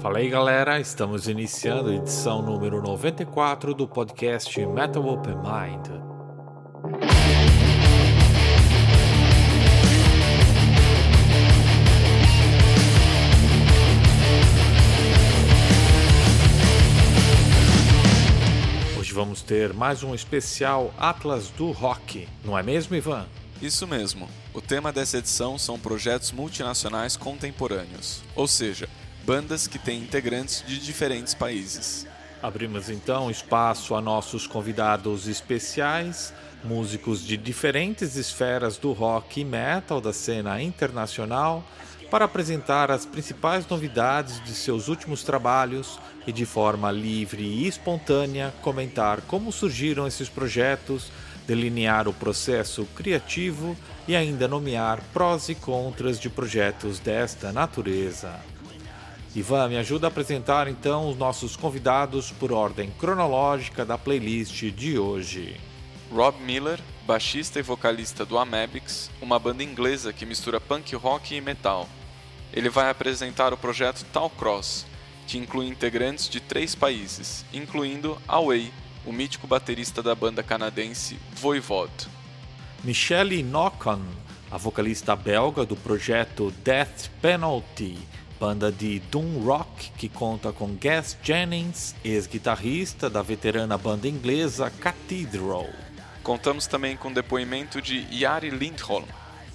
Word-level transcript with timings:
Fala 0.00 0.18
aí 0.18 0.28
galera, 0.28 0.78
estamos 0.78 1.26
iniciando 1.26 1.90
a 1.90 1.94
edição 1.96 2.40
número 2.40 2.80
94 2.80 3.74
do 3.74 3.88
podcast 3.88 4.64
Metal 4.64 5.04
Open 5.04 5.34
Mind. 5.34 5.88
Hoje 18.96 19.12
vamos 19.12 19.42
ter 19.42 19.74
mais 19.74 20.04
um 20.04 20.14
especial 20.14 20.94
Atlas 20.96 21.50
do 21.50 21.72
Rock, 21.72 22.28
não 22.44 22.56
é 22.56 22.62
mesmo, 22.62 22.94
Ivan? 22.94 23.26
Isso 23.62 23.86
mesmo. 23.86 24.28
O 24.52 24.60
tema 24.60 24.92
dessa 24.92 25.18
edição 25.18 25.56
são 25.56 25.78
projetos 25.78 26.32
multinacionais 26.32 27.16
contemporâneos, 27.16 28.20
ou 28.34 28.48
seja, 28.48 28.88
bandas 29.24 29.68
que 29.68 29.78
têm 29.78 30.00
integrantes 30.02 30.64
de 30.66 30.80
diferentes 30.80 31.32
países. 31.32 32.04
Abrimos 32.42 32.90
então 32.90 33.30
espaço 33.30 33.94
a 33.94 34.00
nossos 34.00 34.48
convidados 34.48 35.28
especiais, 35.28 36.34
músicos 36.64 37.24
de 37.24 37.36
diferentes 37.36 38.16
esferas 38.16 38.78
do 38.78 38.90
rock 38.90 39.42
e 39.42 39.44
metal 39.44 40.00
da 40.00 40.12
cena 40.12 40.60
internacional, 40.60 41.64
para 42.10 42.24
apresentar 42.24 42.90
as 42.90 43.06
principais 43.06 43.64
novidades 43.68 44.42
de 44.42 44.54
seus 44.54 44.88
últimos 44.88 45.22
trabalhos 45.22 46.00
e 46.26 46.32
de 46.32 46.44
forma 46.44 46.90
livre 46.90 47.44
e 47.44 47.68
espontânea 47.68 48.52
comentar 48.60 49.20
como 49.22 49.52
surgiram 49.52 50.04
esses 50.04 50.28
projetos 50.28 51.12
delinear 51.46 52.08
o 52.08 52.12
processo 52.12 52.84
criativo 52.94 53.76
e 54.06 54.16
ainda 54.16 54.48
nomear 54.48 55.02
prós 55.12 55.48
e 55.48 55.54
contras 55.54 56.18
de 56.18 56.28
projetos 56.28 56.98
desta 56.98 57.52
natureza. 57.52 58.40
Ivan, 59.34 59.68
me 59.68 59.78
ajuda 59.78 60.06
a 60.06 60.08
apresentar 60.08 60.68
então 60.68 61.08
os 61.08 61.16
nossos 61.16 61.56
convidados 61.56 62.30
por 62.30 62.52
ordem 62.52 62.90
cronológica 62.98 63.84
da 63.84 63.96
playlist 63.96 64.64
de 64.70 64.98
hoje. 64.98 65.58
Rob 66.12 66.38
Miller, 66.42 66.78
baixista 67.06 67.58
e 67.58 67.62
vocalista 67.62 68.26
do 68.26 68.36
Amebix, 68.36 69.10
uma 69.22 69.38
banda 69.38 69.64
inglesa 69.64 70.12
que 70.12 70.26
mistura 70.26 70.60
punk 70.60 70.94
rock 70.94 71.34
e 71.34 71.40
metal. 71.40 71.88
Ele 72.52 72.68
vai 72.68 72.90
apresentar 72.90 73.54
o 73.54 73.56
projeto 73.56 74.04
Tal 74.12 74.28
Cross, 74.28 74.84
que 75.26 75.38
inclui 75.38 75.66
integrantes 75.66 76.28
de 76.28 76.38
três 76.38 76.74
países, 76.74 77.46
incluindo 77.54 78.18
Away, 78.28 78.70
o 79.04 79.12
mítico 79.12 79.46
baterista 79.46 80.02
da 80.02 80.14
banda 80.14 80.42
canadense 80.42 81.18
Voivod. 81.34 81.90
Michelle 82.84 83.42
Nocon, 83.42 84.02
a 84.50 84.56
vocalista 84.56 85.14
belga 85.14 85.64
do 85.64 85.76
projeto 85.76 86.52
Death 86.64 87.08
Penalty, 87.20 87.98
banda 88.38 88.72
de 88.72 88.98
doom 88.98 89.38
rock 89.44 89.90
que 89.96 90.08
conta 90.08 90.52
com 90.52 90.74
Gas 90.74 91.16
Jennings, 91.22 91.94
ex-guitarrista 92.04 93.08
da 93.08 93.22
veterana 93.22 93.78
banda 93.78 94.08
inglesa 94.08 94.68
Cathedral. 94.68 95.68
Contamos 96.22 96.66
também 96.66 96.96
com 96.96 97.08
o 97.08 97.14
depoimento 97.14 97.80
de 97.80 98.06
Jari 98.10 98.50
Lindholm, 98.50 99.04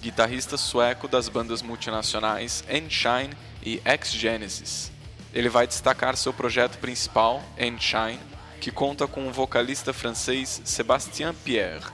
guitarrista 0.01 0.57
sueco 0.57 1.07
das 1.07 1.27
bandas 1.27 1.61
multinacionais 1.61 2.63
Enshine 2.69 3.33
e 3.61 3.81
X-Genesis. 3.83 4.91
Ele 5.33 5.49
vai 5.49 5.67
destacar 5.67 6.15
seu 6.15 6.31
projeto 6.33 6.77
principal, 6.77 7.43
Enshine, 7.59 8.19
que 8.59 8.71
conta 8.71 9.07
com 9.07 9.27
o 9.27 9.31
vocalista 9.31 9.93
francês 9.93 10.61
Sébastien 10.65 11.33
Pierre. 11.33 11.85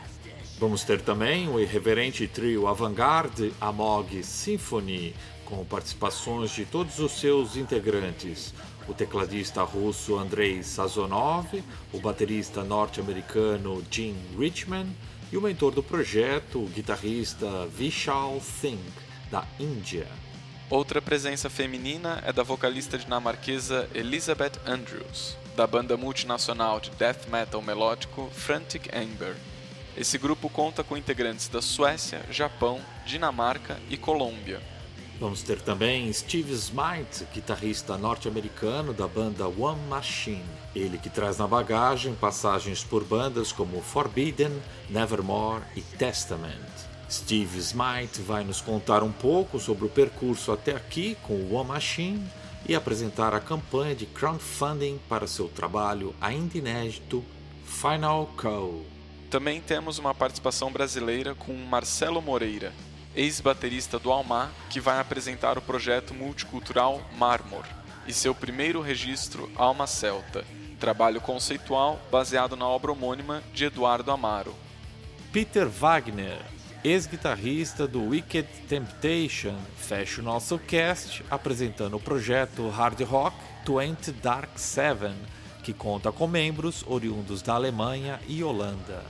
Vamos 0.60 0.84
ter 0.84 1.02
também 1.02 1.50
o 1.50 1.60
irreverente 1.60 2.28
trio 2.28 2.68
Avantgarde 2.68 3.54
Amog 3.60 4.24
Symphony, 4.24 5.14
com 5.44 5.66
participações 5.66 6.52
de 6.52 6.66
todos 6.66 7.00
os 7.00 7.12
seus 7.14 7.58
integrantes. 7.58 8.54
O 8.88 8.94
tecladista 8.94 9.64
russo 9.64 10.18
Andrei 10.18 10.64
Sazonov, 10.64 11.48
o 11.92 12.00
baterista 12.00 12.64
norte-americano 12.64 13.84
Jim 13.90 14.16
Richman 14.38 14.88
e 15.32 15.38
o 15.38 15.42
mentor 15.42 15.74
do 15.74 15.84
projeto, 15.84 16.60
o 16.60 16.68
guitarrista 16.68 17.68
Vishal 17.68 18.40
Singh, 18.42 18.80
da 19.30 19.46
Índia. 19.60 20.08
Outra 20.70 21.02
presença 21.02 21.50
feminina 21.50 22.22
é 22.26 22.32
da 22.32 22.44
vocalista 22.44 22.98
dinamarquesa 22.98 23.90
Elizabeth 23.94 24.54
Andrews 24.66 25.43
da 25.56 25.68
banda 25.68 25.96
multinacional 25.96 26.80
de 26.80 26.90
death 26.92 27.28
metal 27.28 27.62
melódico 27.62 28.30
Frantic 28.34 28.90
Amber. 28.96 29.36
Esse 29.96 30.18
grupo 30.18 30.50
conta 30.50 30.84
com 30.84 30.98
integrantes 30.98 31.48
da 31.48 31.62
Suécia, 31.62 32.26
Japão, 32.32 32.82
Dinamarca 33.06 33.80
e 33.90 33.96
Colômbia. 33.96 34.60
Vamos 35.20 35.44
ter 35.44 35.62
também 35.62 36.12
Steve 36.12 36.52
Smite, 36.54 37.28
guitarrista 37.32 37.98
norte-americano 37.98 38.94
da 38.94 39.08
banda 39.08 39.48
One 39.48 39.80
Machine. 39.88 40.44
Ele 40.76 40.98
que 40.98 41.10
traz 41.10 41.38
na 41.38 41.48
bagagem 41.48 42.16
passagens 42.16 42.84
por 42.84 43.04
bandas 43.04 43.52
como 43.52 43.80
Forbidden, 43.82 44.52
Nevermore 44.90 45.64
e 45.76 45.82
Testament. 45.82 46.58
Steve 47.10 47.60
Smite 47.60 48.22
vai 48.22 48.44
nos 48.44 48.60
contar 48.60 49.04
um 49.04 49.12
pouco 49.12 49.60
sobre 49.60 49.86
o 49.86 49.90
percurso 49.90 50.52
até 50.52 50.76
aqui 50.76 51.16
com 51.22 51.34
o 51.34 51.54
One 51.54 51.70
Machine 51.70 52.28
e 52.68 52.76
apresentar 52.76 53.34
a 53.34 53.40
campanha 53.40 53.96
de 53.96 54.06
crowdfunding 54.06 55.00
para 55.10 55.28
seu 55.28 55.48
trabalho 55.48 56.16
ainda 56.22 56.58
inédito 56.58 57.24
Final 57.66 58.28
Call. 58.38 58.86
Também 59.30 59.60
temos 59.60 59.98
uma 59.98 60.14
participação 60.14 60.72
brasileira 60.72 61.34
com 61.34 61.54
Marcelo 61.54 62.22
Moreira, 62.22 62.72
ex-baterista 63.16 63.98
do 63.98 64.12
Almar, 64.12 64.52
que 64.70 64.80
vai 64.80 65.00
apresentar 65.00 65.58
o 65.58 65.62
projeto 65.62 66.14
multicultural 66.14 67.02
Marmor 67.18 67.66
e 68.08 68.14
seu 68.14 68.36
primeiro 68.36 68.82
registro 68.82 69.52
Alma 69.56 69.88
Celta, 69.88 70.46
trabalho 70.80 71.22
conceitual 71.22 72.00
baseado 72.12 72.56
na 72.56 72.68
obra 72.68 72.92
homônima 72.92 73.42
de 73.54 73.66
Eduardo 73.66 74.12
Amaro. 74.12 74.54
Peter 75.32 75.68
Wagner, 75.68 76.40
ex-guitarrista 76.84 77.88
do 77.88 78.10
Wicked 78.10 78.48
Temptation, 78.68 79.56
fecha 79.78 80.20
o 80.20 80.24
nosso 80.24 80.60
cast 80.60 81.24
apresentando 81.30 81.96
o 81.96 82.00
projeto 82.00 82.68
Hard 82.68 83.00
Rock 83.04 83.38
20 83.66 84.12
Dark 84.12 84.58
Seven, 84.58 85.16
que 85.64 85.72
conta 85.74 86.12
com 86.12 86.28
membros 86.28 86.84
oriundos 86.86 87.42
da 87.42 87.54
Alemanha 87.54 88.20
e 88.28 88.44
Holanda. 88.44 89.02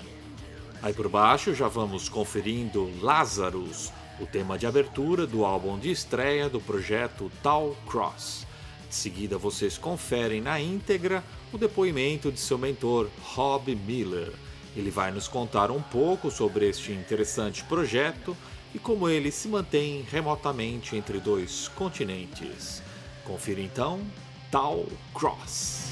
Aí 0.83 0.93
por 0.93 1.09
baixo 1.09 1.55
já 1.55 1.67
vamos 1.67 2.07
conferindo 2.07 2.91
Lazarus, 3.01 3.91
o 4.19 4.27
tema 4.27 4.55
de 4.55 4.67
abertura 4.67 5.25
do 5.25 5.43
álbum 5.43 5.79
de 5.79 5.89
estreia 5.89 6.47
do 6.47 6.61
projeto 6.61 7.31
Tal 7.41 7.75
Cross. 7.87 8.45
De 8.87 8.95
seguida 8.95 9.35
vocês 9.39 9.79
conferem 9.79 10.41
na 10.41 10.61
íntegra 10.61 11.23
o 11.51 11.57
depoimento 11.57 12.31
de 12.31 12.39
seu 12.39 12.59
mentor 12.59 13.09
Rob 13.19 13.73
Miller 13.73 14.31
ele 14.75 14.89
vai 14.89 15.11
nos 15.11 15.27
contar 15.27 15.71
um 15.71 15.81
pouco 15.81 16.31
sobre 16.31 16.67
este 16.67 16.91
interessante 16.91 17.63
projeto 17.63 18.35
e 18.73 18.79
como 18.79 19.07
ele 19.07 19.31
se 19.31 19.47
mantém 19.47 20.05
remotamente 20.09 20.95
entre 20.95 21.19
dois 21.19 21.67
continentes. 21.69 22.81
Confira 23.23 23.61
então 23.61 24.01
Tal 24.51 24.85
Cross. 25.13 25.89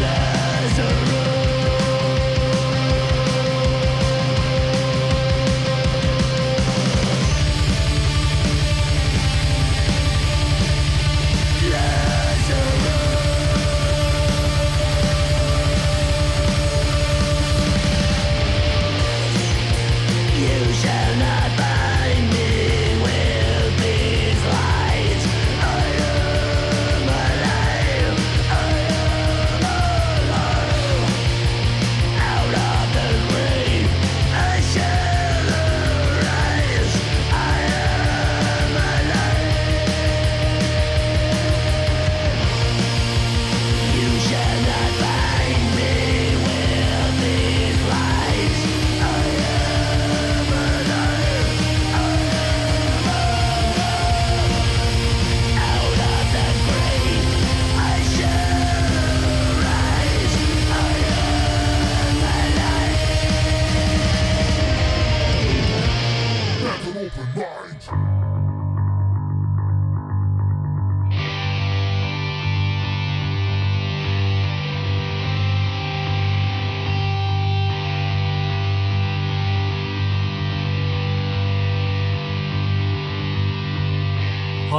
Lazarus. 0.00 1.45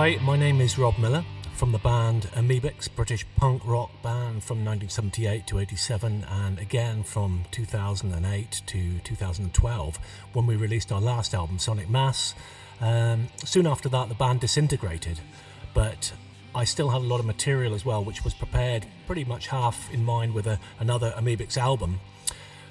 Hi, 0.07 0.15
my 0.23 0.37
name 0.37 0.61
is 0.61 0.77
Rob 0.77 0.97
Miller 0.97 1.25
from 1.55 1.73
the 1.73 1.79
band 1.79 2.29
Amebix, 2.33 2.87
British 2.95 3.25
punk 3.35 3.61
rock 3.65 3.91
band 4.01 4.41
from 4.41 4.63
1978 4.63 5.45
to 5.47 5.59
87, 5.59 6.23
and 6.29 6.59
again 6.59 7.03
from 7.03 7.43
2008 7.51 8.61
to 8.67 8.99
2012 8.99 9.99
when 10.31 10.47
we 10.47 10.55
released 10.55 10.93
our 10.93 11.01
last 11.01 11.33
album, 11.33 11.59
Sonic 11.59 11.89
Mass. 11.89 12.35
Um, 12.79 13.27
soon 13.43 13.67
after 13.67 13.89
that, 13.89 14.07
the 14.07 14.15
band 14.15 14.39
disintegrated, 14.39 15.19
but 15.73 16.13
I 16.55 16.63
still 16.63 16.89
had 16.89 17.01
a 17.01 17.05
lot 17.05 17.19
of 17.19 17.25
material 17.25 17.75
as 17.75 17.83
well, 17.83 18.01
which 18.01 18.23
was 18.23 18.33
prepared 18.33 18.85
pretty 19.07 19.25
much 19.25 19.47
half 19.47 19.93
in 19.93 20.05
mind 20.05 20.33
with 20.33 20.47
a, 20.47 20.57
another 20.79 21.13
Amebix 21.17 21.57
album. 21.57 21.99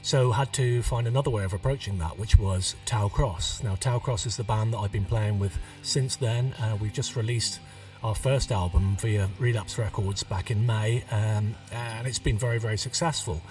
So 0.06 0.30
had 0.30 0.52
to 0.52 0.82
find 0.82 1.08
another 1.08 1.30
way 1.30 1.42
of 1.42 1.52
approaching 1.52 1.98
that, 1.98 2.16
which 2.16 2.38
was 2.38 2.76
Tau 2.84 3.08
Cross. 3.08 3.64
Now 3.64 3.74
Tau 3.74 3.98
Cross 3.98 4.24
is 4.26 4.36
the 4.36 4.44
band 4.44 4.72
that 4.72 4.78
I've 4.78 4.92
been 4.92 5.04
playing 5.04 5.40
with 5.40 5.58
since 5.82 6.14
then. 6.14 6.52
Uh, 6.60 6.76
we've 6.80 6.92
just 6.92 7.16
released 7.16 7.58
our 8.04 8.14
first 8.14 8.52
album 8.52 8.96
via 9.00 9.28
Relapse 9.40 9.78
Records 9.78 10.22
back 10.22 10.52
in 10.52 10.64
May, 10.64 11.02
um, 11.10 11.56
and 11.72 12.06
it's 12.06 12.20
been 12.20 12.38
very, 12.38 12.60
very 12.60 12.78
successful. 12.78 13.42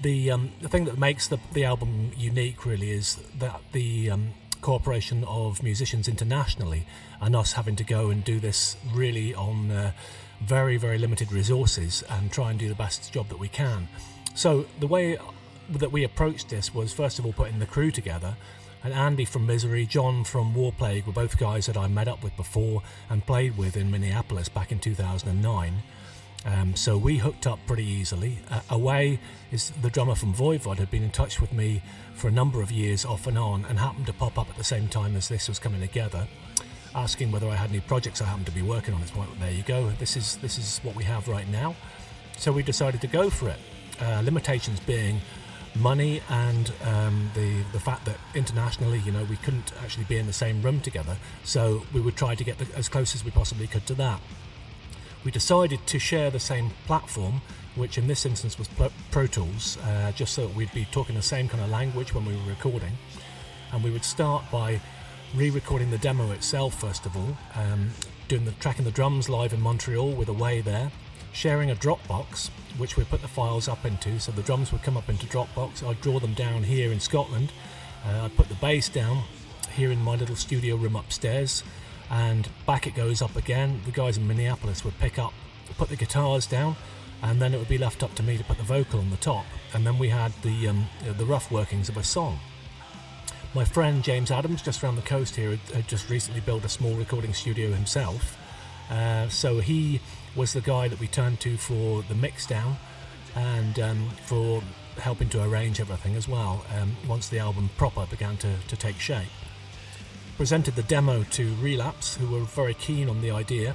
The, 0.00 0.30
um, 0.30 0.52
the 0.60 0.68
thing 0.68 0.84
that 0.84 0.96
makes 0.96 1.26
the, 1.26 1.40
the 1.54 1.64
album 1.64 2.12
unique 2.16 2.64
really 2.64 2.92
is 2.92 3.18
that 3.40 3.60
the 3.72 4.12
um, 4.12 4.28
cooperation 4.60 5.24
of 5.24 5.60
musicians 5.60 6.06
internationally 6.06 6.86
and 7.20 7.34
us 7.34 7.54
having 7.54 7.74
to 7.74 7.84
go 7.84 8.10
and 8.10 8.22
do 8.22 8.38
this 8.38 8.76
really 8.94 9.34
on 9.34 9.72
uh, 9.72 9.90
very, 10.40 10.76
very 10.76 10.98
limited 10.98 11.32
resources 11.32 12.04
and 12.08 12.30
try 12.30 12.50
and 12.50 12.60
do 12.60 12.68
the 12.68 12.76
best 12.76 13.12
job 13.12 13.28
that 13.28 13.40
we 13.40 13.48
can. 13.48 13.88
So, 14.36 14.66
the 14.78 14.86
way 14.86 15.18
that 15.70 15.92
we 15.92 16.04
approached 16.04 16.48
this 16.48 16.74
was 16.74 16.92
first 16.92 17.18
of 17.18 17.26
all 17.26 17.32
putting 17.32 17.58
the 17.58 17.66
crew 17.66 17.90
together 17.90 18.36
and 18.86 18.94
Andy 18.94 19.24
from 19.24 19.46
Misery, 19.46 19.84
John 19.84 20.22
from 20.22 20.54
Warplague 20.54 21.06
were 21.06 21.12
both 21.12 21.38
guys 21.38 21.66
that 21.66 21.76
I 21.76 21.88
met 21.88 22.06
up 22.06 22.22
with 22.22 22.36
before 22.36 22.82
and 23.10 23.26
played 23.26 23.58
with 23.58 23.76
in 23.76 23.90
Minneapolis 23.90 24.48
back 24.48 24.70
in 24.70 24.78
2009. 24.78 25.82
Um, 26.44 26.76
so 26.76 26.96
we 26.96 27.18
hooked 27.18 27.48
up 27.48 27.58
pretty 27.66 27.84
easily. 27.84 28.38
Uh, 28.48 28.60
Away 28.70 29.18
is 29.50 29.70
the 29.82 29.90
drummer 29.90 30.14
from 30.14 30.32
Voivod, 30.32 30.78
had 30.78 30.88
been 30.88 31.02
in 31.02 31.10
touch 31.10 31.40
with 31.40 31.52
me 31.52 31.82
for 32.14 32.28
a 32.28 32.30
number 32.30 32.62
of 32.62 32.70
years 32.70 33.04
off 33.04 33.26
and 33.26 33.36
on 33.36 33.64
and 33.64 33.80
happened 33.80 34.06
to 34.06 34.12
pop 34.12 34.38
up 34.38 34.48
at 34.48 34.56
the 34.56 34.62
same 34.62 34.86
time 34.86 35.16
as 35.16 35.28
this 35.28 35.48
was 35.48 35.58
coming 35.58 35.80
together, 35.80 36.28
asking 36.94 37.32
whether 37.32 37.48
I 37.48 37.56
had 37.56 37.70
any 37.70 37.80
projects 37.80 38.22
I 38.22 38.26
happened 38.26 38.46
to 38.46 38.52
be 38.52 38.62
working 38.62 38.94
on. 38.94 39.02
It's 39.02 39.12
well, 39.16 39.26
there 39.40 39.50
you 39.50 39.64
go. 39.64 39.90
This 39.98 40.16
is 40.16 40.36
this 40.36 40.58
is 40.58 40.78
what 40.84 40.94
we 40.94 41.02
have 41.02 41.26
right 41.26 41.48
now. 41.48 41.74
So 42.36 42.52
we 42.52 42.62
decided 42.62 43.00
to 43.00 43.08
go 43.08 43.30
for 43.30 43.48
it. 43.48 43.58
Uh, 44.00 44.20
limitations 44.20 44.78
being 44.78 45.20
money 45.80 46.22
and 46.28 46.72
um, 46.84 47.30
the 47.34 47.62
the 47.72 47.80
fact 47.80 48.04
that 48.04 48.16
internationally, 48.34 48.98
you 49.00 49.12
know, 49.12 49.24
we 49.24 49.36
couldn't 49.36 49.72
actually 49.82 50.04
be 50.04 50.16
in 50.16 50.26
the 50.26 50.32
same 50.32 50.62
room 50.62 50.80
together. 50.80 51.16
So 51.44 51.82
we 51.92 52.00
would 52.00 52.16
try 52.16 52.34
to 52.34 52.44
get 52.44 52.58
the, 52.58 52.66
as 52.76 52.88
close 52.88 53.14
as 53.14 53.24
we 53.24 53.30
possibly 53.30 53.66
could 53.66 53.86
to 53.86 53.94
that. 53.94 54.20
We 55.24 55.30
decided 55.30 55.86
to 55.86 55.98
share 55.98 56.30
the 56.30 56.40
same 56.40 56.70
platform, 56.86 57.42
which 57.74 57.98
in 57.98 58.06
this 58.06 58.24
instance 58.24 58.58
was 58.58 58.68
Pro 59.10 59.26
Tools, 59.26 59.76
uh, 59.78 60.12
just 60.12 60.34
so 60.34 60.46
we'd 60.48 60.72
be 60.72 60.86
talking 60.92 61.16
the 61.16 61.22
same 61.22 61.48
kind 61.48 61.62
of 61.62 61.70
language 61.70 62.14
when 62.14 62.24
we 62.24 62.36
were 62.36 62.48
recording. 62.48 62.92
And 63.72 63.82
we 63.82 63.90
would 63.90 64.04
start 64.04 64.44
by 64.52 64.80
re-recording 65.34 65.90
the 65.90 65.98
demo 65.98 66.30
itself 66.30 66.80
first 66.80 67.06
of 67.06 67.16
all, 67.16 67.36
um, 67.56 67.90
doing 68.28 68.44
the 68.44 68.52
tracking 68.52 68.84
the 68.84 68.90
drums 68.92 69.28
live 69.28 69.52
in 69.52 69.60
Montreal 69.60 70.12
with 70.12 70.28
Away 70.28 70.60
there, 70.60 70.92
sharing 71.32 71.70
a 71.70 71.74
Dropbox 71.74 72.50
which 72.78 72.96
we 72.96 73.04
put 73.04 73.22
the 73.22 73.28
files 73.28 73.68
up 73.68 73.84
into. 73.84 74.18
So 74.20 74.32
the 74.32 74.42
drums 74.42 74.72
would 74.72 74.82
come 74.82 74.96
up 74.96 75.08
into 75.08 75.26
Dropbox. 75.26 75.86
I'd 75.86 76.00
draw 76.00 76.18
them 76.18 76.34
down 76.34 76.62
here 76.62 76.92
in 76.92 77.00
Scotland. 77.00 77.52
Uh, 78.04 78.24
I'd 78.24 78.36
put 78.36 78.48
the 78.48 78.54
bass 78.56 78.88
down 78.88 79.22
here 79.74 79.90
in 79.90 79.98
my 80.02 80.16
little 80.16 80.36
studio 80.36 80.76
room 80.76 80.96
upstairs, 80.96 81.62
and 82.10 82.48
back 82.66 82.86
it 82.86 82.94
goes 82.94 83.20
up 83.20 83.36
again. 83.36 83.80
The 83.84 83.92
guys 83.92 84.16
in 84.16 84.26
Minneapolis 84.26 84.84
would 84.84 84.98
pick 84.98 85.18
up, 85.18 85.32
put 85.76 85.88
the 85.88 85.96
guitars 85.96 86.46
down, 86.46 86.76
and 87.22 87.40
then 87.40 87.52
it 87.52 87.58
would 87.58 87.68
be 87.68 87.78
left 87.78 88.02
up 88.02 88.14
to 88.14 88.22
me 88.22 88.36
to 88.36 88.44
put 88.44 88.58
the 88.58 88.64
vocal 88.64 89.00
on 89.00 89.10
the 89.10 89.16
top. 89.16 89.44
And 89.74 89.86
then 89.86 89.98
we 89.98 90.08
had 90.08 90.32
the 90.42 90.68
um, 90.68 90.86
the 91.18 91.24
rough 91.24 91.50
workings 91.50 91.88
of 91.88 91.96
a 91.96 92.04
song. 92.04 92.38
My 93.54 93.64
friend 93.64 94.04
James 94.04 94.30
Adams, 94.30 94.62
just 94.62 94.84
around 94.84 94.96
the 94.96 95.02
coast 95.02 95.34
here, 95.34 95.58
had 95.72 95.88
just 95.88 96.10
recently 96.10 96.40
built 96.40 96.64
a 96.64 96.68
small 96.68 96.94
recording 96.94 97.32
studio 97.32 97.72
himself. 97.72 98.36
Uh, 98.90 99.28
so 99.28 99.58
he 99.58 100.00
was 100.36 100.52
the 100.52 100.60
guy 100.60 100.86
that 100.88 101.00
we 101.00 101.06
turned 101.06 101.40
to 101.40 101.56
for 101.56 102.02
the 102.02 102.14
mix 102.14 102.46
down 102.46 102.76
and 103.34 103.78
um, 103.78 104.10
for 104.24 104.62
helping 104.98 105.28
to 105.30 105.42
arrange 105.42 105.80
everything 105.80 106.14
as 106.14 106.28
well 106.28 106.64
um, 106.78 106.96
once 107.08 107.28
the 107.28 107.38
album 107.38 107.70
proper 107.76 108.06
began 108.06 108.36
to, 108.36 108.54
to 108.68 108.76
take 108.76 108.98
shape. 108.98 109.28
Presented 110.36 110.74
the 110.74 110.82
demo 110.82 111.22
to 111.22 111.54
Relapse, 111.56 112.16
who 112.16 112.28
were 112.28 112.40
very 112.40 112.74
keen 112.74 113.08
on 113.08 113.22
the 113.22 113.30
idea, 113.30 113.74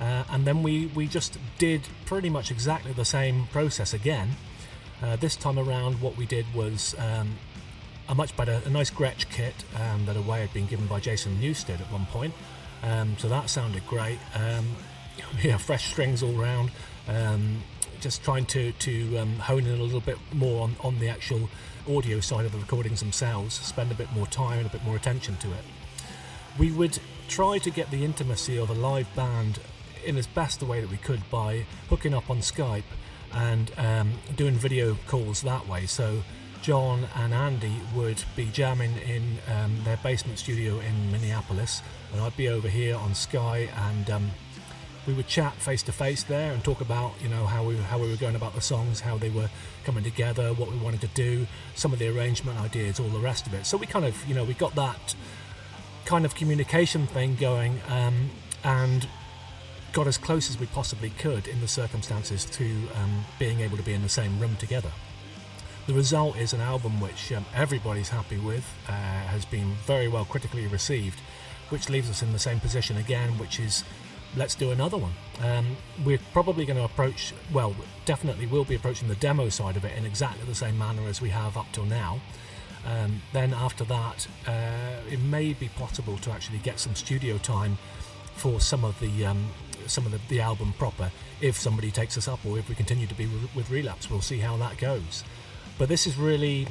uh, 0.00 0.24
and 0.30 0.44
then 0.44 0.62
we, 0.62 0.86
we 0.86 1.06
just 1.06 1.38
did 1.58 1.82
pretty 2.04 2.30
much 2.30 2.50
exactly 2.50 2.92
the 2.92 3.04
same 3.04 3.46
process 3.48 3.92
again. 3.92 4.30
Uh, 5.02 5.16
this 5.16 5.36
time 5.36 5.58
around, 5.58 6.00
what 6.00 6.16
we 6.16 6.26
did 6.26 6.46
was 6.54 6.94
um, 6.98 7.36
a 8.08 8.14
much 8.14 8.36
better, 8.36 8.60
a 8.64 8.70
nice 8.70 8.90
Gretsch 8.90 9.28
kit 9.30 9.54
um, 9.74 10.06
that 10.06 10.16
Away 10.16 10.40
had 10.40 10.52
been 10.52 10.66
given 10.66 10.86
by 10.86 11.00
Jason 11.00 11.36
Newsted 11.40 11.80
at 11.80 11.92
one 11.92 12.06
point. 12.06 12.34
Um, 12.82 13.16
so 13.18 13.28
that 13.28 13.50
sounded 13.50 13.86
great. 13.86 14.18
Yeah, 15.42 15.56
fresh 15.58 15.90
strings 15.90 16.22
all 16.22 16.32
round. 16.32 16.70
Um, 17.08 17.62
just 18.00 18.22
trying 18.22 18.46
to 18.46 18.72
to 18.72 19.18
um, 19.18 19.38
hone 19.38 19.66
in 19.66 19.78
a 19.78 19.82
little 19.82 20.00
bit 20.00 20.18
more 20.32 20.62
on, 20.62 20.76
on 20.82 20.98
the 20.98 21.08
actual 21.08 21.48
audio 21.88 22.20
side 22.20 22.44
of 22.44 22.52
the 22.52 22.58
recordings 22.58 23.00
themselves. 23.00 23.54
Spend 23.54 23.90
a 23.92 23.94
bit 23.94 24.10
more 24.12 24.26
time 24.26 24.58
and 24.58 24.66
a 24.66 24.70
bit 24.70 24.84
more 24.84 24.96
attention 24.96 25.36
to 25.36 25.48
it. 25.48 25.64
We 26.58 26.72
would 26.72 26.98
try 27.28 27.58
to 27.58 27.70
get 27.70 27.90
the 27.90 28.04
intimacy 28.04 28.56
of 28.58 28.70
a 28.70 28.74
live 28.74 29.12
band 29.14 29.58
in 30.04 30.16
as 30.16 30.26
best 30.26 30.60
the 30.60 30.66
way 30.66 30.80
that 30.80 30.90
we 30.90 30.96
could 30.98 31.28
by 31.30 31.66
hooking 31.88 32.14
up 32.14 32.30
on 32.30 32.38
Skype 32.38 32.84
and 33.32 33.72
um, 33.76 34.12
doing 34.36 34.54
video 34.54 34.96
calls 35.06 35.42
that 35.42 35.66
way. 35.68 35.86
So 35.86 36.22
John 36.62 37.06
and 37.16 37.34
Andy 37.34 37.80
would 37.94 38.22
be 38.34 38.46
jamming 38.46 38.96
in 38.98 39.38
um, 39.54 39.76
their 39.84 39.98
basement 39.98 40.38
studio 40.38 40.78
in 40.80 41.12
Minneapolis, 41.12 41.82
and 42.12 42.20
I'd 42.20 42.36
be 42.36 42.48
over 42.48 42.68
here 42.68 42.96
on 42.96 43.10
Skype 43.10 43.68
and 43.90 44.10
um, 44.10 44.30
we 45.06 45.14
would 45.14 45.26
chat 45.26 45.54
face 45.54 45.82
to 45.84 45.92
face 45.92 46.22
there 46.24 46.52
and 46.52 46.62
talk 46.64 46.80
about 46.80 47.12
you 47.22 47.28
know 47.28 47.46
how 47.46 47.62
we 47.62 47.76
how 47.76 47.98
we 47.98 48.10
were 48.10 48.16
going 48.16 48.36
about 48.36 48.54
the 48.54 48.60
songs, 48.60 49.00
how 49.00 49.16
they 49.16 49.30
were 49.30 49.48
coming 49.84 50.04
together, 50.04 50.52
what 50.54 50.70
we 50.70 50.76
wanted 50.78 51.00
to 51.02 51.08
do, 51.08 51.46
some 51.74 51.92
of 51.92 51.98
the 51.98 52.08
arrangement 52.08 52.58
ideas, 52.60 52.98
all 52.98 53.08
the 53.08 53.18
rest 53.18 53.46
of 53.46 53.54
it. 53.54 53.66
So 53.66 53.76
we 53.76 53.86
kind 53.86 54.04
of 54.04 54.26
you 54.26 54.34
know 54.34 54.44
we 54.44 54.54
got 54.54 54.74
that 54.74 55.14
kind 56.04 56.24
of 56.24 56.34
communication 56.34 57.06
thing 57.06 57.34
going 57.36 57.80
um, 57.88 58.30
and 58.64 59.08
got 59.92 60.06
as 60.06 60.18
close 60.18 60.50
as 60.50 60.58
we 60.60 60.66
possibly 60.66 61.10
could 61.10 61.48
in 61.48 61.60
the 61.60 61.68
circumstances 61.68 62.44
to 62.44 62.64
um, 62.96 63.24
being 63.38 63.60
able 63.60 63.76
to 63.76 63.82
be 63.82 63.92
in 63.92 64.02
the 64.02 64.08
same 64.08 64.38
room 64.38 64.54
together. 64.56 64.90
The 65.86 65.94
result 65.94 66.36
is 66.36 66.52
an 66.52 66.60
album 66.60 67.00
which 67.00 67.32
um, 67.32 67.46
everybody's 67.54 68.08
happy 68.08 68.38
with, 68.38 68.68
uh, 68.88 68.92
has 68.92 69.44
been 69.44 69.72
very 69.86 70.08
well 70.08 70.24
critically 70.24 70.66
received, 70.66 71.20
which 71.70 71.88
leaves 71.88 72.10
us 72.10 72.22
in 72.22 72.32
the 72.32 72.38
same 72.38 72.60
position 72.60 72.96
again, 72.96 73.38
which 73.38 73.60
is 73.60 73.84
let's 74.36 74.54
do 74.54 74.70
another 74.70 74.98
one. 74.98 75.12
Um, 75.40 75.76
we're 76.04 76.20
probably 76.32 76.64
going 76.64 76.76
to 76.76 76.84
approach, 76.84 77.32
well, 77.52 77.74
definitely 78.04 78.46
we'll 78.46 78.64
be 78.64 78.74
approaching 78.74 79.08
the 79.08 79.16
demo 79.16 79.48
side 79.48 79.76
of 79.76 79.84
it 79.84 79.96
in 79.96 80.04
exactly 80.04 80.44
the 80.46 80.54
same 80.54 80.78
manner 80.78 81.02
as 81.08 81.20
we 81.20 81.30
have 81.30 81.56
up 81.56 81.66
till 81.72 81.86
now. 81.86 82.20
Um, 82.86 83.20
then 83.32 83.52
after 83.52 83.84
that, 83.84 84.28
uh, 84.46 85.00
it 85.10 85.20
may 85.20 85.54
be 85.54 85.68
possible 85.68 86.16
to 86.18 86.30
actually 86.30 86.58
get 86.58 86.78
some 86.78 86.94
studio 86.94 87.38
time 87.38 87.78
for 88.34 88.60
some 88.60 88.84
of 88.84 88.98
the 89.00 89.26
um, 89.26 89.48
some 89.86 90.04
of 90.06 90.12
the, 90.12 90.20
the, 90.28 90.40
album 90.40 90.74
proper. 90.78 91.10
If 91.40 91.56
somebody 91.56 91.90
takes 91.90 92.16
us 92.18 92.28
up, 92.28 92.44
or 92.44 92.58
if 92.58 92.68
we 92.68 92.74
continue 92.74 93.06
to 93.06 93.14
be 93.14 93.28
with, 93.54 93.70
Relapse, 93.70 94.10
we'll 94.10 94.20
see 94.20 94.38
how 94.38 94.56
that 94.58 94.78
goes. 94.78 95.24
But 95.78 95.88
this 95.88 96.06
is 96.06 96.16
really 96.16 96.68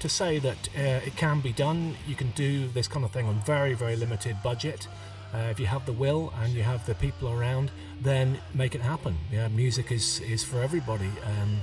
to 0.00 0.08
say 0.08 0.38
that 0.38 0.68
uh, 0.76 1.06
it 1.06 1.16
can 1.16 1.40
be 1.40 1.52
done. 1.52 1.96
You 2.06 2.14
can 2.14 2.30
do 2.30 2.68
this 2.68 2.88
kind 2.88 3.04
of 3.04 3.10
thing 3.10 3.26
on 3.26 3.40
very 3.40 3.72
very 3.72 3.96
limited 3.96 4.36
budget. 4.42 4.86
Uh, 5.34 5.48
if 5.50 5.60
you 5.60 5.66
have 5.66 5.84
the 5.86 5.92
will 5.92 6.32
and 6.40 6.52
you 6.52 6.62
have 6.62 6.84
the 6.86 6.94
people 6.94 7.28
around, 7.28 7.70
then 8.00 8.38
make 8.54 8.74
it 8.74 8.80
happen. 8.80 9.16
Yeah, 9.30 9.48
music 9.48 9.92
is 9.92 10.20
is 10.20 10.44
for 10.44 10.62
everybody. 10.62 11.10
Um, 11.24 11.60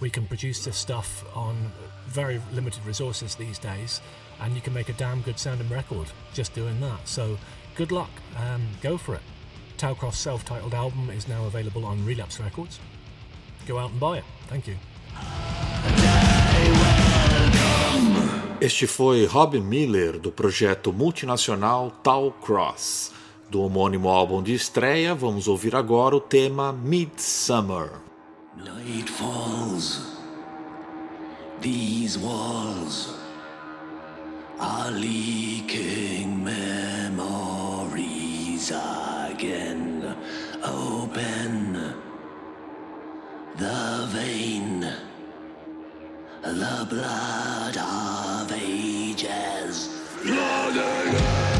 we 0.00 0.10
can 0.10 0.26
produce 0.26 0.64
this 0.64 0.76
stuff 0.76 1.24
on 1.34 1.72
very 2.06 2.40
limited 2.52 2.84
resources 2.84 3.34
these 3.34 3.58
days, 3.58 4.00
and 4.40 4.54
you 4.54 4.60
can 4.60 4.72
make 4.72 4.88
a 4.88 4.92
damn 4.94 5.20
good 5.22 5.38
sounding 5.38 5.68
record 5.68 6.08
just 6.32 6.54
doing 6.54 6.80
that. 6.80 7.08
So, 7.08 7.38
good 7.74 7.92
luck. 7.92 8.10
Um, 8.36 8.66
go 8.82 8.98
for 8.98 9.14
it. 9.14 9.22
Tau 9.76 9.94
Cross 9.94 10.18
self-titled 10.18 10.74
album 10.74 11.10
is 11.10 11.26
now 11.28 11.46
available 11.46 11.84
on 11.84 12.04
Relapse 12.04 12.40
Records. 12.40 12.78
Go 13.66 13.78
out 13.78 13.90
and 13.90 14.00
buy 14.00 14.18
it. 14.18 14.24
Thank 14.48 14.66
you. 14.66 14.76
Este 18.60 18.86
foi 18.86 19.26
Rob 19.26 19.58
Miller, 19.58 20.18
do 20.18 20.30
projeto 20.30 20.92
multinacional 20.92 21.90
Tal 22.02 22.30
Cross. 22.40 23.10
Do 23.50 23.60
homônimo 23.60 24.08
álbum 24.08 24.42
de 24.42 24.54
estreia, 24.54 25.14
vamos 25.14 25.48
ouvir 25.48 25.74
agora 25.74 26.16
o 26.16 26.20
tema 26.20 26.72
Midsummer. 26.72 27.90
Night 28.56 29.10
falls. 29.10 30.00
These 31.60 32.18
walls 32.18 33.14
are 34.60 34.90
leaking 34.92 36.44
memories 36.44 37.10
again. 38.70 40.14
Open 40.62 41.94
the 43.56 44.06
vein, 44.12 44.86
the 46.44 46.86
blood 46.90 47.76
of 47.78 48.52
ages. 48.52 49.88
Blood 50.22 51.53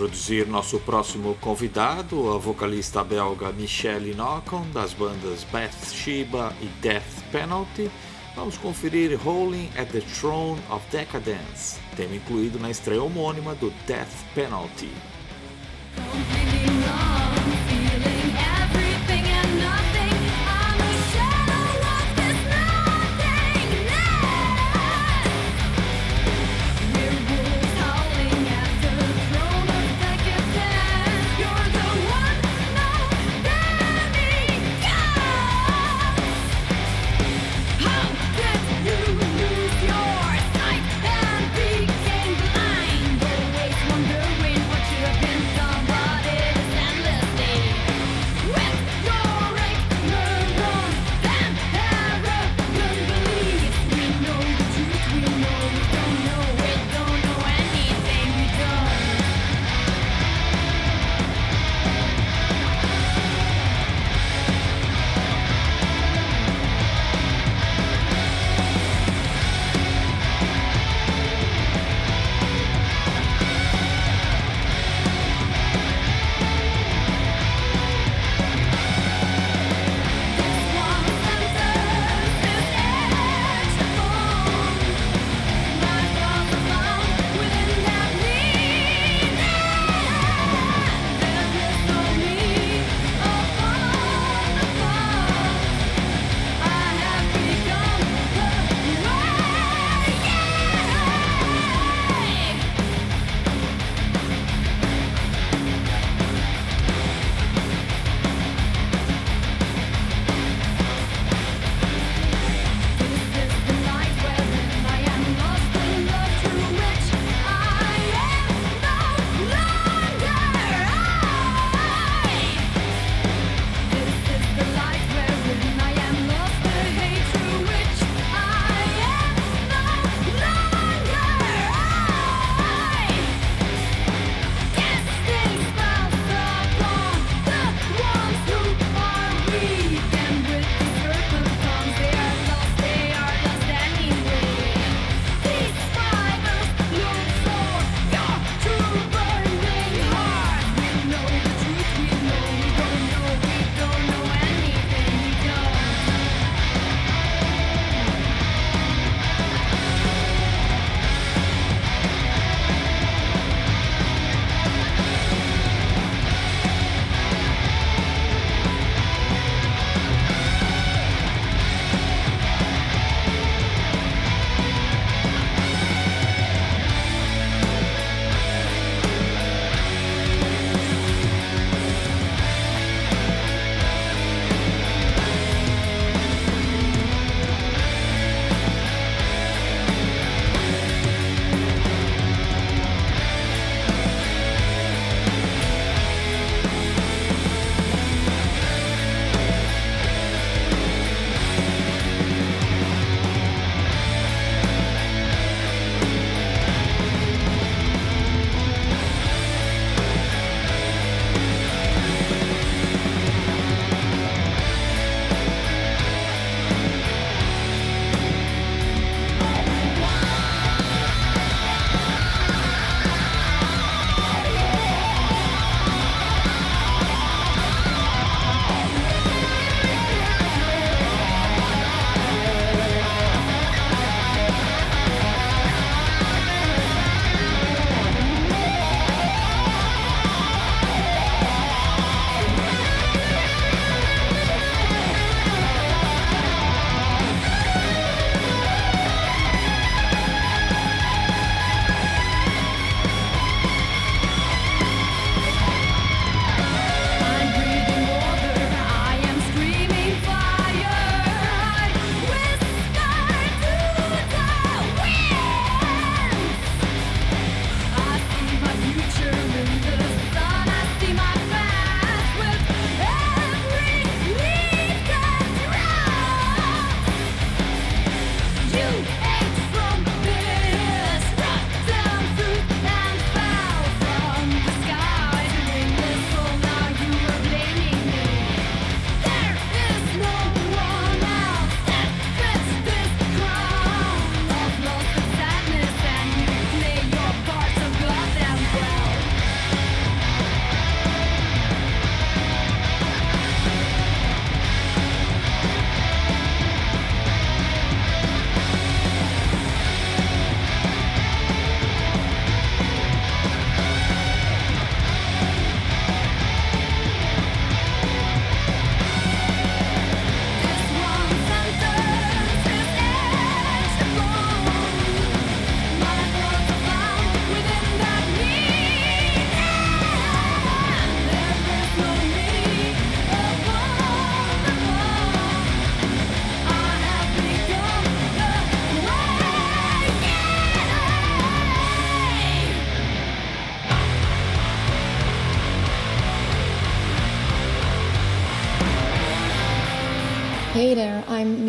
introduzir 0.00 0.46
nosso 0.46 0.80
próximo 0.80 1.36
convidado, 1.42 2.32
a 2.32 2.38
vocalista 2.38 3.04
belga 3.04 3.52
Michelle 3.52 4.14
Nocon, 4.14 4.64
das 4.72 4.94
bandas 4.94 5.44
Bathsheba 5.52 6.54
e 6.62 6.66
Death 6.80 7.22
Penalty. 7.30 7.90
Vamos 8.34 8.56
conferir 8.56 9.20
Rolling 9.22 9.68
at 9.76 9.90
the 9.90 10.00
Throne 10.00 10.58
of 10.70 10.82
Decadence, 10.90 11.78
tema 11.96 12.16
incluído 12.16 12.58
na 12.58 12.70
estreia 12.70 13.02
homônima 13.02 13.54
do 13.54 13.70
Death 13.86 14.24
Penalty. 14.34 14.90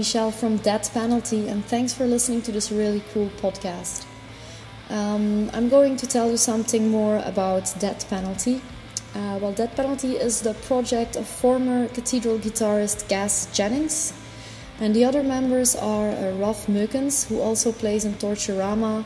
Michelle 0.01 0.31
from 0.31 0.57
Death 0.57 0.91
Penalty, 0.95 1.47
and 1.47 1.63
thanks 1.63 1.93
for 1.93 2.07
listening 2.07 2.41
to 2.41 2.51
this 2.51 2.71
really 2.71 3.03
cool 3.13 3.29
podcast. 3.39 4.07
Um, 4.89 5.51
I'm 5.53 5.69
going 5.69 5.95
to 5.97 6.07
tell 6.07 6.31
you 6.31 6.37
something 6.37 6.89
more 6.89 7.17
about 7.23 7.71
Death 7.77 8.09
Penalty. 8.09 8.63
Uh, 9.13 9.37
well, 9.39 9.51
Death 9.51 9.75
Penalty 9.75 10.13
is 10.13 10.41
the 10.41 10.55
project 10.65 11.15
of 11.17 11.27
former 11.27 11.87
cathedral 11.89 12.39
guitarist 12.39 13.07
Gaz 13.09 13.47
Jennings, 13.53 14.13
and 14.79 14.95
the 14.95 15.05
other 15.05 15.21
members 15.21 15.75
are 15.75 16.09
uh, 16.09 16.33
Raf 16.39 16.65
Meukens, 16.65 17.27
who 17.27 17.39
also 17.39 17.71
plays 17.71 18.03
in 18.03 18.15
Torturama, 18.15 19.05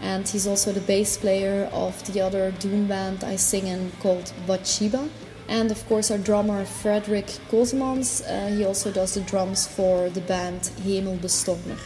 and 0.00 0.26
he's 0.26 0.48
also 0.48 0.72
the 0.72 0.80
bass 0.80 1.16
player 1.16 1.70
of 1.72 1.94
the 2.12 2.20
other 2.20 2.50
doom 2.58 2.88
band 2.88 3.22
I 3.22 3.36
sing 3.36 3.68
in 3.68 3.92
called 4.00 4.32
Bathsheba. 4.48 5.08
And 5.48 5.70
of 5.70 5.84
course, 5.86 6.10
our 6.10 6.18
drummer 6.18 6.64
Frederick 6.64 7.26
Cosemans, 7.50 8.22
uh, 8.22 8.56
he 8.56 8.64
also 8.64 8.90
does 8.90 9.14
the 9.14 9.20
drums 9.22 9.66
for 9.66 10.08
the 10.10 10.20
band 10.20 10.60
Hemelbestormer. 10.84 11.78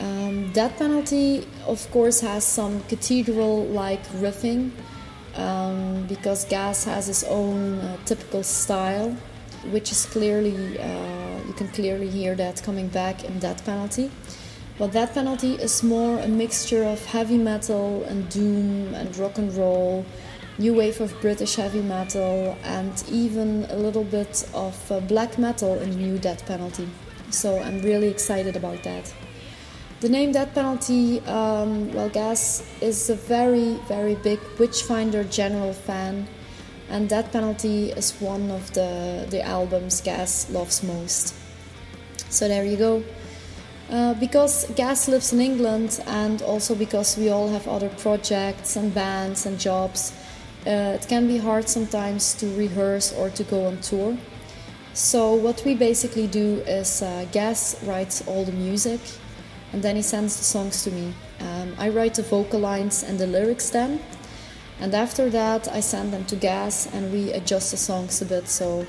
Um, 0.00 0.52
Death 0.52 0.78
Penalty, 0.78 1.46
of 1.66 1.88
course, 1.92 2.20
has 2.20 2.44
some 2.44 2.82
cathedral 2.84 3.64
like 3.66 4.04
riffing 4.14 4.72
um, 5.36 6.06
because 6.08 6.44
Gaz 6.44 6.84
has 6.84 7.06
his 7.06 7.24
own 7.24 7.78
uh, 7.78 7.96
typical 8.04 8.42
style, 8.42 9.16
which 9.70 9.92
is 9.92 10.06
clearly, 10.06 10.78
uh, 10.78 11.38
you 11.46 11.52
can 11.54 11.68
clearly 11.68 12.08
hear 12.08 12.34
that 12.34 12.62
coming 12.62 12.88
back 12.88 13.24
in 13.24 13.38
Death 13.38 13.64
Penalty. 13.64 14.10
But 14.76 14.90
Death 14.90 15.14
Penalty 15.14 15.54
is 15.54 15.84
more 15.84 16.18
a 16.18 16.26
mixture 16.26 16.82
of 16.82 17.04
heavy 17.06 17.38
metal 17.38 18.02
and 18.04 18.28
doom 18.28 18.92
and 18.94 19.16
rock 19.16 19.38
and 19.38 19.54
roll, 19.54 20.04
new 20.58 20.74
wave 20.74 21.00
of 21.00 21.18
British 21.20 21.56
heavy 21.56 21.82
metal, 21.82 22.56
and 22.62 23.04
even 23.10 23.66
a 23.70 23.76
little 23.76 24.04
bit 24.04 24.48
of 24.54 24.92
uh, 24.92 25.00
black 25.00 25.38
metal 25.38 25.78
in 25.80 25.90
the 25.90 25.96
new 25.96 26.18
Death 26.18 26.46
Penalty. 26.46 26.88
So 27.30 27.58
I'm 27.58 27.80
really 27.80 28.08
excited 28.08 28.56
about 28.56 28.82
that. 28.84 29.12
The 30.00 30.08
name 30.08 30.32
Death 30.32 30.54
Penalty, 30.54 31.20
um, 31.20 31.92
well, 31.94 32.08
Gaz 32.08 32.62
is 32.80 33.08
a 33.10 33.14
very, 33.14 33.78
very 33.88 34.16
big 34.16 34.38
Witchfinder 34.58 35.24
General 35.24 35.72
fan, 35.72 36.28
and 36.90 37.08
Death 37.08 37.32
Penalty 37.32 37.90
is 37.90 38.12
one 38.20 38.50
of 38.50 38.72
the, 38.74 39.26
the 39.30 39.42
albums 39.42 40.00
Gaz 40.02 40.48
loves 40.50 40.82
most. 40.82 41.34
So 42.28 42.48
there 42.48 42.64
you 42.64 42.76
go. 42.76 43.02
Uh, 43.90 44.14
because 44.14 44.70
Gaz 44.76 45.08
lives 45.08 45.32
in 45.32 45.40
England, 45.40 46.02
and 46.06 46.42
also 46.42 46.74
because 46.74 47.16
we 47.16 47.30
all 47.30 47.48
have 47.48 47.66
other 47.66 47.88
projects 47.88 48.76
and 48.76 48.94
bands 48.94 49.46
and 49.46 49.58
jobs, 49.58 50.12
uh, 50.66 50.98
it 51.00 51.06
can 51.08 51.26
be 51.26 51.38
hard 51.38 51.68
sometimes 51.68 52.34
to 52.34 52.46
rehearse 52.56 53.12
or 53.12 53.30
to 53.30 53.44
go 53.44 53.66
on 53.66 53.78
tour. 53.78 54.16
So, 54.94 55.34
what 55.34 55.62
we 55.64 55.74
basically 55.74 56.26
do 56.26 56.62
is 56.66 57.02
uh, 57.02 57.26
Gaz 57.32 57.76
writes 57.84 58.26
all 58.26 58.44
the 58.44 58.52
music 58.52 59.00
and 59.72 59.82
then 59.82 59.96
he 59.96 60.02
sends 60.02 60.36
the 60.36 60.44
songs 60.44 60.84
to 60.84 60.90
me. 60.92 61.12
Um, 61.40 61.74
I 61.78 61.88
write 61.88 62.14
the 62.14 62.22
vocal 62.22 62.60
lines 62.60 63.02
and 63.02 63.18
the 63.18 63.26
lyrics 63.26 63.70
then, 63.70 64.00
and 64.80 64.94
after 64.94 65.28
that 65.30 65.66
I 65.66 65.80
send 65.80 66.12
them 66.12 66.24
to 66.26 66.36
Gaz 66.36 66.88
and 66.92 67.12
we 67.12 67.32
adjust 67.32 67.72
the 67.72 67.76
songs 67.76 68.22
a 68.22 68.24
bit. 68.24 68.46
So 68.48 68.86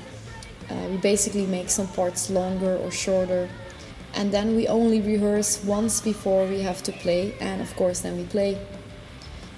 uh, 0.70 0.86
we 0.88 0.96
basically 0.98 1.46
make 1.46 1.70
some 1.70 1.88
parts 1.88 2.30
longer 2.30 2.76
or 2.76 2.92
shorter, 2.92 3.48
and 4.14 4.32
then 4.32 4.54
we 4.54 4.68
only 4.68 5.00
rehearse 5.00 5.62
once 5.64 6.00
before 6.00 6.46
we 6.46 6.60
have 6.60 6.84
to 6.84 6.92
play, 6.92 7.34
and 7.40 7.60
of 7.60 7.74
course 7.74 8.00
then 8.00 8.16
we 8.16 8.24
play. 8.24 8.56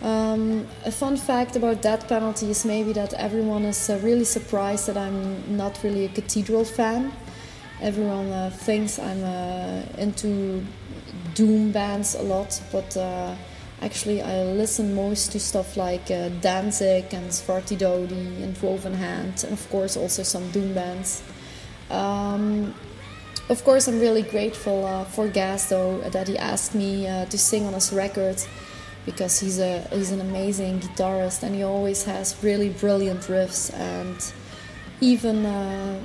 Um, 0.00 0.66
a 0.84 0.92
fun 0.92 1.16
fact 1.16 1.56
about 1.56 1.82
Death 1.82 2.06
Penalty 2.08 2.50
is 2.50 2.64
maybe 2.64 2.92
that 2.92 3.14
everyone 3.14 3.64
is 3.64 3.90
uh, 3.90 3.98
really 4.02 4.24
surprised 4.24 4.86
that 4.86 4.96
I'm 4.96 5.56
not 5.56 5.80
really 5.82 6.04
a 6.04 6.08
cathedral 6.08 6.64
fan. 6.64 7.12
Everyone 7.82 8.30
uh, 8.30 8.50
thinks 8.50 8.98
I'm 8.98 9.24
uh, 9.24 9.82
into 9.98 10.64
doom 11.34 11.72
bands 11.72 12.14
a 12.14 12.22
lot, 12.22 12.60
but 12.70 12.96
uh, 12.96 13.34
actually 13.82 14.22
I 14.22 14.44
listen 14.44 14.94
most 14.94 15.32
to 15.32 15.40
stuff 15.40 15.76
like 15.76 16.10
uh, 16.12 16.28
Danzig 16.40 17.12
and 17.12 17.28
Svartidauði 17.30 18.42
and 18.42 18.56
Woven 18.58 18.94
Hand, 18.94 19.42
and 19.44 19.52
of 19.52 19.68
course 19.70 19.96
also 19.96 20.22
some 20.22 20.48
doom 20.52 20.74
bands. 20.74 21.24
Um, 21.90 22.72
of 23.48 23.64
course, 23.64 23.88
I'm 23.88 23.98
really 23.98 24.22
grateful 24.22 24.84
uh, 24.84 25.04
for 25.04 25.26
Gaz 25.26 25.70
though 25.70 25.98
that 26.10 26.28
he 26.28 26.38
asked 26.38 26.74
me 26.74 27.06
to 27.30 27.38
sing 27.38 27.64
on 27.66 27.72
his 27.72 27.92
record 27.92 28.36
because 29.08 29.40
he's 29.40 29.58
a 29.58 29.80
he's 29.90 30.12
an 30.12 30.20
amazing 30.20 30.78
guitarist 30.80 31.42
and 31.42 31.54
he 31.54 31.62
always 31.62 32.04
has 32.04 32.36
really 32.42 32.68
brilliant 32.68 33.22
riffs 33.22 33.72
and 33.72 34.18
even 35.00 35.46
uh, 35.46 35.98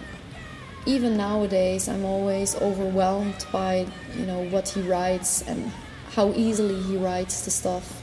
even 0.86 1.18
nowadays 1.18 1.90
I'm 1.90 2.06
always 2.06 2.56
overwhelmed 2.56 3.46
by 3.52 3.86
you 4.18 4.26
know 4.26 4.46
what 4.46 4.70
he 4.70 4.80
writes 4.82 5.42
and 5.42 5.70
how 6.16 6.32
easily 6.32 6.82
he 6.84 6.96
writes 6.96 7.44
the 7.44 7.52
stuff. 7.52 8.02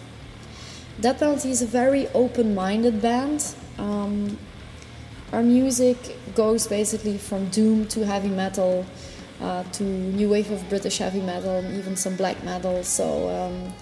Death 1.01 1.21
Penalty 1.21 1.51
is 1.51 1.63
a 1.63 1.71
very 1.83 2.07
open-minded 2.09 3.01
band. 3.01 3.55
Um, 3.79 4.37
our 5.33 5.43
music 5.43 5.97
goes 6.35 6.67
basically 6.67 7.17
from 7.17 7.49
doom 7.49 7.87
to 7.87 8.05
heavy 8.05 8.29
metal 8.29 8.85
uh, 9.41 9.63
to 9.77 9.83
new 9.83 10.29
wave 10.29 10.51
of 10.51 10.69
British 10.69 10.99
heavy 10.99 11.23
metal 11.23 11.57
and 11.57 11.75
even 11.79 11.97
some 11.97 12.17
black 12.17 12.43
metal. 12.45 12.85
So 12.85 13.07
um, 13.31 13.73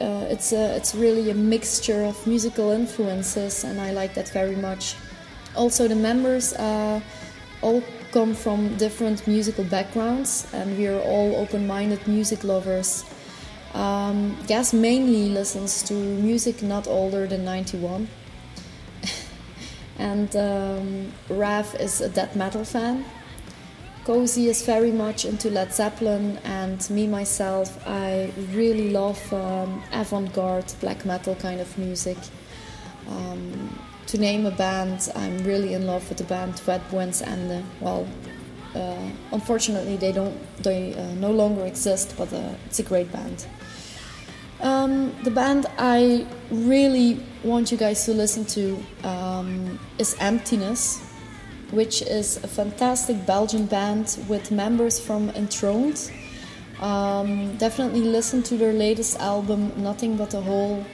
uh, 0.00 0.26
it's 0.28 0.52
a, 0.52 0.76
it's 0.76 0.94
really 0.94 1.30
a 1.30 1.34
mixture 1.34 2.02
of 2.02 2.26
musical 2.26 2.70
influences, 2.70 3.64
and 3.64 3.80
I 3.80 3.92
like 3.92 4.14
that 4.14 4.28
very 4.28 4.56
much. 4.56 4.96
Also, 5.56 5.86
the 5.86 5.94
members 5.94 6.52
uh, 6.54 7.00
all 7.62 7.82
come 8.14 8.32
from 8.32 8.76
different 8.76 9.26
musical 9.26 9.64
backgrounds 9.64 10.46
and 10.52 10.78
we 10.78 10.86
are 10.86 11.00
all 11.00 11.34
open 11.34 11.66
minded 11.66 12.06
music 12.06 12.44
lovers. 12.44 13.04
Um, 13.74 14.36
Gaz 14.46 14.72
mainly 14.72 15.30
listens 15.30 15.82
to 15.88 15.94
music 15.94 16.62
not 16.62 16.86
older 16.86 17.26
than 17.26 17.44
91. 17.44 18.06
and 19.98 20.36
um, 20.36 21.12
Raf 21.28 21.74
is 21.80 22.00
a 22.00 22.08
death 22.08 22.36
metal 22.36 22.64
fan. 22.64 23.04
Cozy 24.04 24.48
is 24.48 24.60
very 24.60 24.92
much 24.92 25.24
into 25.24 25.48
Led 25.48 25.72
Zeppelin, 25.72 26.38
and 26.44 26.90
me 26.90 27.06
myself, 27.06 27.82
I 27.86 28.30
really 28.52 28.90
love 28.90 29.32
um, 29.32 29.82
avant 29.92 30.30
garde 30.34 30.70
black 30.80 31.06
metal 31.06 31.34
kind 31.36 31.58
of 31.58 31.78
music. 31.78 32.18
Um, 33.08 33.78
to 34.08 34.18
name 34.18 34.44
a 34.44 34.50
band, 34.50 35.10
I'm 35.16 35.38
really 35.38 35.72
in 35.72 35.86
love 35.86 36.06
with 36.10 36.18
the 36.18 36.24
band 36.24 36.60
Ved 36.60 36.82
Buens 36.90 37.22
and 37.26 37.64
well, 37.80 38.06
uh, 38.74 39.08
unfortunately 39.32 39.96
they 39.96 40.12
don't 40.12 40.36
they 40.62 40.94
uh, 40.94 41.14
no 41.14 41.30
longer 41.30 41.64
exist, 41.64 42.14
but 42.18 42.30
uh, 42.32 42.54
it's 42.66 42.80
a 42.80 42.82
great 42.82 43.10
band. 43.10 43.46
Um, 44.60 45.14
the 45.24 45.30
band 45.30 45.64
I 45.78 46.26
really 46.50 47.20
want 47.42 47.72
you 47.72 47.78
guys 47.78 48.04
to 48.04 48.12
listen 48.12 48.44
to 48.46 48.82
um, 49.02 49.78
is 49.98 50.14
Emptiness, 50.20 51.03
which 51.74 52.02
is 52.02 52.36
a 52.44 52.48
fantastic 52.48 53.26
Belgian 53.26 53.66
band 53.66 54.18
with 54.28 54.50
members 54.50 54.98
from 54.98 55.30
Enthroned. 55.30 56.10
Um, 56.80 57.56
definitely 57.56 58.02
listen 58.02 58.42
to 58.44 58.56
their 58.56 58.72
latest 58.72 59.18
album, 59.20 59.72
Nothing 59.76 60.16
But 60.16 60.34
a 60.34 60.40
Whole 60.40 60.84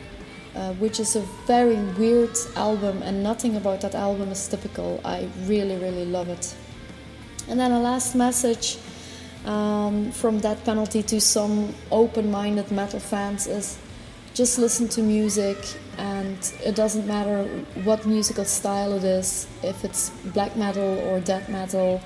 uh, 0.55 0.73
which 0.75 0.99
is 0.99 1.17
a 1.17 1.21
very 1.47 1.77
weird 1.99 2.37
album, 2.57 3.03
and 3.03 3.23
nothing 3.23 3.57
about 3.57 3.81
that 3.81 3.95
album 3.95 4.31
is 4.31 4.49
typical. 4.49 5.01
I 5.05 5.29
really, 5.45 5.77
really 5.77 6.05
love 6.05 6.29
it. 6.29 6.55
And 7.49 7.59
then 7.59 7.73
a 7.73 7.81
last 7.81 8.15
message 8.15 8.79
um, 9.45 10.11
from 10.13 10.39
Death 10.39 10.65
Penalty 10.65 11.03
to 11.05 11.21
some 11.21 11.75
open 11.91 12.31
minded 12.31 12.71
metal 12.71 13.01
fans 13.01 13.47
is 13.47 13.79
just 14.35 14.59
listen 14.59 14.89
to 14.89 15.03
music, 15.03 15.57
and 16.01 16.53
it 16.65 16.75
doesn't 16.75 17.07
matter 17.07 17.45
what 17.85 18.07
musical 18.07 18.47
style 18.47 18.95
it 18.95 19.05
is, 19.05 19.47
if 19.63 19.85
it's 19.85 20.11
black 20.33 20.57
metal 20.57 20.99
or 21.09 21.21
death 21.21 21.49
metal 21.49 22.01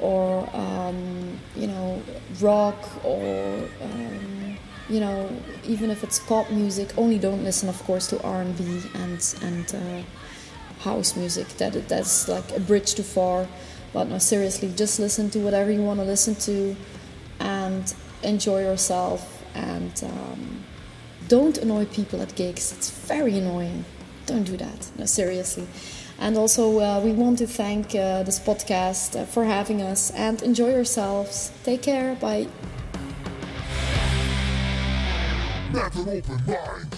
or 0.00 0.48
um, 0.54 1.38
you 1.54 1.66
know 1.66 2.02
rock 2.40 2.78
or 3.04 3.68
um, 3.82 4.56
you 4.88 5.00
know, 5.00 5.28
even 5.64 5.90
if 5.90 6.04
it's 6.04 6.18
pop 6.18 6.50
music, 6.50 6.96
only 6.96 7.18
don't 7.18 7.42
listen, 7.42 7.68
of 7.68 7.82
course, 7.84 8.06
to 8.08 8.22
R 8.22 8.40
and 8.40 8.56
B 8.56 8.82
and 8.94 9.34
and 9.42 9.74
uh, 9.74 10.02
house 10.82 11.16
music. 11.16 11.48
That 11.58 11.88
that's 11.88 12.28
like 12.28 12.50
a 12.56 12.60
bridge 12.60 12.94
too 12.94 13.02
far. 13.02 13.48
But 13.92 14.04
no, 14.08 14.18
seriously, 14.18 14.72
just 14.76 14.98
listen 14.98 15.30
to 15.30 15.40
whatever 15.40 15.70
you 15.70 15.82
want 15.82 16.00
to 16.00 16.06
listen 16.06 16.34
to, 16.46 16.76
and 17.40 17.94
enjoy 18.22 18.60
yourself. 18.62 19.32
And 19.54 19.92
um, 20.04 20.64
don't 21.28 21.58
annoy 21.58 21.86
people 21.86 22.20
at 22.20 22.34
gigs. 22.34 22.72
It's 22.72 22.90
very 22.90 23.38
annoying. 23.38 23.84
Don't 24.26 24.44
do 24.44 24.56
that. 24.56 24.90
No, 24.98 25.06
seriously. 25.06 25.66
And 26.18 26.36
also, 26.36 26.80
uh, 26.80 27.00
we 27.00 27.12
want 27.12 27.38
to 27.38 27.46
thank 27.46 27.94
uh, 27.94 28.22
this 28.22 28.40
podcast 28.40 29.20
uh, 29.20 29.24
for 29.24 29.44
having 29.44 29.82
us. 29.82 30.10
And 30.12 30.42
enjoy 30.42 30.70
yourselves. 30.70 31.52
Take 31.64 31.82
care. 31.82 32.14
Bye. 32.16 32.48
Metal 35.72 36.08
Open 36.08 36.44
Mind. 36.46 36.96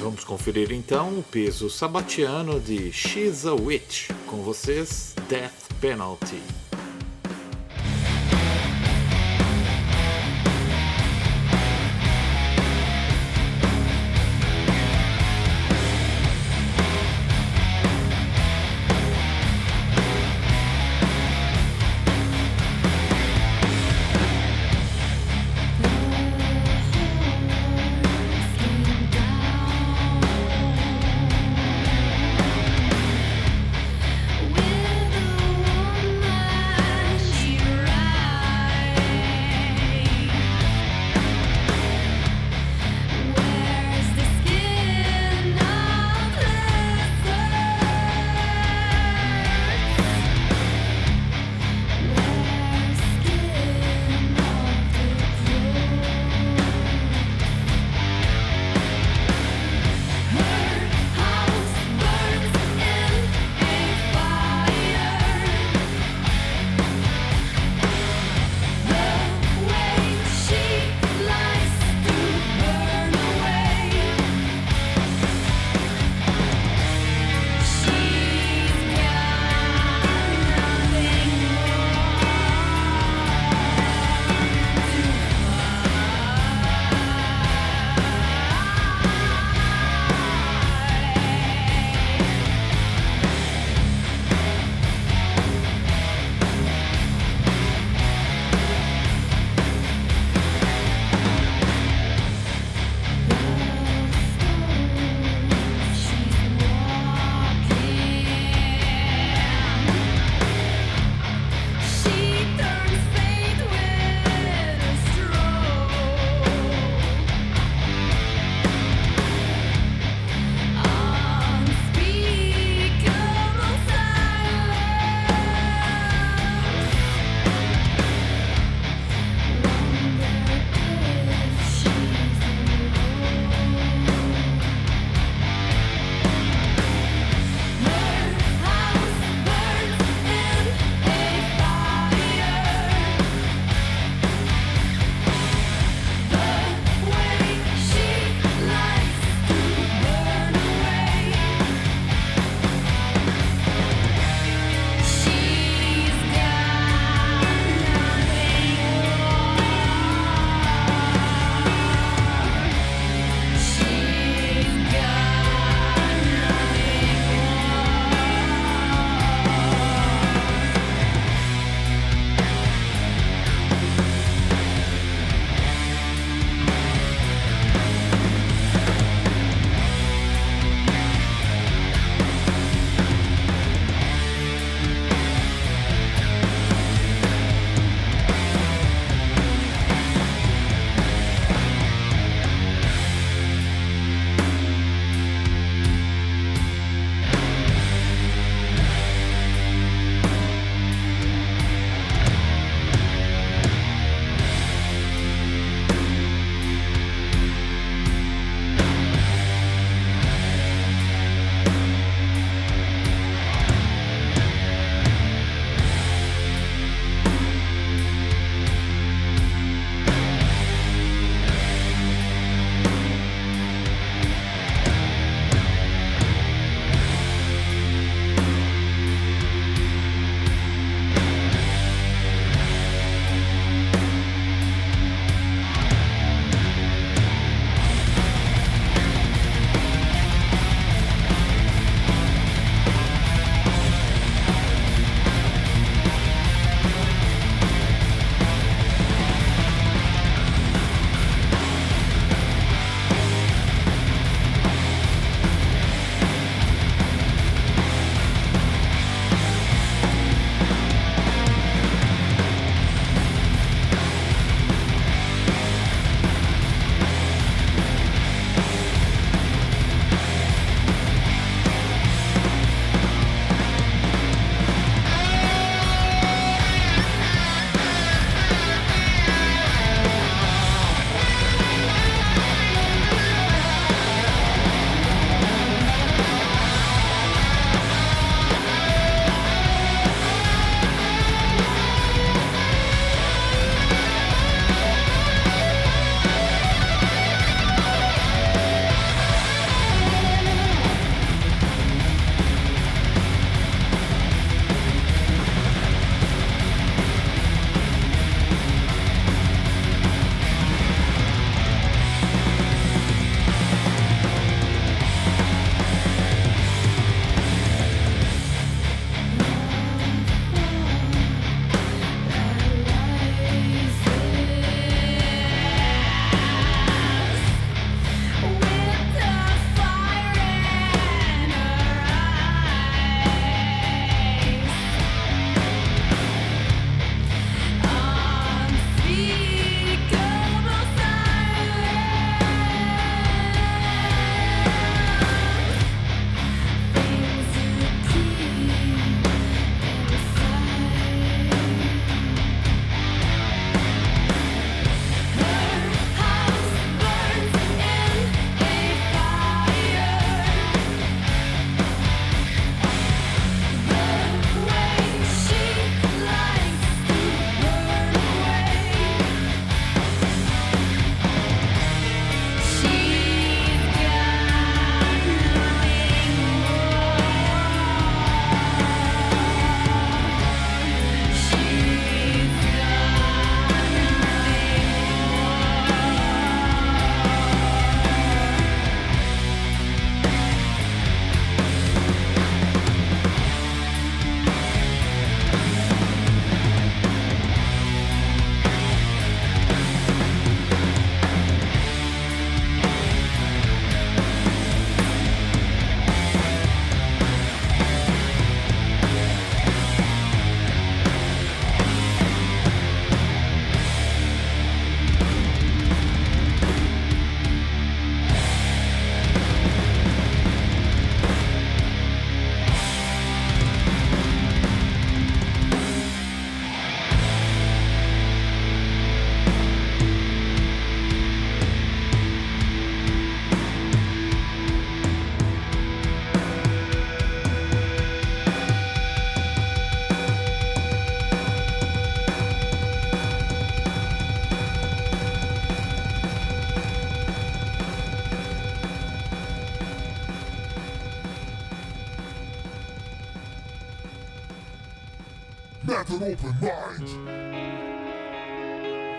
Vamos 0.00 0.24
conferir 0.24 0.72
então 0.72 1.20
o 1.20 1.22
peso 1.22 1.70
sabatiano 1.70 2.58
de 2.58 2.92
She's 2.92 3.46
a 3.46 3.54
Witch. 3.54 4.10
Com 4.26 4.42
vocês, 4.42 5.14
Death 5.28 5.72
Penalty. 5.80 6.42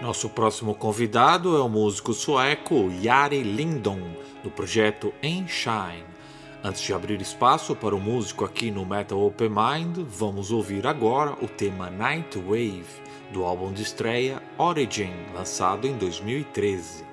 Nosso 0.01 0.29
próximo 0.29 0.75
convidado 0.75 1.55
é 1.55 1.61
o 1.61 1.69
músico 1.69 2.13
sueco 2.13 2.89
Jari 3.01 3.41
Lindon, 3.41 4.01
do 4.43 4.51
projeto 4.51 5.13
Enshine. 5.23 6.05
Antes 6.63 6.81
de 6.81 6.93
abrir 6.93 7.21
espaço 7.21 7.75
para 7.75 7.95
o 7.95 7.99
músico 7.99 8.45
aqui 8.45 8.71
no 8.71 8.85
Metal 8.85 9.19
Open 9.19 9.49
Mind, 9.49 9.97
vamos 10.07 10.51
ouvir 10.51 10.87
agora 10.87 11.37
o 11.41 11.47
tema 11.47 11.89
Night 11.89 12.37
Wave, 12.37 12.85
do 13.31 13.43
álbum 13.43 13.73
de 13.73 13.81
estreia 13.81 14.41
Origin, 14.57 15.11
lançado 15.33 15.87
em 15.87 15.97
2013. 15.97 17.12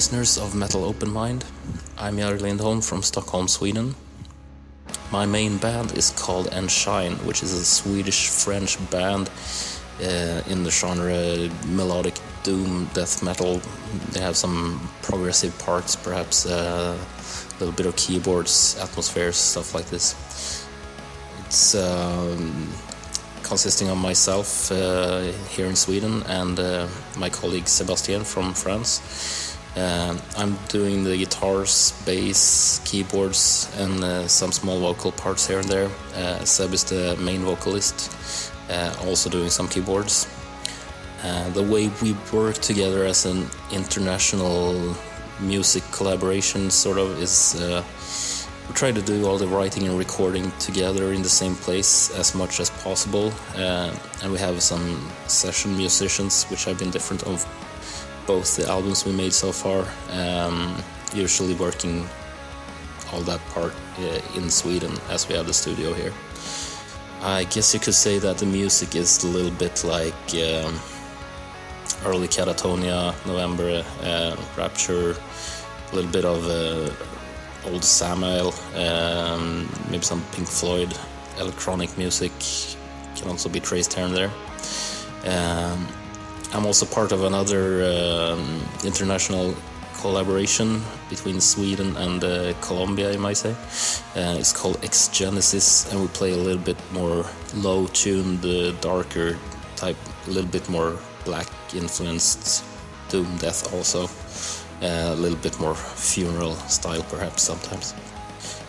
Listeners 0.00 0.38
of 0.38 0.54
Metal 0.54 0.82
Open 0.82 1.12
Mind. 1.12 1.44
I'm 1.98 2.16
Jari 2.16 2.40
Lindholm 2.40 2.80
from 2.80 3.02
Stockholm, 3.02 3.48
Sweden. 3.48 3.94
My 5.12 5.26
main 5.26 5.58
band 5.58 5.92
is 5.92 6.08
called 6.12 6.48
Enshine, 6.54 7.16
which 7.26 7.42
is 7.42 7.52
a 7.52 7.62
Swedish 7.62 8.30
French 8.30 8.78
band 8.90 9.28
uh, 10.00 10.40
in 10.48 10.62
the 10.64 10.70
genre 10.70 11.50
melodic 11.66 12.14
doom 12.44 12.88
death 12.94 13.22
metal. 13.22 13.60
They 14.12 14.20
have 14.20 14.38
some 14.38 14.88
progressive 15.02 15.52
parts, 15.58 15.96
perhaps 15.96 16.46
uh, 16.46 16.96
a 16.96 17.56
little 17.58 17.74
bit 17.74 17.84
of 17.84 17.94
keyboards, 17.96 18.78
atmospheres, 18.80 19.36
stuff 19.36 19.74
like 19.74 19.90
this. 19.90 20.14
It's 21.44 21.74
um, 21.74 22.72
consisting 23.42 23.90
of 23.90 23.98
myself 23.98 24.72
uh, 24.72 25.30
here 25.50 25.66
in 25.66 25.76
Sweden 25.76 26.22
and 26.22 26.58
uh, 26.58 26.88
my 27.18 27.28
colleague 27.28 27.68
Sebastien 27.68 28.24
from 28.24 28.54
France. 28.54 29.49
Uh, 29.76 30.18
I'm 30.36 30.58
doing 30.68 31.04
the 31.04 31.16
guitars, 31.16 31.92
bass, 32.04 32.80
keyboards, 32.84 33.70
and 33.78 34.02
uh, 34.02 34.26
some 34.26 34.50
small 34.50 34.80
vocal 34.80 35.12
parts 35.12 35.46
here 35.46 35.60
and 35.60 35.68
there. 35.68 35.88
Uh, 36.16 36.44
Seb 36.44 36.74
is 36.74 36.82
the 36.82 37.16
main 37.20 37.42
vocalist, 37.42 38.52
uh, 38.68 38.92
also 39.04 39.30
doing 39.30 39.48
some 39.48 39.68
keyboards. 39.68 40.26
Uh, 41.22 41.48
the 41.50 41.62
way 41.62 41.88
we 42.02 42.16
work 42.32 42.56
together 42.56 43.04
as 43.04 43.26
an 43.26 43.46
international 43.70 44.96
music 45.38 45.84
collaboration 45.92 46.70
sort 46.70 46.98
of 46.98 47.22
is 47.22 47.54
uh, 47.60 47.84
we 48.66 48.74
try 48.74 48.90
to 48.90 49.02
do 49.02 49.26
all 49.26 49.38
the 49.38 49.46
writing 49.46 49.86
and 49.86 49.96
recording 49.96 50.50
together 50.58 51.12
in 51.12 51.22
the 51.22 51.28
same 51.28 51.54
place 51.54 52.10
as 52.18 52.34
much 52.34 52.58
as 52.58 52.70
possible. 52.70 53.32
and 53.54 54.32
we 54.32 54.38
have 54.38 54.60
some 54.62 55.08
session 55.28 55.76
musicians, 55.76 56.44
which 56.44 56.64
have 56.64 56.78
been 56.78 56.90
different 56.90 57.22
of 57.22 57.46
both 58.34 58.54
the 58.54 58.66
albums 58.68 59.04
we 59.04 59.12
made 59.12 59.32
so 59.32 59.50
far. 59.50 59.80
Um, 60.22 60.56
usually 61.12 61.54
working 61.54 62.06
all 63.12 63.22
that 63.22 63.40
part 63.54 63.74
uh, 63.98 64.38
in 64.38 64.48
Sweden 64.50 64.92
as 65.08 65.28
we 65.28 65.34
have 65.34 65.46
the 65.48 65.56
studio 65.62 65.92
here. 65.92 66.12
I 67.22 67.42
guess 67.52 67.74
you 67.74 67.80
could 67.80 67.98
say 68.06 68.20
that 68.20 68.38
the 68.38 68.46
music 68.46 68.94
is 68.94 69.24
a 69.24 69.26
little 69.26 69.56
bit 69.64 69.82
like 69.82 70.24
um, 70.48 70.72
early 72.06 72.28
Katatonia, 72.28 73.00
November, 73.26 73.84
uh, 74.10 74.36
Rapture, 74.56 75.16
a 75.90 75.94
little 75.96 76.12
bit 76.12 76.24
of 76.24 76.40
uh, 76.46 77.68
old 77.68 77.82
Samael, 77.82 78.54
um, 78.76 79.68
maybe 79.90 80.04
some 80.04 80.22
Pink 80.30 80.46
Floyd, 80.46 80.96
electronic 81.40 81.90
music 81.98 82.32
can 83.16 83.26
also 83.28 83.48
be 83.48 83.58
traced 83.58 83.92
here 83.94 84.04
and 84.04 84.14
there. 84.14 84.32
Um, 85.24 85.88
I'm 86.52 86.66
also 86.66 86.84
part 86.84 87.12
of 87.12 87.22
another 87.22 87.84
um, 87.84 88.60
international 88.84 89.54
collaboration 90.00 90.82
between 91.08 91.40
Sweden 91.40 91.96
and 91.96 92.24
uh, 92.24 92.54
Colombia, 92.60 93.12
you 93.12 93.20
might 93.20 93.36
say. 93.36 93.52
Uh, 94.16 94.36
it's 94.36 94.52
called 94.52 94.76
Exgenesis, 94.82 95.90
and 95.92 96.00
we 96.00 96.08
play 96.08 96.32
a 96.32 96.36
little 96.36 96.62
bit 96.62 96.76
more 96.92 97.24
low 97.54 97.86
tuned, 97.88 98.44
uh, 98.44 98.72
darker 98.80 99.38
type, 99.76 99.96
a 100.26 100.30
little 100.30 100.50
bit 100.50 100.68
more 100.68 100.98
black 101.24 101.46
influenced 101.72 102.64
doom 103.10 103.36
death, 103.38 103.72
also. 103.72 104.08
Uh, 104.82 105.12
a 105.12 105.16
little 105.16 105.38
bit 105.38 105.58
more 105.60 105.74
funeral 105.74 106.54
style, 106.68 107.02
perhaps 107.10 107.42
sometimes. 107.42 107.94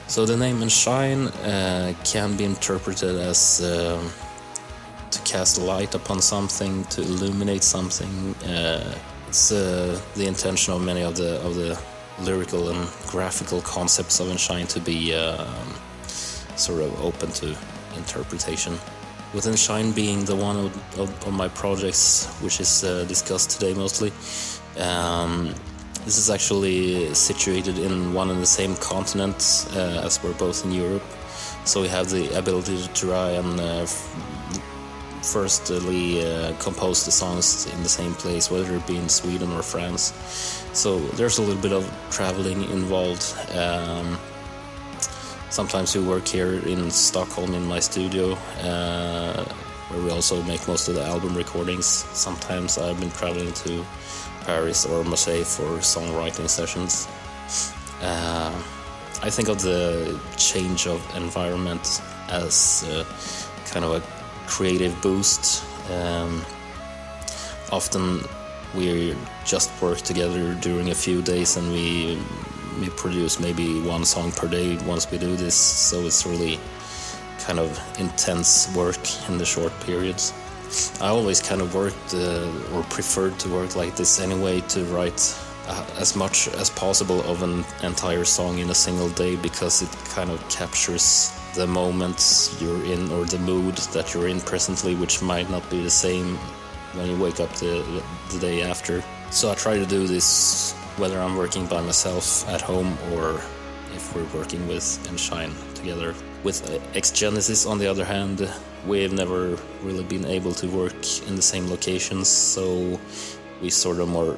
So 0.07 0.25
the 0.25 0.37
name 0.37 0.61
Enshine 0.61 1.27
uh, 1.27 1.93
can 2.03 2.35
be 2.35 2.43
interpreted 2.43 3.15
as 3.15 3.63
um, 3.63 4.11
to 5.11 5.19
cast 5.21 5.61
light 5.61 5.95
upon 5.95 6.21
something, 6.21 6.83
to 6.85 7.01
illuminate 7.01 7.63
something. 7.63 8.35
Uh, 8.49 8.95
it's 9.27 9.51
uh, 9.51 9.99
the 10.15 10.25
intention 10.27 10.73
of 10.73 10.81
many 10.81 11.03
of 11.03 11.15
the 11.15 11.41
of 11.45 11.55
the 11.55 11.79
lyrical 12.19 12.69
and 12.69 12.89
graphical 13.07 13.61
concepts 13.61 14.19
of 14.19 14.29
Enshine 14.29 14.67
to 14.67 14.79
be 14.79 15.13
um, 15.15 15.73
sort 16.55 16.81
of 16.81 17.01
open 17.01 17.31
to 17.31 17.55
interpretation. 17.95 18.73
With 19.33 19.47
Enshine 19.47 19.91
being 19.93 20.25
the 20.25 20.35
one 20.35 20.57
of, 20.57 20.99
of, 20.99 21.27
of 21.27 21.33
my 21.33 21.47
projects 21.47 22.27
which 22.41 22.59
is 22.59 22.83
uh, 22.83 23.05
discussed 23.05 23.51
today 23.51 23.73
mostly, 23.73 24.11
um, 24.77 25.53
this 26.05 26.17
is 26.17 26.29
actually 26.29 27.13
situated 27.13 27.77
in 27.77 28.13
one 28.13 28.29
and 28.29 28.41
the 28.41 28.45
same 28.45 28.75
continent 28.75 29.67
uh, 29.73 30.01
as 30.03 30.21
we're 30.23 30.33
both 30.33 30.65
in 30.65 30.71
Europe. 30.71 31.03
So 31.63 31.81
we 31.81 31.87
have 31.89 32.09
the 32.09 32.37
ability 32.37 32.81
to 32.81 32.93
try 32.93 33.31
and 33.31 33.59
uh, 33.59 33.85
firstly 35.21 36.25
uh, 36.25 36.53
compose 36.57 37.05
the 37.05 37.11
songs 37.11 37.71
in 37.73 37.83
the 37.83 37.89
same 37.89 38.13
place, 38.15 38.49
whether 38.49 38.75
it 38.75 38.85
be 38.87 38.97
in 38.97 39.09
Sweden 39.09 39.51
or 39.51 39.61
France. 39.61 40.13
So 40.73 40.99
there's 41.17 41.37
a 41.37 41.41
little 41.41 41.61
bit 41.61 41.73
of 41.73 41.85
traveling 42.09 42.63
involved. 42.71 43.35
Um, 43.55 44.17
sometimes 45.49 45.95
we 45.95 46.03
work 46.03 46.27
here 46.27 46.53
in 46.67 46.89
Stockholm 46.89 47.53
in 47.53 47.65
my 47.65 47.79
studio, 47.79 48.33
uh, 48.63 49.43
where 49.89 50.01
we 50.01 50.09
also 50.09 50.41
make 50.43 50.67
most 50.67 50.87
of 50.87 50.95
the 50.95 51.03
album 51.03 51.35
recordings. 51.35 51.85
Sometimes 51.85 52.77
I've 52.77 52.99
been 52.99 53.11
traveling 53.11 53.53
to 53.53 53.85
Paris 54.45 54.85
or 54.85 55.03
Marseille 55.03 55.43
for 55.43 55.79
songwriting 55.79 56.49
sessions. 56.49 57.07
Uh, 58.01 58.51
I 59.23 59.29
think 59.29 59.49
of 59.49 59.61
the 59.61 60.19
change 60.35 60.87
of 60.87 60.99
environment 61.15 62.01
as 62.29 62.83
uh, 62.89 63.03
kind 63.65 63.85
of 63.85 63.91
a 63.91 64.20
creative 64.51 64.93
boost. 65.01 65.63
Um, 65.89 66.43
often 67.71 68.19
we 68.75 69.15
just 69.45 69.69
work 69.81 69.99
together 69.99 70.53
during 70.55 70.89
a 70.89 70.95
few 70.95 71.21
days 71.21 71.57
and 71.57 71.71
we 71.71 72.19
we 72.79 72.89
produce 72.89 73.39
maybe 73.39 73.67
one 73.81 74.05
song 74.05 74.31
per 74.31 74.47
day 74.47 74.77
once 74.85 75.09
we 75.11 75.17
do 75.17 75.35
this. 75.35 75.55
So 75.89 75.95
it's 76.07 76.25
really 76.25 76.59
kind 77.45 77.59
of 77.59 77.69
intense 77.99 78.73
work 78.75 79.03
in 79.29 79.37
the 79.37 79.45
short 79.45 79.73
periods. 79.81 80.33
I 81.01 81.07
always 81.07 81.39
kind 81.41 81.61
of 81.61 81.75
worked 81.75 82.13
uh, 82.13 82.73
or 82.73 82.83
preferred 82.83 83.37
to 83.39 83.49
work 83.49 83.75
like 83.75 83.95
this 83.95 84.21
anyway 84.21 84.61
to 84.73 84.79
write 84.85 85.21
Uh, 85.71 85.85
as 85.97 86.17
much 86.17 86.49
as 86.49 86.69
possible 86.69 87.21
of 87.31 87.43
an 87.43 87.63
entire 87.81 88.25
song 88.25 88.59
in 88.59 88.69
a 88.71 88.75
single 88.75 89.07
day 89.11 89.37
because 89.37 89.81
it 89.81 89.89
kind 90.13 90.29
of 90.29 90.37
captures 90.49 91.31
the 91.55 91.65
moment 91.65 92.51
you're 92.59 92.83
in 92.83 93.09
or 93.13 93.23
the 93.23 93.37
mood 93.39 93.77
that 93.95 94.13
you're 94.13 94.27
in 94.27 94.41
presently, 94.41 94.95
which 94.95 95.21
might 95.21 95.49
not 95.49 95.63
be 95.69 95.81
the 95.81 95.89
same 95.89 96.35
when 96.95 97.07
you 97.07 97.17
wake 97.17 97.39
up 97.39 97.49
the, 97.53 98.03
the 98.31 98.39
day 98.39 98.63
after. 98.63 99.01
So 99.29 99.49
I 99.49 99.55
try 99.55 99.77
to 99.77 99.85
do 99.85 100.07
this 100.07 100.73
whether 100.97 101.17
I'm 101.21 101.37
working 101.37 101.65
by 101.67 101.79
myself 101.79 102.45
at 102.49 102.59
home 102.59 102.97
or 103.13 103.35
if 103.95 104.13
we're 104.13 104.27
working 104.37 104.67
with 104.67 104.85
Enshine 105.07 105.53
together. 105.73 106.13
With 106.43 106.67
Exgenesis, 106.97 107.65
on 107.65 107.77
the 107.77 107.87
other 107.87 108.03
hand, 108.03 108.51
we've 108.85 109.13
never 109.13 109.57
really 109.83 110.03
been 110.03 110.25
able 110.25 110.51
to 110.55 110.67
work 110.67 111.01
in 111.27 111.37
the 111.37 111.41
same 111.41 111.69
locations, 111.69 112.27
so 112.27 112.99
we 113.61 113.69
sort 113.69 113.99
of 113.99 114.09
more 114.09 114.37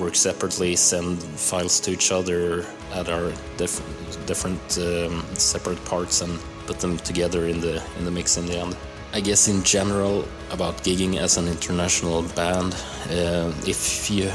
work 0.00 0.14
separately, 0.14 0.76
send 0.76 1.22
files 1.22 1.80
to 1.80 1.90
each 1.92 2.10
other 2.12 2.66
at 2.92 3.08
our 3.08 3.32
different 3.56 4.26
different 4.26 4.78
um, 4.78 5.24
separate 5.34 5.82
parts, 5.84 6.20
and 6.22 6.38
put 6.66 6.80
them 6.80 6.96
together 6.98 7.46
in 7.46 7.60
the 7.60 7.82
in 7.98 8.04
the 8.04 8.10
mix 8.10 8.36
in 8.36 8.46
the 8.46 8.58
end. 8.58 8.76
I 9.12 9.20
guess 9.20 9.46
in 9.46 9.62
general 9.62 10.26
about 10.50 10.78
gigging 10.78 11.18
as 11.18 11.36
an 11.36 11.46
international 11.46 12.22
band, 12.34 12.74
uh, 13.10 13.52
if 13.66 14.10
you 14.10 14.28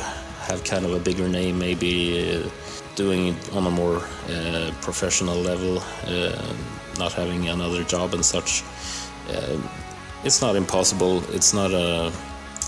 have 0.47 0.63
kind 0.63 0.85
of 0.85 0.93
a 0.93 0.99
bigger 0.99 1.27
name, 1.27 1.59
maybe 1.59 2.35
uh, 2.35 2.49
doing 2.95 3.27
it 3.27 3.53
on 3.53 3.67
a 3.67 3.71
more 3.71 3.97
uh, 4.29 4.71
professional 4.81 5.35
level, 5.35 5.79
uh, 6.07 6.55
not 6.97 7.11
having 7.13 7.49
another 7.49 7.83
job 7.83 8.13
and 8.13 8.25
such, 8.25 8.63
uh, 9.29 9.57
it's 10.23 10.41
not 10.41 10.55
impossible. 10.55 11.23
It's 11.33 11.53
not 11.53 11.71
a 11.71 12.11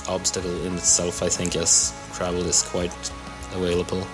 obstacle 0.08 0.66
in 0.66 0.76
itself. 0.76 1.24
I 1.24 1.30
think 1.30 1.56
as 1.56 1.94
travel 2.14 2.46
is 2.46 2.64
quite 2.64 2.94
available. 3.54 4.06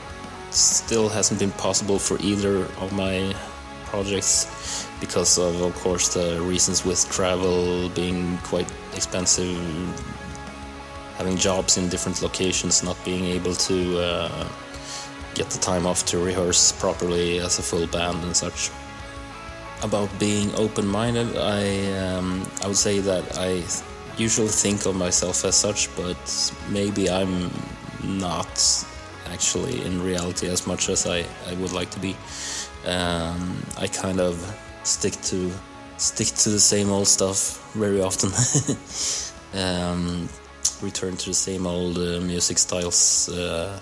Still 0.52 1.10
hasn't 1.10 1.40
been 1.40 1.52
possible 1.52 2.00
for 2.00 2.18
either 2.22 2.66
of 2.80 2.94
my 2.94 3.36
projects 3.86 4.88
because 5.00 5.38
of, 5.38 5.62
of 5.62 5.76
course, 5.76 6.14
the 6.14 6.42
reasons 6.42 6.86
with 6.86 7.10
travel 7.10 7.90
being 7.90 8.38
quite 8.40 8.70
expensive, 8.96 9.58
having 11.18 11.38
jobs 11.38 11.78
in 11.78 11.90
different 11.90 12.22
locations, 12.22 12.84
not 12.84 12.98
being 13.06 13.26
able 13.26 13.54
to 13.54 14.00
uh, 14.00 14.48
get 15.36 15.50
the 15.50 15.60
time 15.60 15.86
off 15.86 16.06
to 16.06 16.18
rehearse 16.18 16.72
properly 16.72 17.40
as 17.40 17.60
a 17.60 17.62
full 17.62 17.88
band 17.88 18.24
and 18.24 18.36
such. 18.36 18.72
About 19.84 20.10
being 20.18 20.54
open-minded, 20.56 21.38
I 21.38 21.94
um, 21.94 22.50
I 22.64 22.68
would 22.68 22.78
say 22.78 23.00
that 23.00 23.38
I 23.38 23.62
usually 24.18 24.48
think 24.48 24.86
of 24.86 24.96
myself 24.96 25.46
as 25.46 25.56
such, 25.56 25.96
but 25.96 26.18
maybe 26.70 27.10
I'm 27.10 27.52
not 28.04 28.86
actually 29.32 29.86
in 29.86 30.02
reality 30.02 30.48
as 30.48 30.66
much 30.68 30.90
as 30.90 31.06
I, 31.06 31.26
I 31.50 31.54
would 31.56 31.72
like 31.72 31.90
to 31.92 32.00
be. 32.00 32.16
Um, 32.86 33.64
I 33.78 33.88
kind 33.88 34.20
of 34.20 34.36
stick 34.84 35.14
to 35.24 35.52
stick 35.98 36.28
to 36.28 36.50
the 36.50 36.60
same 36.60 36.92
old 36.92 37.08
stuff 37.08 37.74
very 37.74 38.02
often. 38.02 38.30
um, 39.62 40.30
return 40.82 41.18
to 41.18 41.30
the 41.30 41.34
same 41.34 41.66
old 41.66 41.98
uh, 41.98 42.22
music 42.22 42.58
styles. 42.58 43.30
Uh, 43.30 43.80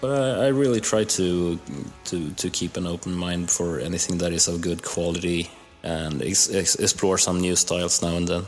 But 0.00 0.10
I, 0.10 0.46
I 0.46 0.48
really 0.48 0.80
try 0.80 1.04
to 1.04 1.58
to 2.04 2.30
to 2.30 2.50
keep 2.50 2.76
an 2.76 2.86
open 2.86 3.14
mind 3.14 3.50
for 3.50 3.80
anything 3.80 4.18
that 4.18 4.32
is 4.32 4.48
of 4.48 4.60
good 4.60 4.82
quality 4.82 5.48
and 5.82 6.22
ex- 6.22 6.50
ex- 6.54 6.76
explore 6.76 7.18
some 7.18 7.40
new 7.40 7.56
styles 7.56 8.02
now 8.02 8.16
and 8.16 8.28
then. 8.28 8.44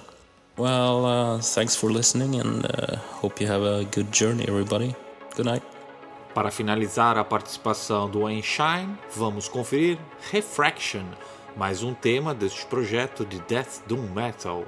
Well, 0.59 1.06
uh, 1.06 1.38
thanks 1.40 1.76
for 1.76 1.88
listening 1.88 2.34
and 2.40 2.66
uh, 2.66 2.96
hope 3.22 3.40
you 3.40 3.46
have 3.46 3.62
a 3.62 3.84
good 3.84 4.11
journey, 4.11 4.44
everybody. 4.48 4.92
Good 5.36 5.46
night. 5.46 5.62
Para 6.34 6.50
finalizar 6.50 7.16
a 7.16 7.22
participação 7.22 8.11
do 8.11 8.26
Einstein, 8.26 8.98
vamos 9.14 9.46
conferir 9.48 9.98
Refraction, 10.32 11.04
mais 11.56 11.84
um 11.84 11.94
tema 11.94 12.34
deste 12.34 12.66
projeto 12.66 13.24
de 13.24 13.38
Death 13.42 13.86
Doom 13.86 14.09
Metal. 14.12 14.64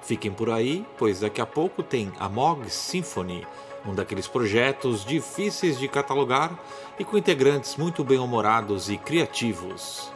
Fiquem 0.00 0.32
por 0.32 0.48
aí, 0.48 0.86
pois 0.96 1.20
daqui 1.20 1.42
a 1.42 1.46
pouco 1.46 1.82
tem 1.82 2.10
a 2.18 2.26
Mog 2.26 2.70
Symphony, 2.70 3.46
um 3.86 3.94
daqueles 3.94 4.26
projetos 4.26 5.04
difíceis 5.04 5.78
de 5.78 5.88
catalogar 5.88 6.58
e 6.98 7.04
com 7.04 7.18
integrantes 7.18 7.76
muito 7.76 8.02
bem-humorados 8.02 8.88
e 8.88 8.96
criativos. 8.96 10.13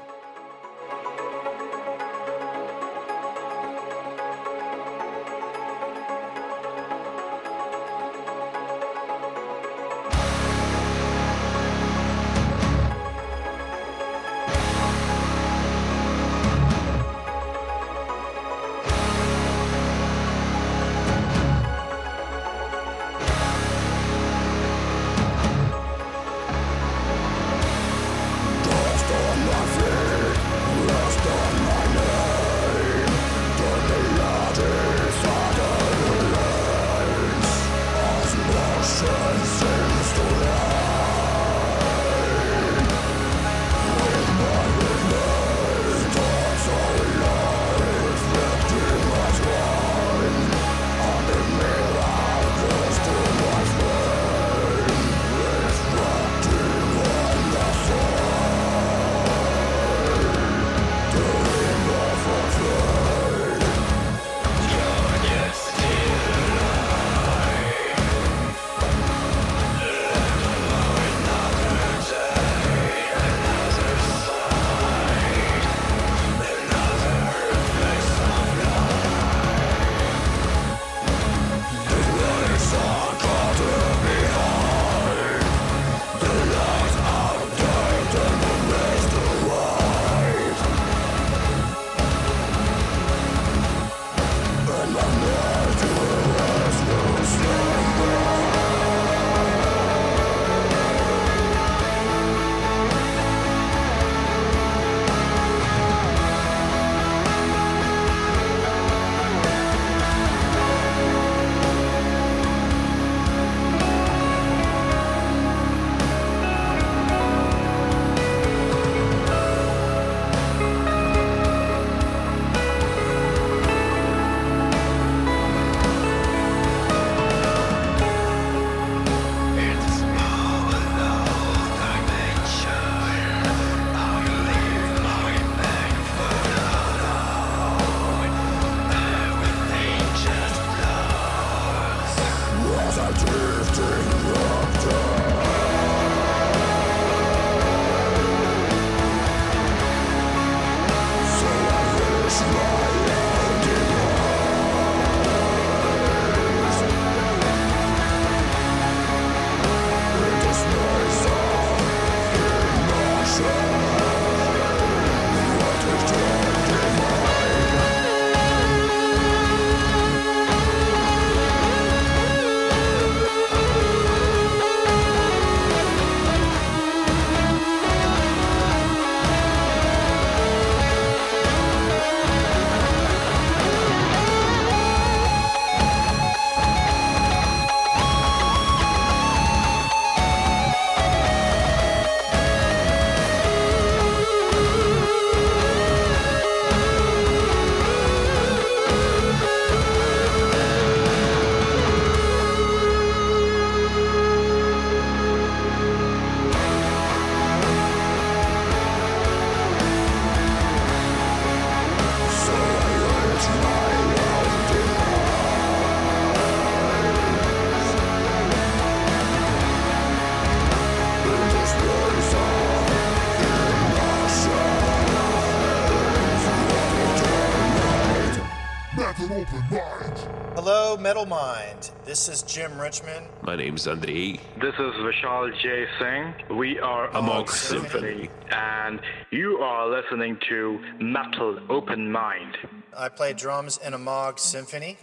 Metal 231.08 231.24
Mind. 231.24 231.90
This 232.04 232.28
is 232.28 232.42
Jim 232.42 232.78
Richmond. 232.78 233.24
My 233.40 233.56
name's 233.56 233.88
Andrei. 233.88 234.38
This 234.60 234.74
is 234.74 234.92
Vishal 235.06 235.50
J. 235.62 235.86
Singh. 235.98 236.58
We 236.58 236.78
are 236.80 237.08
Amogh 237.12 237.48
Symphony. 237.48 238.28
And 238.50 239.00
you 239.30 239.56
are 239.56 239.88
listening 239.88 240.36
to 240.50 240.78
Metal 241.00 241.60
Open 241.70 242.12
Mind. 242.12 242.58
I 242.94 243.08
play 243.08 243.32
drums 243.32 243.80
in 243.82 243.94
Amogh 243.94 244.38
Symphony. 244.38 244.98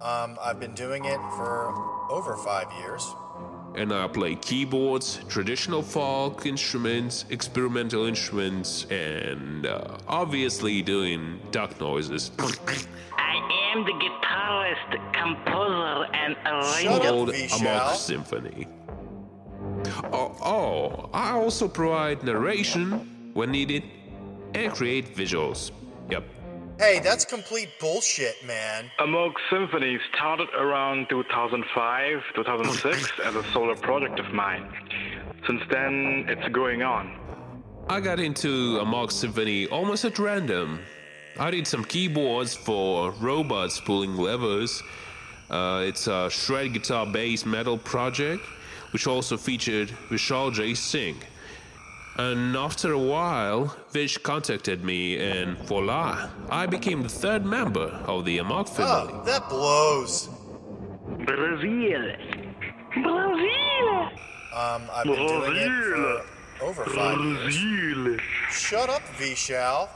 Um, 0.00 0.38
I've 0.40 0.60
been 0.60 0.76
doing 0.76 1.04
it 1.04 1.18
for 1.36 1.74
over 2.12 2.36
five 2.36 2.68
years. 2.78 3.04
And 3.76 3.92
I 3.92 4.06
play 4.06 4.36
keyboards, 4.36 5.18
traditional 5.28 5.82
folk 5.82 6.46
instruments, 6.46 7.24
experimental 7.30 8.06
instruments, 8.06 8.86
and 8.90 9.66
uh, 9.66 9.98
obviously 10.06 10.80
doing 10.80 11.40
duck 11.50 11.80
noises. 11.80 12.30
I 12.38 13.72
am 13.74 13.84
the 13.84 13.92
guitarist, 13.92 15.12
composer, 15.12 16.06
and 16.14 16.36
Shut 16.44 17.02
arranger. 17.02 17.08
up, 17.08 17.12
Old 17.12 17.28
Vishal. 17.30 17.58
Amogh 17.66 17.96
Symphony. 17.96 18.68
Oh, 20.12 20.36
Oh, 20.40 21.10
I 21.12 21.32
also 21.32 21.66
provide 21.66 22.22
narration 22.22 23.30
when 23.34 23.50
needed 23.50 23.82
and 24.54 24.72
create 24.72 25.16
visuals. 25.16 25.72
Yep. 26.10 26.22
Hey, 26.78 26.98
that's 26.98 27.24
complete 27.24 27.68
bullshit, 27.78 28.44
man. 28.44 28.90
Amogh 28.98 29.34
Symphony 29.48 29.96
started 30.12 30.48
around 30.58 31.08
2005, 31.08 32.22
2006 32.34 33.12
as 33.24 33.34
a 33.36 33.44
solo 33.52 33.76
project 33.76 34.18
of 34.18 34.32
mine. 34.32 34.68
Since 35.46 35.62
then, 35.70 36.26
it's 36.28 36.48
going 36.52 36.82
on. 36.82 37.16
I 37.88 38.00
got 38.00 38.18
into 38.18 38.80
Amogh 38.80 39.12
Symphony 39.12 39.68
almost 39.68 40.04
at 40.04 40.18
random. 40.18 40.80
I 41.38 41.52
did 41.52 41.68
some 41.68 41.84
keyboards 41.84 42.56
for 42.56 43.12
robots 43.12 43.78
pulling 43.78 44.16
levers. 44.16 44.82
Uh, 45.48 45.84
it's 45.86 46.08
a 46.08 46.28
shred 46.28 46.72
guitar 46.72 47.06
based 47.06 47.46
metal 47.46 47.78
project, 47.78 48.42
which 48.92 49.06
also 49.06 49.36
featured 49.36 49.90
Vishal 50.10 50.52
J. 50.52 50.74
Singh. 50.74 51.20
And 52.16 52.56
after 52.56 52.92
a 52.92 52.98
while, 52.98 53.76
Vish 53.90 54.18
contacted 54.18 54.84
me, 54.84 55.18
and 55.18 55.58
voila, 55.66 56.30
I 56.48 56.66
became 56.66 57.02
the 57.02 57.08
third 57.08 57.44
member 57.44 57.88
of 58.06 58.24
the 58.24 58.38
Amogh 58.38 58.68
family. 58.68 59.14
Oh, 59.14 59.24
that 59.24 59.48
blows. 59.48 60.28
Brazil. 61.26 62.14
Brazil. 63.02 63.88
Um, 64.54 64.82
I've 64.92 65.04
been 65.04 65.26
doing 65.26 65.56
it 65.56 66.22
for 66.60 66.64
over 66.64 66.84
five 66.84 67.18
years. 67.52 68.20
Shut 68.50 68.88
up, 68.88 69.02
Vishal. 69.18 69.88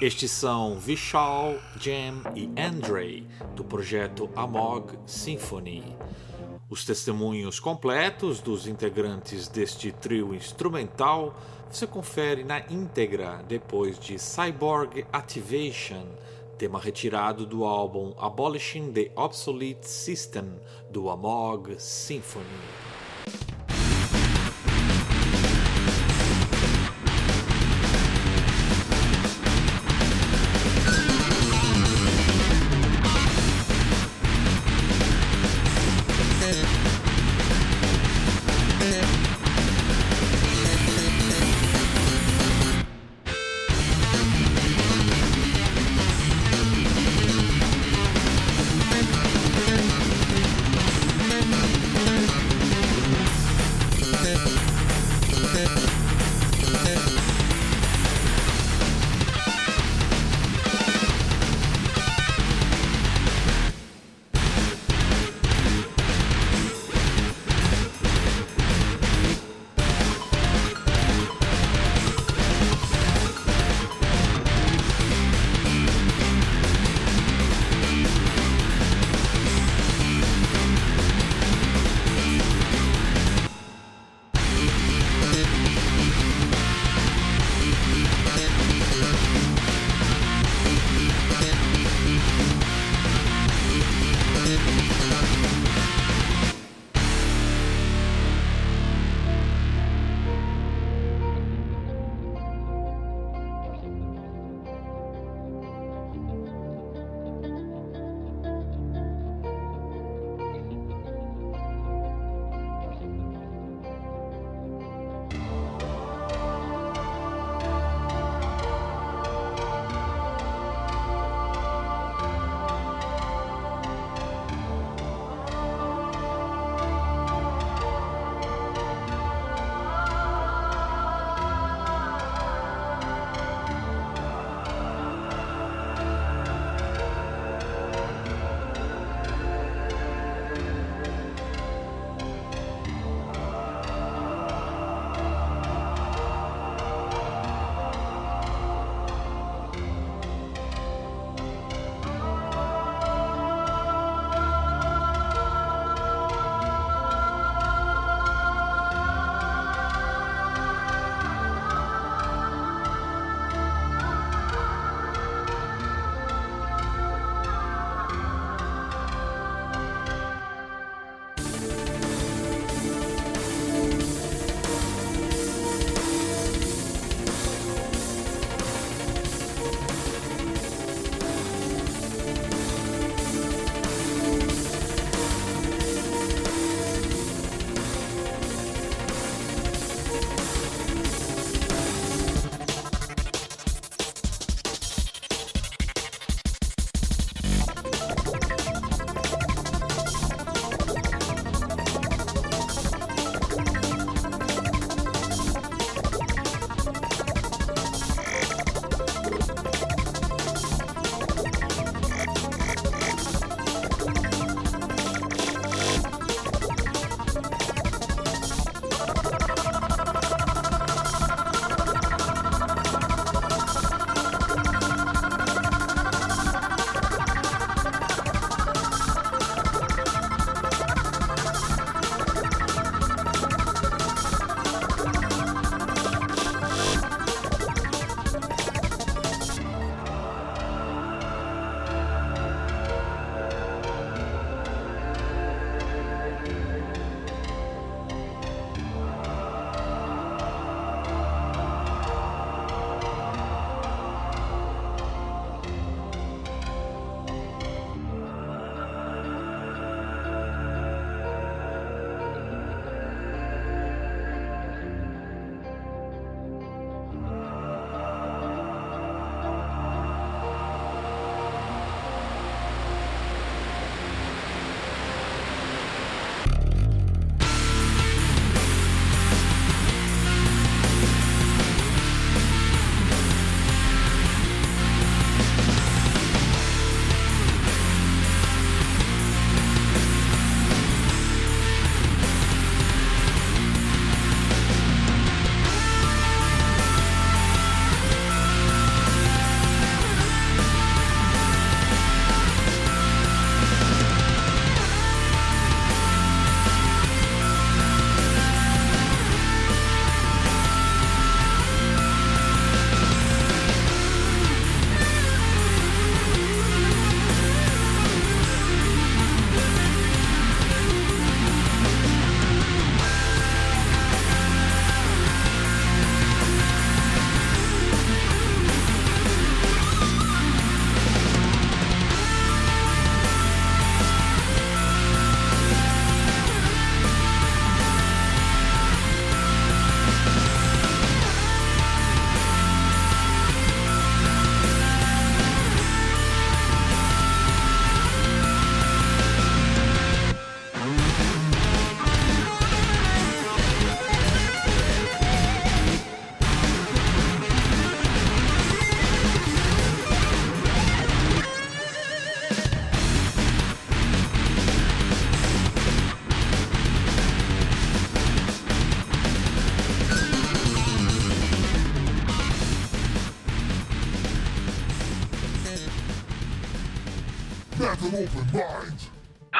Estes 0.00 0.30
são 0.30 0.78
Vishal, 0.78 1.58
Jam 1.76 2.22
e 2.34 2.48
Andre, 2.56 3.26
do 3.54 3.64
projeto 3.64 4.30
Amogh 4.34 4.96
Symphony. 5.06 5.94
Os 6.70 6.84
testemunhos 6.84 7.58
completos 7.58 8.42
dos 8.42 8.66
integrantes 8.66 9.48
deste 9.48 9.90
trio 9.90 10.34
instrumental 10.34 11.34
você 11.70 11.86
confere 11.86 12.44
na 12.44 12.60
íntegra 12.68 13.42
depois 13.48 13.98
de 13.98 14.18
Cyborg 14.18 15.06
Activation, 15.10 16.04
tema 16.58 16.78
retirado 16.78 17.46
do 17.46 17.64
álbum 17.64 18.14
Abolishing 18.18 18.92
the 18.92 19.10
Obsolete 19.16 19.88
System 19.88 20.60
do 20.90 21.08
Amog 21.08 21.74
Symphony. 21.78 22.87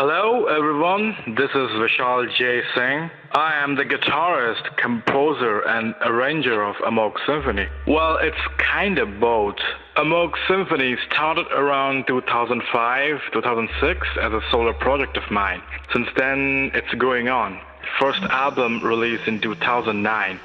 Hello, 0.00 0.46
everyone. 0.46 1.34
This 1.36 1.50
is 1.50 1.70
Vishal 1.74 2.32
J. 2.38 2.62
Singh. 2.72 3.10
I 3.32 3.60
am 3.64 3.74
the 3.74 3.82
guitarist, 3.82 4.76
composer, 4.76 5.62
and 5.66 5.92
arranger 6.02 6.62
of 6.62 6.76
Amogh 6.86 7.16
Symphony. 7.26 7.66
Well, 7.84 8.16
it's 8.18 8.36
kind 8.58 9.00
of 9.00 9.18
both. 9.18 9.56
Amogh 9.96 10.34
Symphony 10.46 10.96
started 11.10 11.48
around 11.50 12.06
2005, 12.06 13.16
2006 13.32 14.06
as 14.22 14.32
a 14.32 14.40
solo 14.52 14.72
project 14.74 15.16
of 15.16 15.28
mine. 15.32 15.60
Since 15.92 16.06
then, 16.16 16.70
it's 16.74 16.94
going 16.94 17.28
on. 17.28 17.58
First 17.98 18.22
album 18.22 18.80
released 18.84 19.26
in 19.26 19.40
2009. 19.40 20.38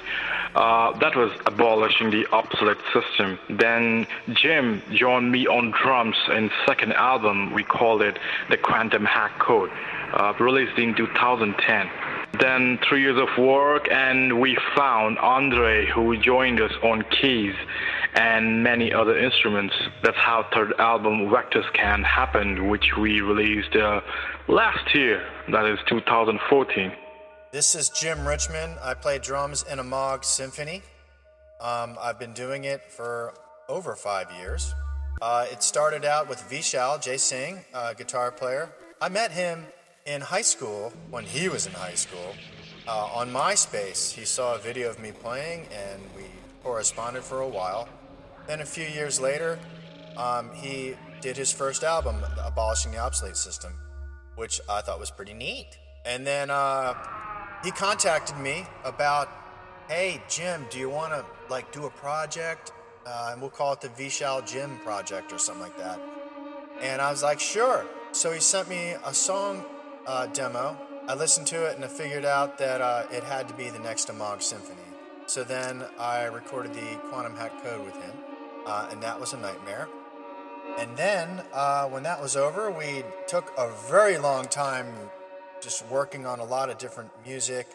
Uh, 0.55 0.97
that 0.99 1.15
was 1.15 1.31
abolishing 1.47 2.11
the 2.11 2.27
obsolete 2.31 2.77
system. 2.93 3.39
Then 3.49 4.05
Jim 4.33 4.81
joined 4.91 5.31
me 5.31 5.47
on 5.47 5.71
drums 5.71 6.15
in 6.29 6.51
second 6.67 6.93
album. 6.93 7.53
We 7.53 7.63
called 7.63 8.01
it 8.03 8.19
the 8.49 8.57
Quantum 8.57 9.05
Hack 9.05 9.39
Code, 9.39 9.71
uh, 10.13 10.33
released 10.39 10.77
in 10.77 10.93
2010. 10.95 11.89
Then 12.39 12.79
three 12.87 13.01
years 13.01 13.19
of 13.19 13.43
work, 13.43 13.87
and 13.91 14.39
we 14.39 14.57
found 14.75 15.17
Andre, 15.19 15.87
who 15.87 16.15
joined 16.17 16.61
us 16.61 16.71
on 16.83 17.03
keys 17.21 17.55
and 18.15 18.63
many 18.63 18.93
other 18.93 19.17
instruments. 19.17 19.73
That's 20.03 20.17
how 20.17 20.47
third 20.53 20.73
album 20.79 21.31
Vector 21.31 21.63
Scan 21.73 22.03
happened, 22.03 22.69
which 22.69 22.95
we 22.97 23.21
released 23.21 23.75
uh, 23.75 24.01
last 24.47 24.93
year. 24.93 25.25
That 25.51 25.65
is 25.65 25.79
2014. 25.87 26.91
This 27.53 27.75
is 27.75 27.89
Jim 27.89 28.27
Richmond. 28.27 28.79
I 28.81 28.95
play 28.95 29.19
drums 29.19 29.63
in 29.71 29.77
Amogh 29.77 30.25
Symphony. 30.25 30.81
Um, 31.61 31.99
I've 32.01 32.17
been 32.17 32.33
doing 32.33 32.63
it 32.63 32.81
for 32.81 33.35
over 33.69 33.95
five 33.95 34.25
years. 34.39 34.73
Uh, 35.21 35.45
it 35.51 35.61
started 35.61 36.03
out 36.03 36.27
with 36.27 36.39
Vishal 36.49 36.99
J. 36.99 37.17
Singh, 37.17 37.59
uh, 37.71 37.93
guitar 37.93 38.31
player. 38.31 38.71
I 38.99 39.09
met 39.09 39.31
him 39.31 39.67
in 40.07 40.21
high 40.21 40.41
school 40.41 40.93
when 41.11 41.25
he 41.25 41.47
was 41.47 41.67
in 41.67 41.73
high 41.73 41.93
school. 41.93 42.33
Uh, 42.87 43.05
on 43.13 43.31
MySpace, 43.31 44.11
he 44.11 44.25
saw 44.25 44.55
a 44.55 44.57
video 44.57 44.89
of 44.89 44.97
me 44.97 45.11
playing 45.11 45.67
and 45.71 46.01
we 46.17 46.23
corresponded 46.63 47.23
for 47.23 47.41
a 47.41 47.47
while. 47.47 47.87
Then 48.47 48.61
a 48.61 48.65
few 48.65 48.87
years 48.87 49.21
later, 49.21 49.59
um, 50.17 50.49
he 50.55 50.95
did 51.21 51.37
his 51.37 51.51
first 51.51 51.83
album, 51.83 52.15
Abolishing 52.43 52.93
the 52.93 52.97
Obsolete 52.97 53.37
System, 53.37 53.73
which 54.37 54.59
I 54.67 54.81
thought 54.81 54.99
was 54.99 55.11
pretty 55.11 55.35
neat. 55.35 55.77
And 56.03 56.27
then 56.27 56.49
uh, 56.49 56.95
he 57.63 57.71
contacted 57.71 58.37
me 58.37 58.65
about, 58.83 59.29
hey 59.87 60.21
Jim, 60.27 60.65
do 60.69 60.79
you 60.79 60.89
want 60.89 61.13
to 61.13 61.25
like 61.49 61.71
do 61.71 61.85
a 61.85 61.89
project? 61.89 62.71
Uh, 63.05 63.29
and 63.31 63.41
we'll 63.41 63.49
call 63.49 63.73
it 63.73 63.81
the 63.81 63.89
Vishal 63.89 64.45
Jim 64.45 64.77
project 64.79 65.33
or 65.33 65.37
something 65.37 65.63
like 65.63 65.77
that. 65.77 65.99
And 66.81 67.01
I 67.01 67.11
was 67.11 67.23
like, 67.23 67.39
sure. 67.39 67.85
So 68.11 68.31
he 68.31 68.39
sent 68.39 68.69
me 68.69 68.95
a 69.05 69.13
song 69.13 69.65
uh, 70.05 70.27
demo. 70.27 70.77
I 71.07 71.15
listened 71.15 71.47
to 71.47 71.65
it 71.65 71.75
and 71.75 71.83
I 71.83 71.87
figured 71.87 72.25
out 72.25 72.57
that 72.59 72.81
uh, 72.81 73.05
it 73.11 73.23
had 73.23 73.47
to 73.47 73.53
be 73.53 73.69
the 73.69 73.79
next 73.79 74.07
Amogh 74.07 74.41
Symphony. 74.41 74.79
So 75.25 75.43
then 75.43 75.83
I 75.97 76.25
recorded 76.25 76.73
the 76.73 76.99
Quantum 77.09 77.35
Hack 77.35 77.63
Code 77.63 77.85
with 77.85 77.95
him, 77.95 78.11
uh, 78.65 78.89
and 78.91 79.01
that 79.01 79.19
was 79.19 79.33
a 79.33 79.37
nightmare. 79.37 79.87
And 80.77 80.95
then 80.97 81.43
uh, 81.53 81.87
when 81.87 82.03
that 82.03 82.21
was 82.21 82.35
over, 82.35 82.71
we 82.71 83.03
took 83.27 83.53
a 83.57 83.71
very 83.89 84.17
long 84.17 84.45
time 84.45 84.93
just 85.63 85.85
working 85.87 86.25
on 86.25 86.39
a 86.39 86.43
lot 86.43 86.69
of 86.69 86.77
different 86.77 87.09
music, 87.25 87.67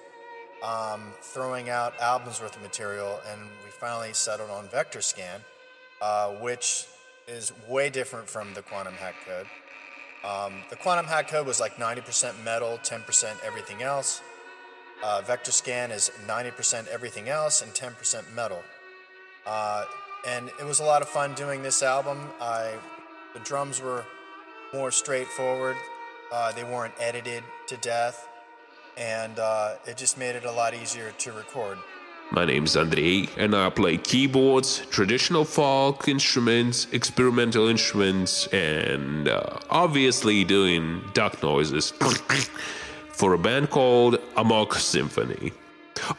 um, 0.62 1.12
throwing 1.22 1.70
out 1.70 1.94
albums 2.00 2.40
worth 2.40 2.56
of 2.56 2.62
material, 2.62 3.18
and 3.30 3.40
we 3.64 3.70
finally 3.70 4.12
settled 4.12 4.50
on 4.50 4.68
Vector 4.68 5.00
Scan, 5.00 5.40
uh, 6.02 6.28
which 6.32 6.86
is 7.26 7.52
way 7.68 7.88
different 7.90 8.28
from 8.28 8.52
the 8.54 8.62
Quantum 8.62 8.94
Hack 8.94 9.14
Code. 9.26 9.46
Um, 10.24 10.62
the 10.68 10.76
Quantum 10.76 11.06
Hack 11.06 11.28
Code 11.28 11.46
was 11.46 11.60
like 11.60 11.76
90% 11.76 12.44
metal, 12.44 12.78
10% 12.82 13.26
everything 13.44 13.82
else. 13.82 14.20
Uh, 15.02 15.22
Vector 15.24 15.52
Scan 15.52 15.90
is 15.90 16.10
90% 16.26 16.88
everything 16.88 17.28
else 17.28 17.62
and 17.62 17.72
10% 17.72 18.34
metal. 18.34 18.62
Uh, 19.46 19.84
and 20.26 20.50
it 20.60 20.64
was 20.64 20.80
a 20.80 20.84
lot 20.84 21.02
of 21.02 21.08
fun 21.08 21.34
doing 21.34 21.62
this 21.62 21.82
album. 21.82 22.18
I, 22.40 22.74
the 23.32 23.40
drums 23.40 23.80
were 23.80 24.04
more 24.74 24.90
straightforward. 24.90 25.76
Uh, 26.30 26.52
they 26.52 26.64
weren't 26.64 26.94
edited 27.00 27.42
to 27.66 27.76
death, 27.78 28.28
and 28.96 29.38
uh, 29.38 29.74
it 29.86 29.96
just 29.96 30.18
made 30.18 30.36
it 30.36 30.44
a 30.44 30.52
lot 30.52 30.74
easier 30.74 31.12
to 31.18 31.32
record. 31.32 31.78
My 32.30 32.44
name's 32.44 32.76
Andrei, 32.76 33.26
and 33.38 33.56
I 33.56 33.70
play 33.70 33.96
keyboards, 33.96 34.84
traditional 34.90 35.46
folk 35.46 36.06
instruments, 36.08 36.86
experimental 36.92 37.68
instruments, 37.68 38.46
and 38.48 39.28
uh, 39.28 39.58
obviously 39.70 40.44
doing 40.44 41.02
duck 41.14 41.42
noises 41.42 41.90
for 43.12 43.32
a 43.32 43.38
band 43.38 43.70
called 43.70 44.18
Amogh 44.36 44.74
Symphony. 44.74 45.52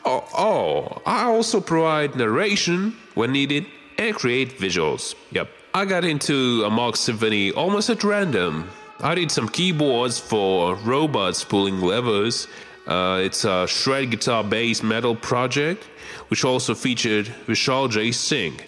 Oh, 0.03 0.27
oh, 0.35 1.01
I 1.05 1.25
also 1.25 1.61
provide 1.61 2.15
narration 2.15 2.95
when 3.13 3.31
needed 3.31 3.67
and 3.99 4.15
create 4.15 4.57
visuals. 4.57 5.13
Yep, 5.31 5.49
I 5.75 5.85
got 5.85 6.03
into 6.03 6.63
Amogh 6.63 6.97
Symphony 6.97 7.51
almost 7.51 7.91
at 7.91 8.03
random. 8.03 8.67
I 9.01 9.15
did 9.15 9.31
some 9.31 9.47
keyboards 9.47 10.19
for 10.19 10.75
robots 10.75 11.45
pulling 11.45 11.79
levers. 11.79 12.49
Uh, 12.85 13.21
it's 13.23 13.45
a 13.45 13.65
shred 13.65 14.11
guitar 14.11 14.43
based 14.43 14.83
metal 14.83 15.15
project, 15.15 15.85
which 16.27 16.43
also 16.43 16.75
featured 16.75 17.27
Vishal 17.47 17.89
J. 17.89 18.11
Singh. 18.11 18.59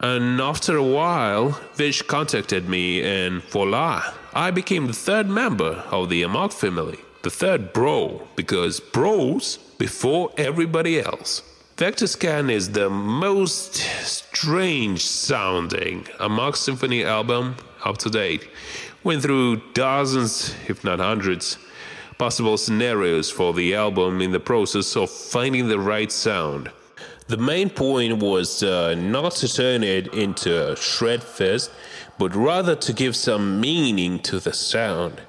And 0.00 0.40
after 0.40 0.76
a 0.76 0.82
while, 0.82 1.60
Vish 1.74 2.02
contacted 2.02 2.68
me, 2.68 3.02
and 3.02 3.40
voila, 3.44 4.12
I 4.34 4.50
became 4.50 4.88
the 4.88 4.92
third 4.92 5.28
member 5.28 5.84
of 5.92 6.08
the 6.08 6.22
Amogh 6.22 6.52
family. 6.52 6.98
The 7.22 7.30
third 7.30 7.72
bro, 7.72 8.26
because 8.34 8.80
bros 8.80 9.58
before 9.78 10.32
everybody 10.36 11.00
else. 11.00 11.42
Vector 11.76 12.06
Scan 12.08 12.50
is 12.50 12.72
the 12.72 12.90
most 12.90 13.74
strange 14.02 15.04
sounding 15.04 16.02
Amogh 16.18 16.56
Symphony 16.56 17.04
album 17.04 17.54
up 17.84 17.98
to 17.98 18.10
date. 18.10 18.48
Went 19.06 19.22
through 19.22 19.62
dozens, 19.72 20.52
if 20.66 20.82
not 20.82 20.98
hundreds, 20.98 21.58
possible 22.18 22.58
scenarios 22.58 23.30
for 23.30 23.54
the 23.54 23.72
album 23.72 24.20
in 24.20 24.32
the 24.32 24.40
process 24.40 24.96
of 24.96 25.08
finding 25.08 25.68
the 25.68 25.78
right 25.78 26.10
sound. 26.10 26.72
The 27.28 27.36
main 27.36 27.70
point 27.70 28.20
was 28.20 28.64
uh, 28.64 28.96
not 28.96 29.30
to 29.36 29.46
turn 29.46 29.84
it 29.84 30.12
into 30.12 30.72
a 30.72 30.74
shred 30.74 31.22
fest, 31.22 31.70
but 32.18 32.34
rather 32.34 32.74
to 32.74 32.92
give 32.92 33.14
some 33.14 33.60
meaning 33.60 34.18
to 34.24 34.40
the 34.40 34.52
sound. 34.52 35.20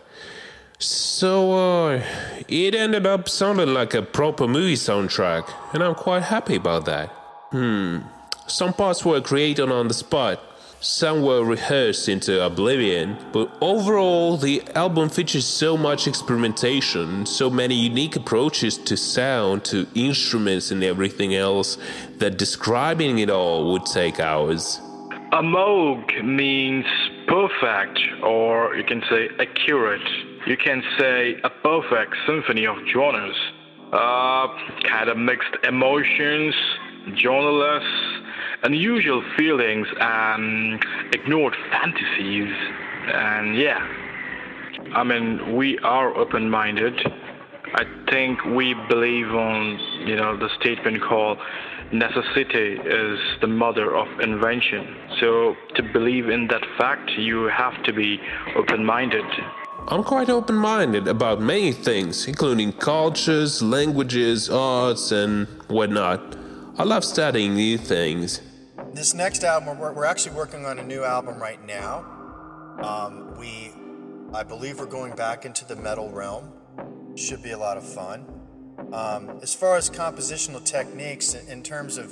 So, 0.79 1.51
uh, 1.51 2.03
it 2.47 2.73
ended 2.73 3.05
up 3.05 3.29
sounding 3.29 3.75
like 3.75 3.93
a 3.93 4.01
proper 4.01 4.47
movie 4.47 4.73
soundtrack, 4.73 5.53
and 5.75 5.83
I'm 5.83 5.93
quite 5.93 6.23
happy 6.23 6.55
about 6.55 6.85
that. 6.85 7.09
Hmm. 7.51 7.99
Some 8.47 8.73
parts 8.73 9.05
were 9.05 9.21
created 9.21 9.69
on 9.69 9.87
the 9.87 9.93
spot, 9.93 10.41
some 10.79 11.23
were 11.23 11.43
rehearsed 11.43 12.07
into 12.07 12.43
oblivion, 12.45 13.17
but 13.33 13.51
overall, 13.61 14.37
the 14.37 14.61
album 14.75 15.09
features 15.09 15.45
so 15.45 15.75
much 15.75 16.07
experimentation, 16.07 17.25
so 17.25 17.49
many 17.49 17.73
unique 17.73 18.15
approaches 18.15 18.77
to 18.77 18.95
sound, 18.95 19.65
to 19.65 19.87
instruments, 19.95 20.69
and 20.69 20.83
everything 20.83 21.33
else, 21.33 21.77
that 22.17 22.37
describing 22.37 23.19
it 23.19 23.29
all 23.29 23.71
would 23.71 23.85
take 23.85 24.19
hours. 24.19 24.79
A 25.31 25.37
Amogh 25.37 26.23
means 26.23 26.85
perfect, 27.27 27.99
or 28.23 28.75
you 28.75 28.83
can 28.83 29.01
say 29.09 29.29
accurate. 29.39 30.07
You 30.45 30.57
can 30.57 30.83
say 30.97 31.35
a 31.43 31.49
perfect 31.49 32.15
symphony 32.25 32.65
of 32.65 32.77
genres. 32.93 33.35
Uh, 33.91 34.47
kind 34.83 35.09
of 35.09 35.17
mixed 35.17 35.55
emotions, 35.63 36.53
genreless, 37.15 37.87
unusual 38.63 39.23
feelings, 39.37 39.87
and 39.99 40.83
ignored 41.13 41.55
fantasies. 41.71 42.53
And 43.13 43.55
yeah, 43.55 43.79
I 44.93 45.03
mean, 45.03 45.55
we 45.55 45.77
are 45.79 46.15
open 46.15 46.49
minded. 46.49 46.99
I 47.73 47.83
think 48.09 48.43
we 48.45 48.73
believe 48.89 49.27
on, 49.27 49.79
you 50.05 50.15
know, 50.15 50.37
the 50.37 50.49
statement 50.59 51.01
called 51.01 51.37
necessity 51.91 52.79
is 52.83 53.19
the 53.41 53.47
mother 53.47 53.95
of 53.95 54.07
invention. 54.19 54.95
So 55.19 55.55
to 55.75 55.83
believe 55.83 56.29
in 56.29 56.47
that 56.47 56.63
fact, 56.77 57.11
you 57.11 57.43
have 57.45 57.81
to 57.83 57.93
be 57.93 58.19
open 58.55 58.85
minded. 58.85 59.25
I'm 59.89 60.03
quite 60.03 60.29
open 60.29 60.55
minded 60.55 61.07
about 61.07 61.39
many 61.39 61.71
things, 61.71 62.27
including 62.27 62.73
cultures, 62.73 63.61
languages, 63.61 64.49
arts, 64.49 65.11
and 65.11 65.47
whatnot. 65.69 66.35
I 66.79 66.83
love 66.83 67.03
studying 67.03 67.55
new 67.55 67.75
things. 67.75 68.39
This 68.93 69.15
next 69.15 69.43
album, 69.43 69.79
we're, 69.79 69.93
we're 69.93 70.05
actually 70.05 70.35
working 70.35 70.63
on 70.67 70.77
a 70.77 70.83
new 70.83 71.03
album 71.03 71.41
right 71.41 71.65
now. 71.65 72.05
Um, 72.83 73.35
we, 73.39 73.71
I 74.31 74.43
believe, 74.43 74.77
we're 74.77 74.85
going 74.85 75.15
back 75.15 75.43
into 75.43 75.65
the 75.65 75.75
metal 75.75 76.11
realm. 76.11 76.51
Should 77.15 77.41
be 77.41 77.49
a 77.49 77.57
lot 77.57 77.77
of 77.77 77.83
fun. 77.83 78.27
Um, 78.93 79.39
as 79.41 79.55
far 79.55 79.75
as 79.75 79.89
compositional 79.89 80.63
techniques, 80.63 81.33
in, 81.33 81.63
terms 81.63 81.97
of, 81.97 82.11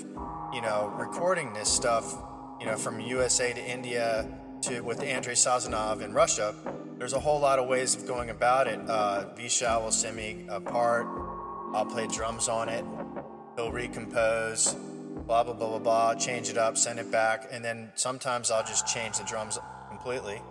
you 0.51 0.63
know, 0.63 0.91
recording 0.97 1.53
this 1.53 1.71
stuff, 1.71 2.15
you 2.59 2.65
know, 2.65 2.75
from 2.75 2.99
USA 2.99 3.53
to 3.53 3.63
India 3.63 4.27
to 4.63 4.81
with 4.81 5.03
Andrei 5.03 5.35
Sazonov 5.35 6.01
in 6.01 6.11
Russia, 6.11 6.55
there's 6.97 7.13
a 7.13 7.19
whole 7.19 7.39
lot 7.39 7.59
of 7.59 7.67
ways 7.67 7.93
of 7.93 8.07
going 8.07 8.31
about 8.31 8.65
it. 8.65 8.79
Uh, 8.89 9.25
Vishal 9.37 9.83
will 9.83 9.91
send 9.91 10.17
me 10.17 10.47
a 10.49 10.59
part, 10.59 11.05
I'll 11.75 11.85
play 11.85 12.07
drums 12.07 12.47
on 12.47 12.67
it, 12.67 12.83
he'll 13.55 13.71
recompose, 13.71 14.73
blah, 15.25 15.43
blah, 15.43 15.53
blah, 15.53 15.69
blah, 15.69 15.79
blah, 15.79 16.15
change 16.15 16.49
it 16.49 16.57
up, 16.57 16.77
send 16.77 16.99
it 16.99 17.11
back, 17.11 17.47
and 17.51 17.63
then 17.63 17.91
sometimes 17.95 18.51
I'll 18.51 18.65
just 18.65 18.87
change 18.87 19.17
the 19.17 19.23
drums 19.23 19.57
completely, 19.89 20.41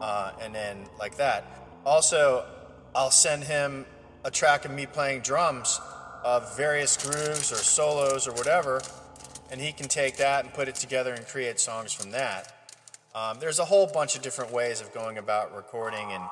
uh, 0.00 0.32
and 0.40 0.54
then 0.54 0.86
like 0.98 1.16
that. 1.16 1.44
Also, 1.84 2.44
I'll 2.94 3.10
send 3.10 3.44
him 3.44 3.86
a 4.24 4.30
track 4.30 4.64
of 4.64 4.70
me 4.70 4.86
playing 4.86 5.20
drums 5.22 5.80
of 6.24 6.56
various 6.56 6.96
grooves 6.96 7.52
or 7.52 7.56
solos 7.56 8.26
or 8.26 8.32
whatever, 8.32 8.80
and 9.50 9.60
he 9.60 9.72
can 9.72 9.88
take 9.88 10.16
that 10.16 10.44
and 10.44 10.54
put 10.54 10.68
it 10.68 10.74
together 10.74 11.12
and 11.12 11.26
create 11.26 11.60
songs 11.60 11.92
from 11.92 12.12
that. 12.12 12.52
Um, 13.14 13.38
there's 13.40 13.58
a 13.58 13.64
whole 13.64 13.86
bunch 13.86 14.16
of 14.16 14.22
different 14.22 14.52
ways 14.52 14.80
of 14.80 14.92
going 14.94 15.18
about 15.18 15.54
recording 15.54 16.10
and 16.12 16.22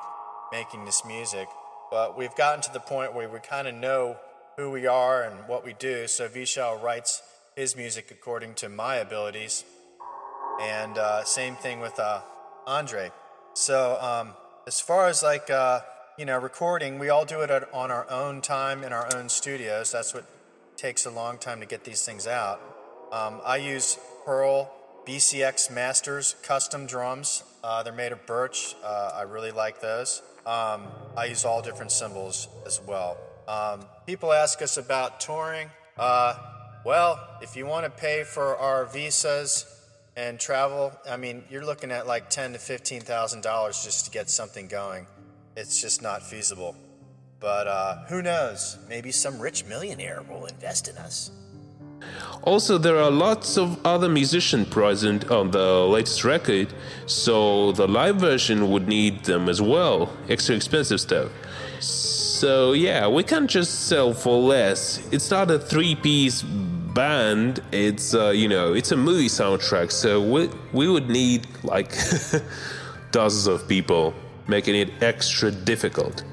making 0.51 0.85
this 0.85 1.05
music, 1.05 1.47
but 1.91 2.17
we've 2.17 2.35
gotten 2.35 2.61
to 2.61 2.73
the 2.73 2.79
point 2.79 3.13
where 3.13 3.29
we 3.29 3.39
kind 3.39 3.67
of 3.67 3.75
know 3.75 4.17
who 4.57 4.71
we 4.71 4.87
are 4.87 5.23
and 5.23 5.47
what 5.47 5.65
we 5.65 5.73
do. 5.73 6.07
So 6.07 6.27
Vishal 6.27 6.81
writes 6.81 7.21
his 7.55 7.75
music 7.75 8.11
according 8.11 8.53
to 8.55 8.69
my 8.69 8.95
abilities, 8.95 9.63
and 10.61 10.97
uh, 10.97 11.23
same 11.23 11.55
thing 11.55 11.79
with 11.79 11.99
uh, 11.99 12.21
Andre. 12.65 13.11
So 13.53 13.97
um, 14.01 14.33
as 14.67 14.79
far 14.79 15.07
as 15.07 15.23
like 15.23 15.49
uh, 15.49 15.81
you 16.17 16.25
know 16.25 16.37
recording, 16.37 16.99
we 16.99 17.09
all 17.09 17.25
do 17.25 17.41
it 17.41 17.49
at, 17.49 17.73
on 17.73 17.91
our 17.91 18.09
own 18.09 18.41
time 18.41 18.83
in 18.83 18.93
our 18.93 19.13
own 19.15 19.29
studios. 19.29 19.91
That's 19.91 20.13
what 20.13 20.25
takes 20.77 21.05
a 21.05 21.11
long 21.11 21.37
time 21.37 21.59
to 21.59 21.65
get 21.65 21.83
these 21.83 22.05
things 22.05 22.27
out. 22.27 22.59
Um, 23.11 23.41
I 23.45 23.57
use 23.57 23.99
Pearl 24.25 24.71
BCX 25.05 25.71
Masters 25.71 26.35
custom 26.43 26.85
drums. 26.85 27.43
Uh, 27.63 27.83
they're 27.83 27.93
made 27.93 28.11
of 28.11 28.25
birch. 28.25 28.75
Uh, 28.83 29.11
I 29.13 29.23
really 29.23 29.51
like 29.51 29.81
those. 29.81 30.21
Um, 30.45 30.87
I 31.15 31.25
use 31.25 31.45
all 31.45 31.61
different 31.61 31.91
cymbals 31.91 32.47
as 32.65 32.81
well. 32.81 33.17
Um, 33.51 33.81
people 34.05 34.31
ask 34.31 34.61
us 34.61 34.77
about 34.77 35.19
touring. 35.19 35.67
Uh, 35.97 36.35
well, 36.85 37.19
if 37.41 37.57
you 37.57 37.65
want 37.65 37.83
to 37.83 37.91
pay 37.91 38.23
for 38.23 38.55
our 38.55 38.85
visas 38.85 39.65
and 40.15 40.39
travel, 40.39 40.93
I 41.09 41.17
mean, 41.17 41.43
you're 41.49 41.65
looking 41.65 41.91
at 41.91 42.07
like 42.07 42.29
ten 42.29 42.53
to 42.53 42.59
fifteen 42.59 43.01
thousand 43.01 43.43
dollars 43.43 43.83
just 43.83 44.05
to 44.05 44.11
get 44.11 44.29
something 44.29 44.67
going. 44.67 45.05
It's 45.57 45.81
just 45.81 46.01
not 46.01 46.23
feasible. 46.23 46.77
But 47.41 47.67
uh, 47.67 48.05
who 48.07 48.21
knows? 48.21 48.77
Maybe 48.87 49.11
some 49.11 49.37
rich 49.37 49.65
millionaire 49.65 50.23
will 50.29 50.45
invest 50.45 50.87
in 50.87 50.95
us. 50.95 51.31
Also, 52.43 52.77
there 52.77 52.97
are 52.97 53.11
lots 53.11 53.57
of 53.57 53.85
other 53.85 54.07
musicians 54.07 54.69
present 54.69 55.29
on 55.29 55.51
the 55.51 55.85
latest 55.87 56.23
record, 56.23 56.73
so 57.05 57.73
the 57.73 57.87
live 57.87 58.15
version 58.15 58.71
would 58.71 58.87
need 58.87 59.25
them 59.25 59.49
as 59.49 59.61
well. 59.61 60.15
Extra 60.29 60.55
expensive 60.55 61.01
stuff. 61.01 61.29
Yeah, 62.73 63.07
we 63.07 63.23
can't 63.23 63.49
just 63.49 63.87
sell 63.87 64.13
for 64.13 64.37
less. 64.37 64.99
It's 65.11 65.29
not 65.29 65.51
a 65.51 65.59
three 65.59 65.95
piece 65.95 66.41
band, 66.41 67.61
it's, 67.71 68.13
uh, 68.13 68.29
you 68.29 68.47
know, 68.47 68.73
it's 68.73 68.91
a 68.91 68.97
movie 68.97 69.27
soundtrack, 69.27 69.91
so 69.91 70.21
we, 70.21 70.49
we 70.73 70.87
would 70.87 71.09
need 71.09 71.47
like 71.63 71.93
dozens 73.11 73.47
of 73.47 73.67
people, 73.67 74.13
making 74.47 74.75
it 74.75 74.89
extra 75.01 75.51
difficult. 75.51 76.23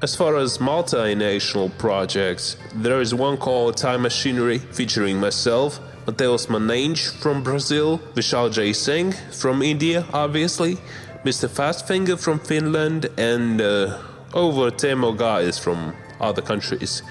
As 0.00 0.14
far 0.14 0.36
as 0.36 0.58
multinational 0.58 1.76
projects, 1.78 2.56
there 2.74 3.00
is 3.00 3.14
one 3.14 3.36
called 3.36 3.76
Time 3.76 4.02
Machinery 4.02 4.58
featuring 4.58 5.18
myself, 5.18 5.80
Mateus 6.06 6.46
Manenge 6.46 7.10
from 7.20 7.42
Brazil, 7.42 7.98
Vishal 8.14 8.52
J. 8.52 8.72
Singh 8.72 9.12
from 9.32 9.60
India, 9.62 10.06
obviously, 10.12 10.76
Mr. 11.24 11.48
Fastfinger 11.48 12.18
from 12.18 12.38
Finland, 12.38 13.10
and 13.18 13.60
uh, 13.60 13.98
over 14.34 14.70
10 14.70 14.98
more 14.98 15.14
guys 15.14 15.58
from 15.58 15.94
other 16.20 16.42
countries. 16.42 17.02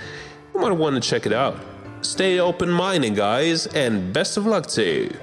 You 0.53 0.61
might 0.61 0.71
want 0.71 1.01
to 1.01 1.09
check 1.09 1.25
it 1.25 1.33
out. 1.33 1.57
Stay 2.01 2.39
open 2.39 2.69
minded, 2.69 3.15
guys, 3.15 3.67
and 3.67 4.13
best 4.13 4.37
of 4.37 4.45
luck 4.45 4.67
to 4.67 4.83
you. 4.83 5.15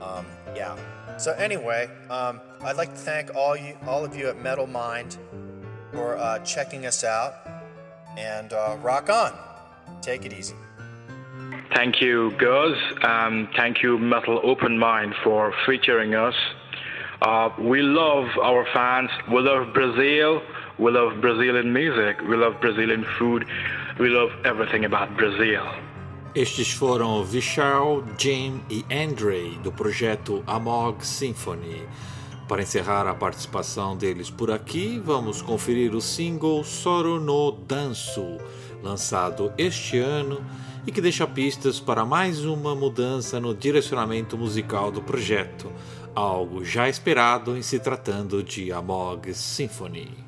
Um, 0.00 0.26
yeah. 0.54 0.76
So 1.16 1.32
anyway, 1.32 1.88
um, 2.10 2.40
I'd 2.62 2.76
like 2.76 2.90
to 2.90 3.00
thank 3.00 3.34
all 3.34 3.56
you, 3.56 3.76
all 3.86 4.04
of 4.04 4.14
you 4.16 4.28
at 4.28 4.40
Metal 4.42 4.66
Mind 4.66 5.16
for 5.92 6.16
uh, 6.16 6.40
checking 6.40 6.86
us 6.86 7.04
out, 7.04 7.34
and 8.18 8.52
uh, 8.52 8.76
rock 8.82 9.08
on. 9.08 9.32
Take 10.02 10.24
it 10.26 10.32
easy. 10.32 10.54
Thank 11.74 12.00
you, 12.00 12.30
girls. 12.32 12.76
Um, 13.02 13.48
thank 13.56 13.82
you, 13.82 13.98
Metal 13.98 14.40
Open 14.44 14.78
Mind, 14.78 15.14
for 15.24 15.52
featuring 15.66 16.14
us. 16.14 16.34
Uh, 17.22 17.48
we 17.58 17.80
love 17.80 18.26
our 18.42 18.66
fans. 18.72 19.10
We 19.32 19.40
love 19.40 19.72
Brazil. 19.72 20.42
We 20.76 20.90
love 20.90 21.20
Brazilian 21.20 21.72
music. 21.72 22.20
We 22.28 22.36
love 22.36 22.58
Brazilian 22.60 23.04
food. 23.16 23.46
We 24.00 24.08
love 24.08 24.32
everything 24.44 24.84
about 24.84 25.14
Brazil. 25.14 25.62
Estes 26.34 26.72
foram 26.72 27.22
Vishal, 27.24 28.02
Jim 28.18 28.60
e 28.68 28.84
Andre 28.90 29.56
do 29.62 29.70
projeto 29.70 30.42
Amog 30.48 31.06
Symphony. 31.06 31.86
Para 32.48 32.62
encerrar 32.62 33.06
a 33.06 33.14
participação 33.14 33.96
deles 33.96 34.30
por 34.30 34.50
aqui, 34.50 35.00
vamos 35.02 35.40
conferir 35.40 35.94
o 35.94 36.00
single 36.00 36.64
Soro 36.64 37.20
no 37.20 37.52
Danço, 37.52 38.38
lançado 38.82 39.52
este 39.56 39.98
ano 39.98 40.44
e 40.84 40.90
que 40.90 41.00
deixa 41.00 41.24
pistas 41.24 41.78
para 41.78 42.04
mais 42.04 42.44
uma 42.44 42.74
mudança 42.74 43.38
no 43.38 43.54
direcionamento 43.54 44.36
musical 44.36 44.90
do 44.90 45.00
projeto, 45.00 45.70
algo 46.16 46.64
já 46.64 46.88
esperado 46.88 47.56
em 47.56 47.62
se 47.62 47.78
tratando 47.78 48.42
de 48.42 48.72
Amog 48.72 49.32
Symphony. 49.32 50.23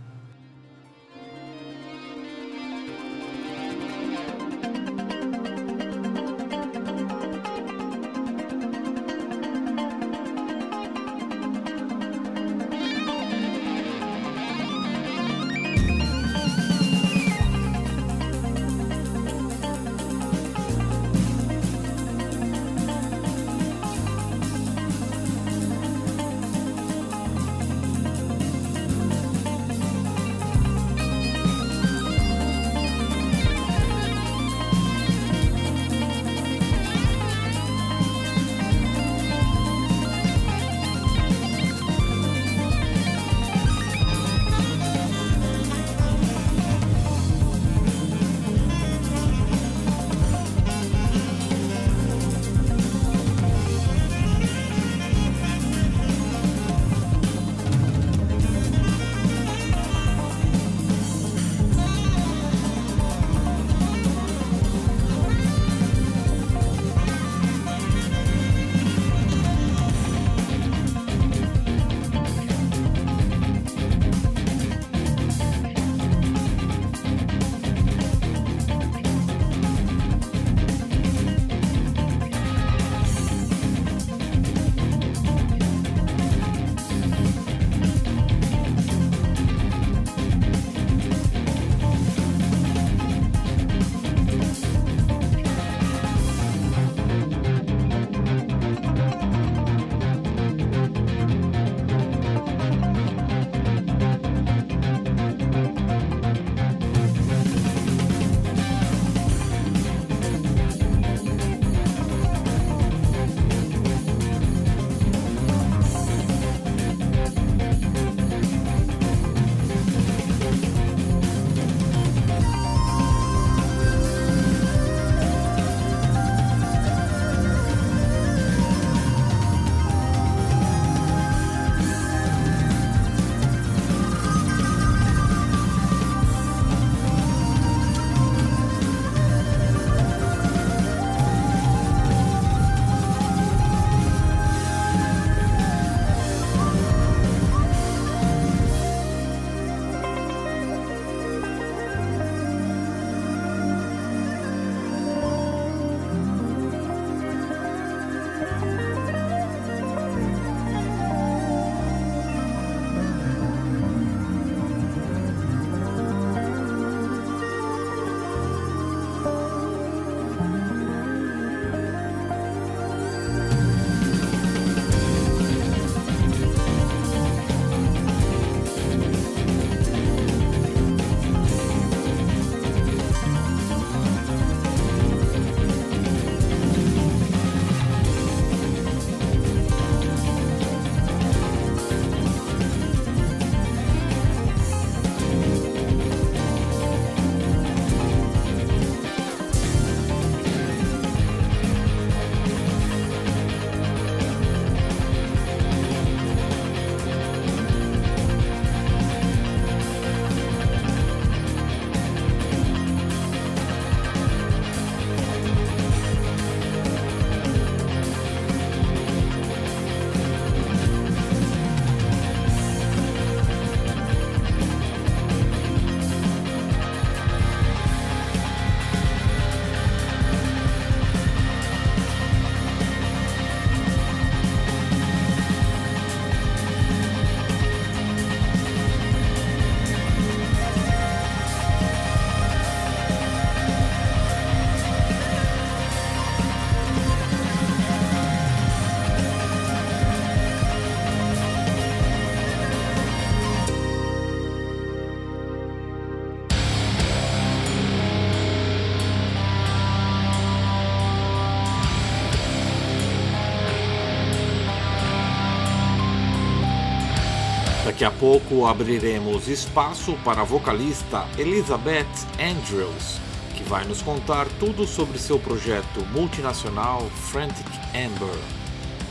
A 268.07 268.11
pouco 268.12 268.66
abriremos 268.66 269.49
espaço 269.49 270.16
para 270.24 270.42
a 270.42 270.45
vocalista 270.45 271.26
Elizabeth 271.37 272.07
Andrews, 272.38 273.18
que 273.57 273.64
vai 273.64 273.84
nos 273.84 274.00
contar 274.00 274.46
tudo 274.61 274.87
sobre 274.87 275.18
seu 275.18 275.41
projeto 275.41 276.07
multinacional 276.12 277.00
Frantic 277.30 277.66
Amber. 277.88 278.38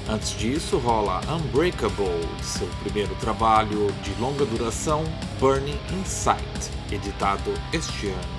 Antes 0.07 0.37
disso, 0.37 0.77
rola 0.77 1.19
Unbreakable, 1.29 2.25
seu 2.41 2.69
primeiro 2.83 3.13
trabalho 3.15 3.91
de 4.01 4.13
longa 4.21 4.45
duração, 4.45 5.03
Burning 5.41 5.79
Insight, 5.91 6.71
editado 6.89 7.51
este 7.73 8.07
ano. 8.07 8.34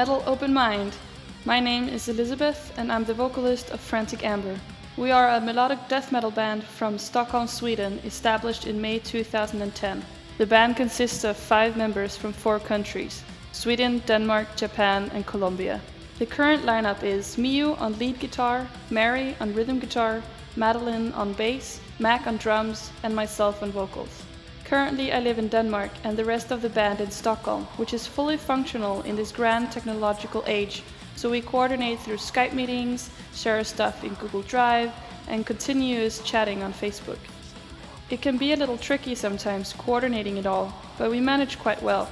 Metal 0.00 0.22
Open 0.24 0.54
Mind. 0.54 0.96
My 1.44 1.60
name 1.60 1.86
is 1.86 2.08
Elizabeth, 2.08 2.72
and 2.78 2.90
I'm 2.90 3.04
the 3.04 3.12
vocalist 3.12 3.68
of 3.68 3.80
Frantic 3.80 4.24
Amber. 4.24 4.58
We 4.96 5.10
are 5.10 5.28
a 5.28 5.42
melodic 5.42 5.88
death 5.88 6.10
metal 6.10 6.30
band 6.30 6.64
from 6.64 6.96
Stockholm, 6.96 7.46
Sweden, 7.46 8.00
established 8.02 8.66
in 8.66 8.80
May 8.80 8.98
2010. 9.00 10.02
The 10.38 10.46
band 10.46 10.78
consists 10.78 11.22
of 11.24 11.36
five 11.36 11.76
members 11.76 12.16
from 12.16 12.32
four 12.32 12.58
countries 12.58 13.22
Sweden, 13.52 14.02
Denmark, 14.06 14.56
Japan, 14.56 15.10
and 15.12 15.26
Colombia. 15.26 15.82
The 16.18 16.24
current 16.24 16.62
lineup 16.62 17.02
is 17.02 17.36
Mio 17.36 17.74
on 17.74 17.98
lead 17.98 18.20
guitar, 18.20 18.66
Mary 18.88 19.36
on 19.38 19.52
rhythm 19.52 19.78
guitar, 19.78 20.22
Madeline 20.56 21.12
on 21.12 21.34
bass, 21.34 21.78
Mac 21.98 22.26
on 22.26 22.38
drums, 22.38 22.90
and 23.02 23.14
myself 23.14 23.62
on 23.62 23.70
vocals. 23.70 24.22
Currently, 24.70 25.12
I 25.12 25.18
live 25.18 25.40
in 25.40 25.48
Denmark 25.48 25.90
and 26.04 26.16
the 26.16 26.24
rest 26.24 26.52
of 26.52 26.62
the 26.62 26.68
band 26.68 27.00
in 27.00 27.10
Stockholm, 27.10 27.64
which 27.76 27.92
is 27.92 28.06
fully 28.06 28.36
functional 28.36 29.02
in 29.02 29.16
this 29.16 29.32
grand 29.32 29.72
technological 29.72 30.44
age. 30.46 30.84
So 31.16 31.28
we 31.28 31.40
coordinate 31.40 31.98
through 31.98 32.18
Skype 32.18 32.52
meetings, 32.52 33.10
share 33.34 33.64
stuff 33.64 34.04
in 34.04 34.14
Google 34.14 34.42
Drive, 34.42 34.92
and 35.26 35.44
continuous 35.44 36.22
chatting 36.22 36.62
on 36.62 36.72
Facebook. 36.72 37.18
It 38.10 38.22
can 38.22 38.38
be 38.38 38.52
a 38.52 38.56
little 38.56 38.78
tricky 38.78 39.16
sometimes 39.16 39.72
coordinating 39.72 40.36
it 40.36 40.46
all, 40.46 40.72
but 40.98 41.10
we 41.10 41.18
manage 41.18 41.58
quite 41.58 41.82
well. 41.82 42.08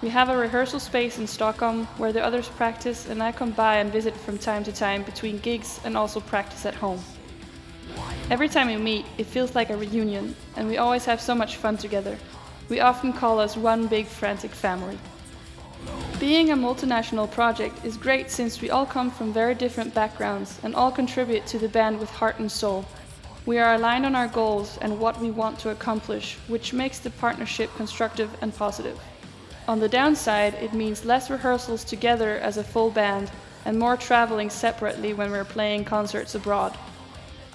We 0.00 0.10
have 0.10 0.28
a 0.28 0.36
rehearsal 0.36 0.78
space 0.78 1.18
in 1.18 1.26
Stockholm 1.26 1.86
where 1.98 2.12
the 2.12 2.24
others 2.24 2.46
practice, 2.46 3.08
and 3.08 3.20
I 3.20 3.32
come 3.32 3.50
by 3.50 3.78
and 3.78 3.90
visit 3.90 4.16
from 4.16 4.38
time 4.38 4.62
to 4.62 4.72
time 4.72 5.02
between 5.02 5.40
gigs 5.40 5.80
and 5.84 5.96
also 5.96 6.20
practice 6.20 6.66
at 6.66 6.74
home. 6.76 7.00
Every 8.30 8.48
time 8.48 8.68
we 8.68 8.76
meet, 8.76 9.06
it 9.18 9.26
feels 9.26 9.54
like 9.54 9.70
a 9.70 9.76
reunion, 9.76 10.34
and 10.56 10.66
we 10.66 10.78
always 10.78 11.04
have 11.04 11.20
so 11.20 11.34
much 11.34 11.56
fun 11.56 11.76
together. 11.76 12.16
We 12.68 12.80
often 12.80 13.12
call 13.12 13.38
us 13.38 13.56
one 13.56 13.86
big 13.86 14.06
frantic 14.06 14.50
family. 14.50 14.98
Being 16.18 16.50
a 16.50 16.56
multinational 16.56 17.30
project 17.30 17.84
is 17.84 17.98
great 17.98 18.30
since 18.30 18.60
we 18.60 18.70
all 18.70 18.86
come 18.86 19.10
from 19.10 19.32
very 19.32 19.54
different 19.54 19.94
backgrounds 19.94 20.58
and 20.62 20.74
all 20.74 20.90
contribute 20.90 21.46
to 21.48 21.58
the 21.58 21.68
band 21.68 21.98
with 21.98 22.08
heart 22.08 22.38
and 22.38 22.50
soul. 22.50 22.86
We 23.44 23.58
are 23.58 23.74
aligned 23.74 24.06
on 24.06 24.14
our 24.14 24.28
goals 24.28 24.78
and 24.80 24.98
what 24.98 25.20
we 25.20 25.30
want 25.30 25.58
to 25.58 25.70
accomplish, 25.70 26.38
which 26.48 26.72
makes 26.72 26.98
the 26.98 27.10
partnership 27.10 27.68
constructive 27.76 28.30
and 28.40 28.54
positive. 28.54 28.98
On 29.68 29.80
the 29.80 29.88
downside, 29.88 30.54
it 30.54 30.72
means 30.72 31.04
less 31.04 31.28
rehearsals 31.28 31.84
together 31.84 32.38
as 32.38 32.56
a 32.56 32.64
full 32.64 32.90
band 32.90 33.30
and 33.66 33.78
more 33.78 33.96
traveling 33.96 34.48
separately 34.48 35.12
when 35.12 35.30
we're 35.30 35.44
playing 35.44 35.84
concerts 35.84 36.34
abroad. 36.34 36.76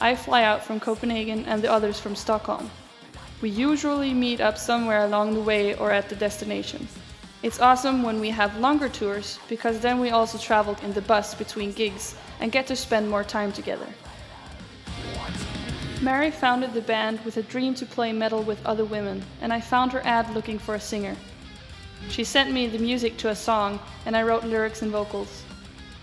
I 0.02 0.16
fly 0.16 0.44
out 0.44 0.64
from 0.64 0.80
Copenhagen 0.80 1.46
and 1.46 1.62
the 1.62 1.72
others 1.72 2.00
from 2.00 2.16
Stockholm. 2.16 2.72
We 3.42 3.50
usually 3.50 4.14
meet 4.14 4.40
up 4.40 4.58
somewhere 4.58 5.04
along 5.04 5.34
the 5.34 5.42
way 5.42 5.76
or 5.76 5.92
at 5.92 6.08
the 6.08 6.16
destination. 6.16 6.88
It's 7.44 7.60
awesome 7.60 8.04
when 8.04 8.20
we 8.20 8.30
have 8.30 8.60
longer 8.60 8.90
tours 8.90 9.40
because 9.50 9.80
then 9.80 10.00
we 10.00 10.10
also 10.10 10.38
travel 10.38 10.76
in 10.84 10.94
the 10.94 11.02
bus 11.02 11.36
between 11.36 11.72
gigs 11.72 12.16
and 12.40 12.52
get 12.52 12.68
to 12.68 12.76
spend 12.76 13.10
more 13.10 13.24
time 13.24 13.52
together. 13.52 13.88
Mary 16.02 16.32
founded 16.32 16.74
the 16.74 16.82
band 16.82 17.20
with 17.26 17.36
a 17.36 17.44
dream 17.44 17.74
to 17.76 17.86
play 17.86 18.14
metal 18.14 18.42
with 18.42 18.66
other 18.66 18.86
women, 18.86 19.22
and 19.42 19.52
I 19.52 19.60
found 19.60 19.92
her 19.92 20.02
ad 20.06 20.34
looking 20.34 20.58
for 20.58 20.76
a 20.76 20.80
singer. 20.80 21.16
She 22.08 22.24
sent 22.24 22.54
me 22.54 22.68
the 22.68 22.80
music 22.80 23.18
to 23.18 23.30
a 23.30 23.36
song, 23.36 23.80
and 24.06 24.16
I 24.16 24.24
wrote 24.24 24.46
lyrics 24.46 24.82
and 24.82 24.92
vocals. 24.92 25.44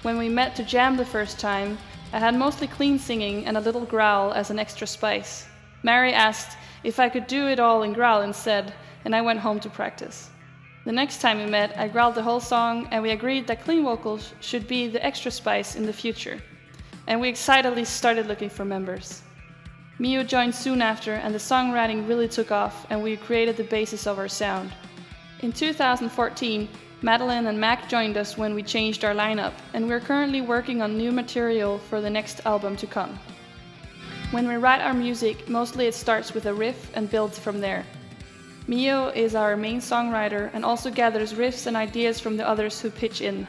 When 0.02 0.18
we 0.18 0.28
met 0.28 0.54
to 0.56 0.62
jam 0.62 0.98
the 0.98 1.04
first 1.06 1.40
time, 1.40 1.78
I 2.12 2.18
had 2.18 2.34
mostly 2.34 2.66
clean 2.66 2.98
singing 2.98 3.46
and 3.46 3.56
a 3.56 3.60
little 3.60 3.84
growl 3.84 4.32
as 4.32 4.50
an 4.50 4.58
extra 4.58 4.86
spice. 4.86 5.46
Mary 5.82 6.12
asked 6.12 6.56
if 6.84 7.00
I 7.00 7.08
could 7.08 7.26
do 7.26 7.48
it 7.48 7.60
all 7.60 7.82
in 7.82 7.92
growl 7.92 8.22
instead, 8.22 8.72
and 9.04 9.14
I 9.14 9.22
went 9.22 9.40
home 9.40 9.60
to 9.60 9.68
practice. 9.68 10.30
The 10.84 10.92
next 10.92 11.20
time 11.20 11.38
we 11.38 11.46
met, 11.46 11.76
I 11.76 11.88
growled 11.88 12.14
the 12.14 12.22
whole 12.22 12.40
song, 12.40 12.88
and 12.92 13.02
we 13.02 13.10
agreed 13.10 13.46
that 13.48 13.64
clean 13.64 13.82
vocals 13.82 14.32
should 14.40 14.68
be 14.68 14.86
the 14.86 15.04
extra 15.04 15.30
spice 15.32 15.74
in 15.74 15.84
the 15.84 15.92
future. 15.92 16.40
And 17.08 17.20
we 17.20 17.28
excitedly 17.28 17.84
started 17.84 18.26
looking 18.26 18.50
for 18.50 18.64
members. 18.64 19.22
Mio 19.98 20.22
joined 20.22 20.54
soon 20.54 20.82
after, 20.82 21.14
and 21.14 21.34
the 21.34 21.38
songwriting 21.38 22.08
really 22.08 22.28
took 22.28 22.52
off, 22.52 22.86
and 22.88 23.02
we 23.02 23.16
created 23.16 23.56
the 23.56 23.64
basis 23.64 24.06
of 24.06 24.18
our 24.18 24.28
sound. 24.28 24.72
In 25.40 25.52
2014, 25.52 26.68
Madeline 27.02 27.46
and 27.46 27.60
Mac 27.60 27.90
joined 27.90 28.16
us 28.16 28.38
when 28.38 28.54
we 28.54 28.62
changed 28.62 29.04
our 29.04 29.14
lineup, 29.14 29.52
and 29.74 29.86
we're 29.86 30.00
currently 30.00 30.40
working 30.40 30.80
on 30.80 30.96
new 30.96 31.12
material 31.12 31.78
for 31.78 32.00
the 32.00 32.08
next 32.08 32.40
album 32.46 32.74
to 32.76 32.86
come. 32.86 33.18
When 34.30 34.48
we 34.48 34.54
write 34.54 34.80
our 34.80 34.94
music, 34.94 35.46
mostly 35.46 35.86
it 35.86 35.94
starts 35.94 36.32
with 36.32 36.46
a 36.46 36.54
riff 36.54 36.90
and 36.94 37.10
builds 37.10 37.38
from 37.38 37.60
there. 37.60 37.84
Mio 38.66 39.08
is 39.08 39.34
our 39.34 39.56
main 39.58 39.80
songwriter 39.80 40.50
and 40.54 40.64
also 40.64 40.90
gathers 40.90 41.34
riffs 41.34 41.66
and 41.66 41.76
ideas 41.76 42.18
from 42.18 42.38
the 42.38 42.48
others 42.48 42.80
who 42.80 42.90
pitch 42.90 43.20
in. 43.20 43.46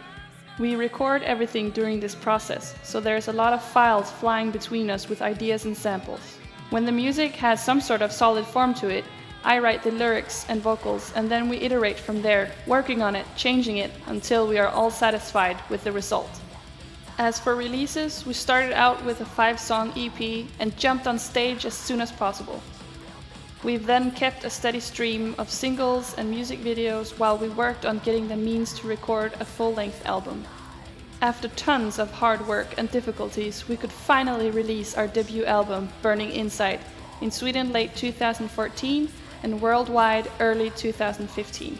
We 0.60 0.76
record 0.76 1.24
everything 1.24 1.72
during 1.72 2.02
this 2.02 2.15
process, 2.15 2.76
so 2.84 2.99
there's 2.99 3.30
a 3.30 3.34
lot 3.34 3.53
of 3.53 3.64
files 3.64 4.11
flying 4.11 4.52
between 4.52 4.90
us 4.90 5.07
with 5.07 5.22
ideas 5.22 5.64
and 5.65 5.76
samples. 5.76 6.38
When 6.69 6.84
the 6.84 6.91
music 6.91 7.32
has 7.38 7.64
some 7.64 7.80
sort 7.80 8.02
of 8.02 8.11
solid 8.11 8.45
form 8.45 8.74
to 8.76 8.90
it, 8.90 9.06
I 9.48 9.60
write 9.60 9.82
the 9.82 9.91
lyrics 9.91 10.45
and 10.49 10.61
vocals, 10.61 11.14
and 11.15 11.32
then 11.32 11.48
we 11.48 11.56
iterate 11.61 11.98
from 11.98 12.22
there, 12.22 12.52
working 12.65 13.02
on 13.02 13.15
it, 13.15 13.26
changing 13.38 13.78
it, 13.78 13.91
until 14.07 14.45
we 14.45 14.57
are 14.57 14.68
all 14.68 14.91
satisfied 14.91 15.56
with 15.69 15.86
the 15.86 15.91
result. 15.94 16.30
As 17.18 17.40
for 17.40 17.56
releases, 17.56 18.26
we 18.26 18.34
started 18.34 18.74
out 18.74 19.06
with 19.06 19.22
a 19.22 19.26
five 19.26 19.57
song 19.57 19.94
EP 19.95 20.48
and 20.60 20.76
jumped 20.78 21.07
on 21.07 21.18
stage 21.18 21.65
as 21.65 21.74
soon 21.74 22.02
as 22.02 22.11
possible. 22.11 22.61
We've 23.64 23.86
then 23.86 24.11
kept 24.11 24.44
a 24.44 24.49
steady 24.49 24.82
stream 24.82 25.34
of 25.38 25.49
singles 25.49 26.14
and 26.15 26.30
music 26.30 26.60
videos 26.60 27.18
while 27.18 27.38
we 27.38 27.48
worked 27.48 27.86
on 27.86 27.99
getting 27.99 28.28
the 28.28 28.36
means 28.36 28.78
to 28.80 28.88
record 28.88 29.32
a 29.40 29.45
full 29.45 29.74
length 29.74 30.06
album. 30.06 30.44
After 31.22 31.48
tons 31.48 31.99
of 31.99 32.11
hard 32.11 32.45
work 32.49 32.74
and 32.78 32.91
difficulties, 32.91 33.65
we 33.69 33.78
could 33.78 33.94
finally 33.94 34.52
release 34.52 34.98
our 34.98 35.07
debut 35.07 35.45
album, 35.45 35.88
Burning 36.02 36.32
Insight, 36.32 36.82
in 37.22 37.32
Sweden 37.32 37.72
late 37.72 37.95
2014 37.95 39.07
and 39.44 39.62
worldwide 39.62 40.30
early 40.40 40.70
2015. 40.72 41.78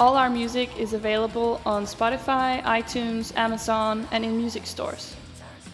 All 0.00 0.16
our 0.16 0.30
music 0.30 0.70
is 0.78 0.94
available 0.94 1.60
on 1.66 1.84
Spotify, 1.84 2.62
iTunes, 2.62 3.36
Amazon, 3.36 4.08
and 4.10 4.24
in 4.24 4.36
music 4.36 4.66
stores. 4.66 5.14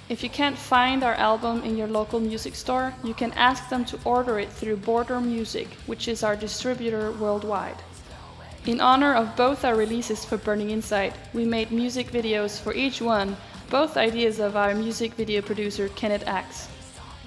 If 0.08 0.22
you 0.22 0.30
can't 0.30 0.56
find 0.56 1.04
our 1.04 1.14
album 1.14 1.62
in 1.64 1.76
your 1.76 1.86
local 1.86 2.18
music 2.18 2.54
store, 2.54 2.94
you 3.04 3.12
can 3.12 3.32
ask 3.32 3.68
them 3.68 3.84
to 3.86 3.98
order 4.04 4.38
it 4.38 4.50
through 4.50 4.78
Border 4.78 5.20
Music, 5.20 5.68
which 5.86 6.08
is 6.08 6.22
our 6.22 6.34
distributor 6.34 7.12
worldwide. 7.12 7.76
In 8.66 8.80
honor 8.80 9.14
of 9.14 9.36
both 9.36 9.64
our 9.64 9.76
releases 9.76 10.24
for 10.24 10.36
Burning 10.36 10.70
Insight, 10.70 11.14
we 11.32 11.44
made 11.44 11.70
music 11.70 12.10
videos 12.10 12.58
for 12.60 12.74
each 12.74 13.00
one, 13.00 13.36
both 13.70 13.96
ideas 13.96 14.40
of 14.40 14.56
our 14.56 14.74
music 14.74 15.12
video 15.14 15.42
producer 15.42 15.88
Kenneth 15.90 16.26
Axe. 16.26 16.68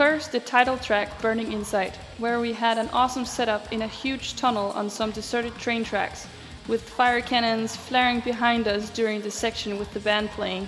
First, 0.02 0.32
the 0.32 0.40
title 0.40 0.80
track 0.80 1.22
Burning 1.22 1.52
Insight, 1.52 1.96
where 2.18 2.40
we 2.40 2.54
had 2.54 2.80
an 2.80 2.90
awesome 2.90 3.24
setup 3.24 3.72
in 3.72 3.84
a 3.84 3.88
huge 3.88 4.36
tunnel 4.36 4.72
on 4.72 4.90
some 4.90 5.12
deserted 5.12 5.56
train 5.60 5.84
tracks, 5.84 6.26
with 6.68 6.90
fire 6.90 7.22
cannons 7.22 7.76
flaring 7.76 8.20
behind 8.22 8.68
us 8.68 8.90
during 8.90 9.22
the 9.22 9.30
section 9.30 9.78
with 9.78 9.94
the 9.94 10.00
band 10.00 10.32
playing, 10.32 10.68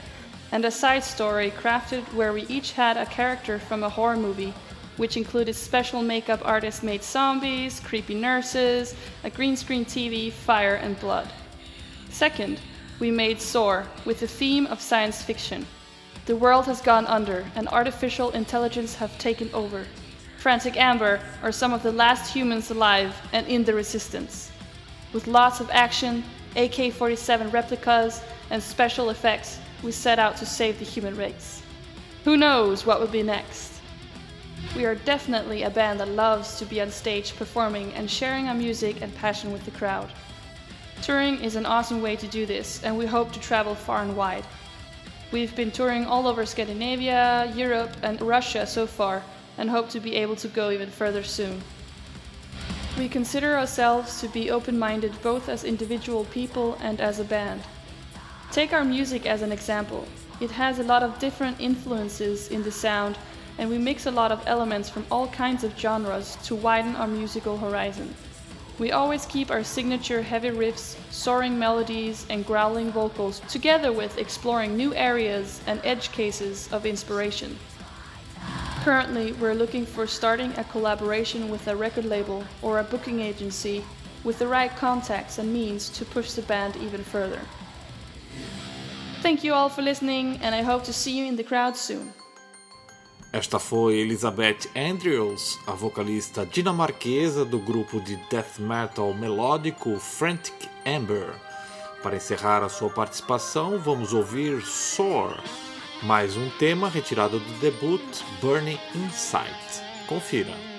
and 0.51 0.63
a 0.63 0.69
side 0.69 1.03
story 1.03 1.49
crafted 1.49 2.03
where 2.13 2.31
we 2.31 2.43
each 2.43 2.73
had 2.73 2.95
a 2.95 3.07
character 3.07 3.57
from 3.57 3.81
a 3.81 3.89
horror 3.89 4.17
movie, 4.17 4.53
which 4.97 5.17
included 5.17 5.55
special 5.55 6.03
makeup 6.03 6.41
artist 6.45 6.83
made 6.83 7.03
zombies, 7.03 7.79
creepy 7.79 8.13
nurses, 8.13 8.93
a 9.23 9.31
green 9.31 9.57
screen 9.57 9.83
TV, 9.83 10.31
fire, 10.31 10.75
and 10.75 10.99
blood. 10.99 11.27
Second, 12.11 12.59
we 12.99 13.09
made 13.09 13.41
Soar 13.41 13.87
with 14.05 14.19
the 14.19 14.27
theme 14.27 14.67
of 14.67 14.79
science 14.79 15.23
fiction. 15.23 15.65
The 16.25 16.35
world 16.37 16.65
has 16.67 16.79
gone 16.79 17.05
under, 17.07 17.45
and 17.55 17.67
artificial 17.67 18.31
intelligence 18.31 18.95
have 18.95 19.17
taken 19.17 19.49
over. 19.53 19.85
Frantic 20.37 20.77
Amber 20.77 21.19
are 21.41 21.51
some 21.51 21.73
of 21.73 21.83
the 21.83 21.91
last 21.91 22.33
humans 22.33 22.71
alive 22.71 23.13
and 23.33 23.45
in 23.47 23.65
the 23.65 23.73
resistance. 23.73 24.49
With 25.11 25.27
lots 25.27 25.59
of 25.59 25.69
action, 25.71 26.23
AK 26.55 26.93
47 26.93 27.51
replicas, 27.51 28.21
and 28.51 28.63
special 28.63 29.09
effects, 29.09 29.59
we 29.83 29.91
set 29.91 30.17
out 30.17 30.37
to 30.37 30.45
save 30.45 30.79
the 30.79 30.85
human 30.85 31.17
race. 31.17 31.61
Who 32.23 32.37
knows 32.37 32.85
what 32.85 33.01
will 33.01 33.07
be 33.07 33.23
next? 33.23 33.81
We 34.77 34.85
are 34.85 34.95
definitely 34.95 35.63
a 35.63 35.69
band 35.69 35.99
that 35.99 36.07
loves 36.07 36.57
to 36.59 36.65
be 36.65 36.79
on 36.79 36.89
stage 36.89 37.35
performing 37.35 37.91
and 37.95 38.09
sharing 38.09 38.47
our 38.47 38.55
music 38.55 39.01
and 39.01 39.13
passion 39.15 39.51
with 39.51 39.65
the 39.65 39.71
crowd. 39.71 40.09
Touring 41.01 41.41
is 41.41 41.57
an 41.57 41.65
awesome 41.65 42.01
way 42.01 42.15
to 42.15 42.27
do 42.27 42.45
this, 42.45 42.81
and 42.81 42.97
we 42.97 43.05
hope 43.05 43.33
to 43.33 43.39
travel 43.41 43.75
far 43.75 44.03
and 44.03 44.15
wide. 44.15 44.45
We've 45.33 45.55
been 45.55 45.71
touring 45.71 46.05
all 46.05 46.27
over 46.27 46.45
Scandinavia, 46.45 47.51
Europe, 47.55 47.97
and 48.03 48.21
Russia 48.21 48.67
so 48.67 48.85
far, 48.85 49.23
and 49.57 49.67
hope 49.67 49.89
to 49.89 49.99
be 49.99 50.13
able 50.13 50.35
to 50.35 50.47
go 50.47 50.69
even 50.69 50.91
further 50.91 51.23
soon. 51.23 51.63
We 52.99 53.09
consider 53.09 53.57
ourselves 53.57 54.21
to 54.21 54.27
be 54.27 54.51
open 54.51 54.77
minded 54.77 55.19
both 55.23 55.49
as 55.49 55.63
individual 55.63 56.25
people 56.25 56.77
and 56.81 57.01
as 57.01 57.19
a 57.19 57.23
band. 57.23 57.63
Take 58.51 58.73
our 58.73 58.85
music 58.85 59.25
as 59.25 59.41
an 59.41 59.51
example. 59.51 60.07
It 60.39 60.51
has 60.51 60.77
a 60.77 60.83
lot 60.83 61.01
of 61.01 61.17
different 61.17 61.59
influences 61.59 62.49
in 62.49 62.61
the 62.61 62.71
sound, 62.71 63.17
and 63.57 63.71
we 63.71 63.79
mix 63.79 64.05
a 64.05 64.11
lot 64.11 64.31
of 64.31 64.43
elements 64.45 64.87
from 64.87 65.07
all 65.09 65.29
kinds 65.29 65.63
of 65.63 65.75
genres 65.79 66.37
to 66.43 66.53
widen 66.53 66.95
our 66.95 67.07
musical 67.07 67.57
horizon. 67.57 68.13
We 68.79 68.91
always 68.91 69.27
keep 69.27 69.51
our 69.51 69.63
signature 69.63 70.23
heavy 70.23 70.49
riffs, 70.49 70.97
soaring 71.11 71.59
melodies, 71.59 72.25
and 72.29 72.45
growling 72.45 72.91
vocals 72.91 73.39
together 73.41 73.91
with 73.91 74.17
exploring 74.17 74.75
new 74.75 74.95
areas 74.95 75.61
and 75.67 75.79
edge 75.83 76.11
cases 76.11 76.71
of 76.73 76.85
inspiration. 76.85 77.57
Currently, 78.83 79.33
we're 79.33 79.53
looking 79.53 79.85
for 79.85 80.07
starting 80.07 80.51
a 80.57 80.63
collaboration 80.65 81.49
with 81.49 81.67
a 81.67 81.75
record 81.75 82.05
label 82.05 82.43
or 82.61 82.79
a 82.79 82.83
booking 82.83 83.19
agency 83.19 83.83
with 84.23 84.39
the 84.39 84.47
right 84.47 84.75
contacts 84.75 85.37
and 85.37 85.53
means 85.53 85.89
to 85.89 86.03
push 86.03 86.33
the 86.33 86.41
band 86.41 86.75
even 86.77 87.03
further. 87.03 87.39
Thank 89.21 89.43
you 89.43 89.53
all 89.53 89.69
for 89.69 89.83
listening, 89.83 90.37
and 90.41 90.53
I 90.55 90.63
hope 90.63 90.83
to 90.85 90.93
see 90.93 91.17
you 91.17 91.25
in 91.25 91.35
the 91.35 91.43
crowd 91.43 91.77
soon. 91.77 92.13
Esta 93.33 93.57
foi 93.57 93.95
Elizabeth 93.95 94.69
Andrews, 94.75 95.59
a 95.65 95.71
vocalista 95.71 96.45
dinamarquesa 96.45 97.43
do 97.43 97.57
grupo 97.57 97.99
de 97.99 98.15
death 98.29 98.59
metal 98.59 99.11
melódico 99.11 99.97
Frantic 99.97 100.69
Amber. 100.85 101.33
Para 102.03 102.15
encerrar 102.15 102.61
a 102.61 102.69
sua 102.69 102.91
participação, 102.91 103.79
vamos 103.79 104.13
ouvir 104.13 104.61
Soar, 104.61 105.43
mais 106.03 106.37
um 106.37 106.47
tema 106.59 106.87
retirado 106.87 107.39
do 107.39 107.53
debut 107.59 108.03
Burning 108.39 108.79
Insight. 108.93 109.81
Confira. 110.05 110.72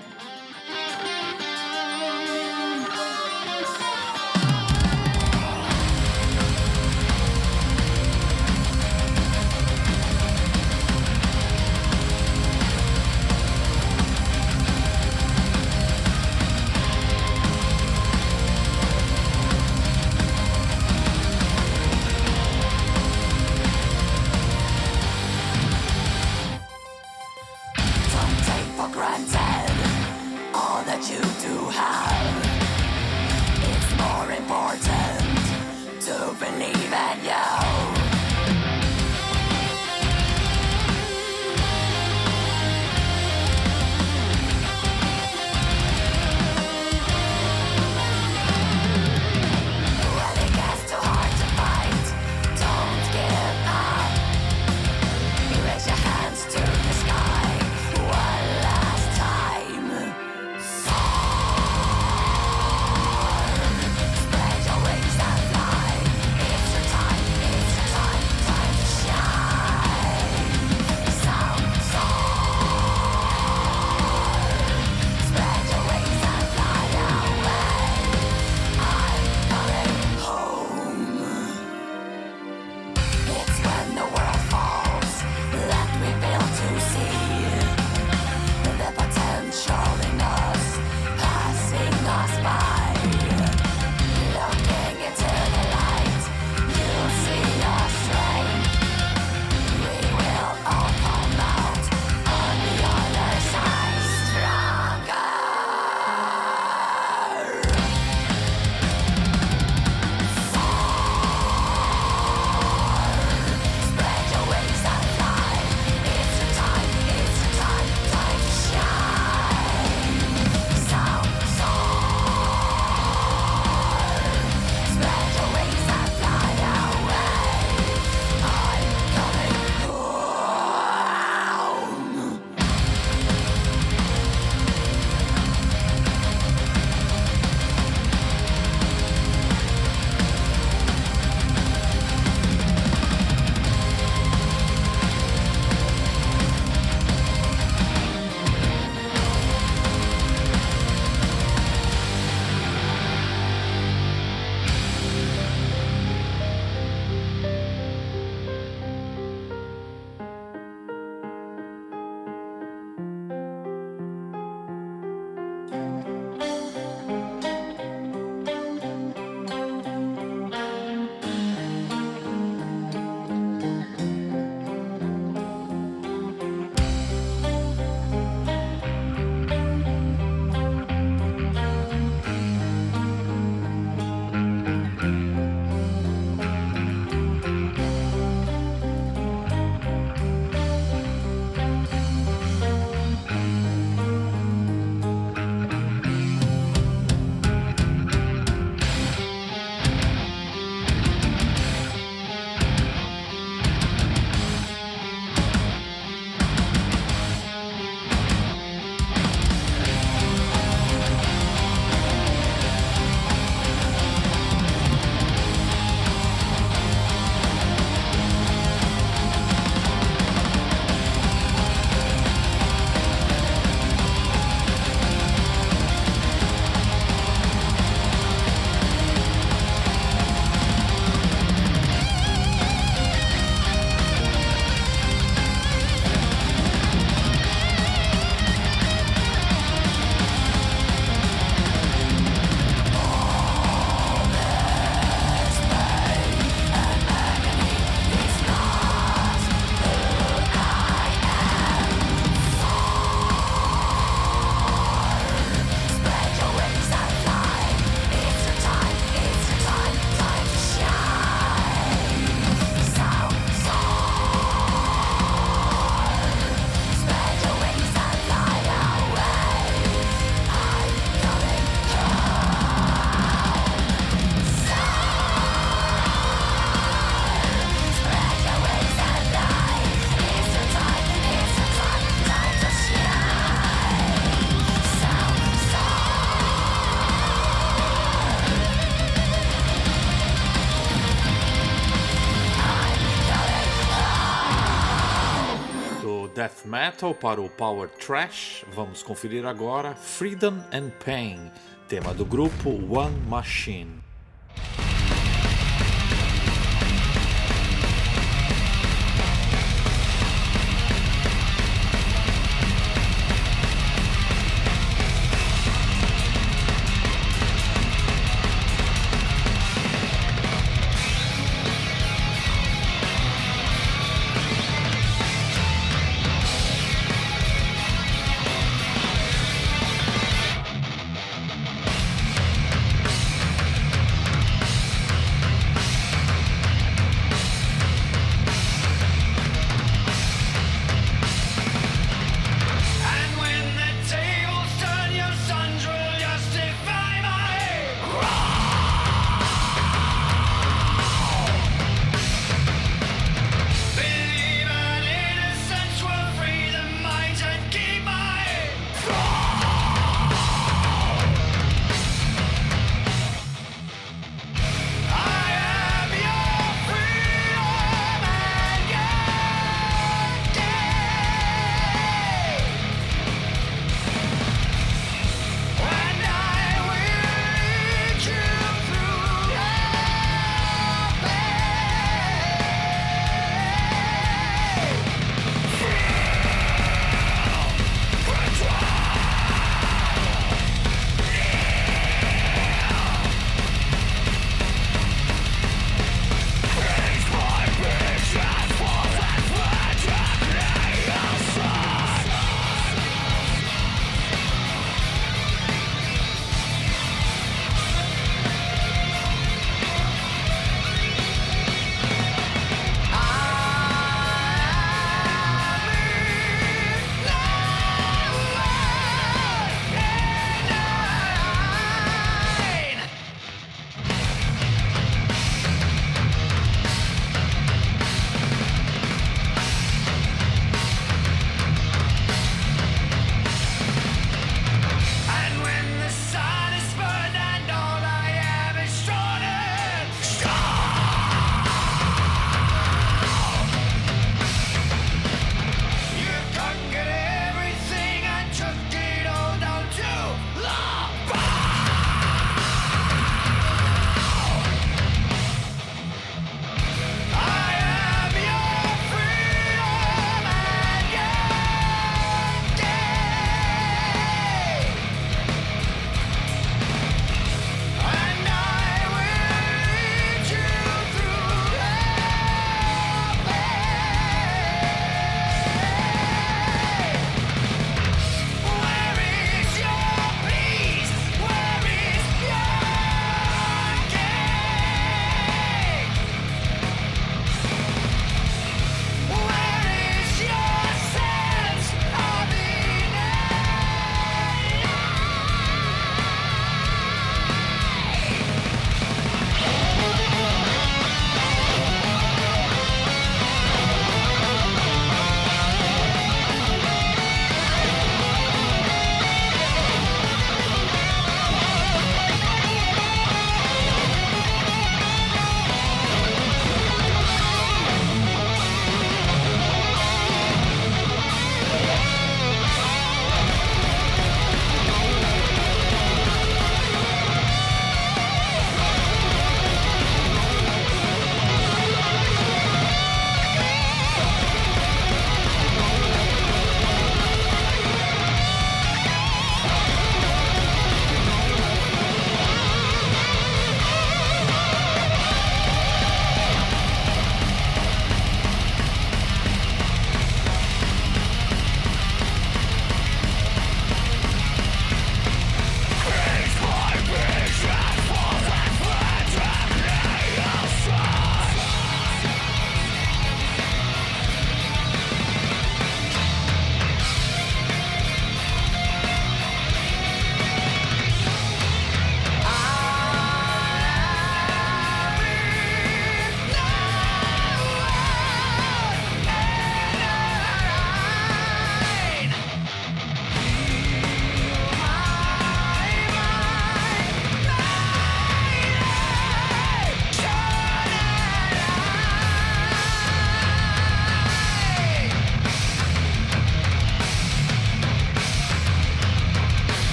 Metal 296.74 297.14
para 297.14 297.40
o 297.40 297.48
power 297.48 297.88
thrash, 297.88 298.64
vamos 298.74 299.01
conferir 299.01 299.46
agora 299.46 299.94
Freedom 299.94 300.56
and 300.72 300.90
Pain, 301.05 301.52
tema 301.88 302.12
do 302.12 302.24
grupo 302.24 302.68
One 302.68 303.16
Machine. 303.28 304.02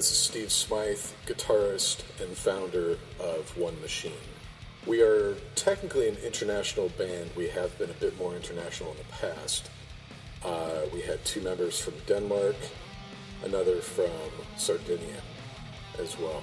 This 0.00 0.12
is 0.12 0.18
Steve 0.18 0.50
Smyth, 0.50 1.14
guitarist 1.26 2.04
and 2.22 2.34
founder 2.34 2.96
of 3.18 3.54
One 3.58 3.78
Machine. 3.82 4.14
We 4.86 5.02
are 5.02 5.34
technically 5.56 6.08
an 6.08 6.16
international 6.24 6.88
band. 6.96 7.28
We 7.36 7.48
have 7.48 7.76
been 7.78 7.90
a 7.90 8.00
bit 8.00 8.16
more 8.16 8.34
international 8.34 8.92
in 8.92 8.96
the 8.96 9.04
past. 9.12 9.70
Uh, 10.42 10.86
we 10.90 11.02
had 11.02 11.22
two 11.26 11.42
members 11.42 11.78
from 11.78 11.92
Denmark, 12.06 12.56
another 13.44 13.82
from 13.82 14.08
Sardinia 14.56 15.20
as 15.98 16.18
well. 16.18 16.42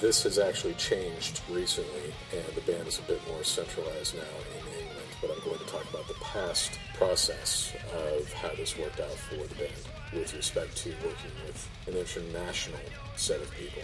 This 0.00 0.22
has 0.22 0.38
actually 0.38 0.72
changed 0.72 1.42
recently, 1.50 2.14
and 2.32 2.46
the 2.54 2.62
band 2.62 2.88
is 2.88 2.98
a 2.98 3.02
bit 3.02 3.20
more 3.28 3.44
centralized 3.44 4.14
now 4.14 4.22
in 4.56 4.80
England. 4.80 5.08
But 5.20 5.32
I'm 5.32 5.44
going 5.44 5.58
to 5.58 5.66
talk 5.66 5.84
about 5.90 6.08
the 6.08 6.14
past 6.14 6.78
process 6.94 7.74
of 7.92 8.32
how 8.32 8.54
this 8.54 8.78
worked 8.78 9.00
out 9.00 9.10
for 9.10 9.36
the 9.36 9.54
band 9.56 9.89
with 10.12 10.34
respect 10.34 10.76
to 10.78 10.90
working 11.04 11.30
with 11.46 11.68
an 11.86 11.96
international 11.96 12.80
set 13.16 13.40
of 13.40 13.50
people. 13.52 13.82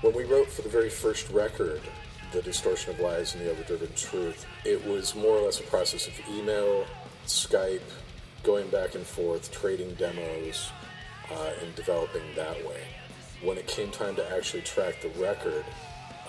When 0.00 0.14
we 0.14 0.24
wrote 0.24 0.48
for 0.48 0.62
the 0.62 0.68
very 0.68 0.90
first 0.90 1.28
record, 1.30 1.80
The 2.32 2.42
Distortion 2.42 2.94
of 2.94 3.00
Lies 3.00 3.34
and 3.34 3.44
the 3.44 3.50
Overdriven 3.50 3.90
Truth, 3.96 4.46
it 4.64 4.84
was 4.86 5.14
more 5.14 5.36
or 5.36 5.42
less 5.42 5.60
a 5.60 5.64
process 5.64 6.06
of 6.06 6.14
email, 6.30 6.86
Skype, 7.26 7.80
going 8.44 8.68
back 8.68 8.94
and 8.94 9.04
forth, 9.04 9.50
trading 9.50 9.94
demos, 9.94 10.70
uh, 11.30 11.50
and 11.60 11.74
developing 11.74 12.22
that 12.36 12.56
way. 12.64 12.82
When 13.42 13.58
it 13.58 13.66
came 13.66 13.90
time 13.90 14.16
to 14.16 14.36
actually 14.36 14.62
track 14.62 15.02
the 15.02 15.08
record, 15.20 15.64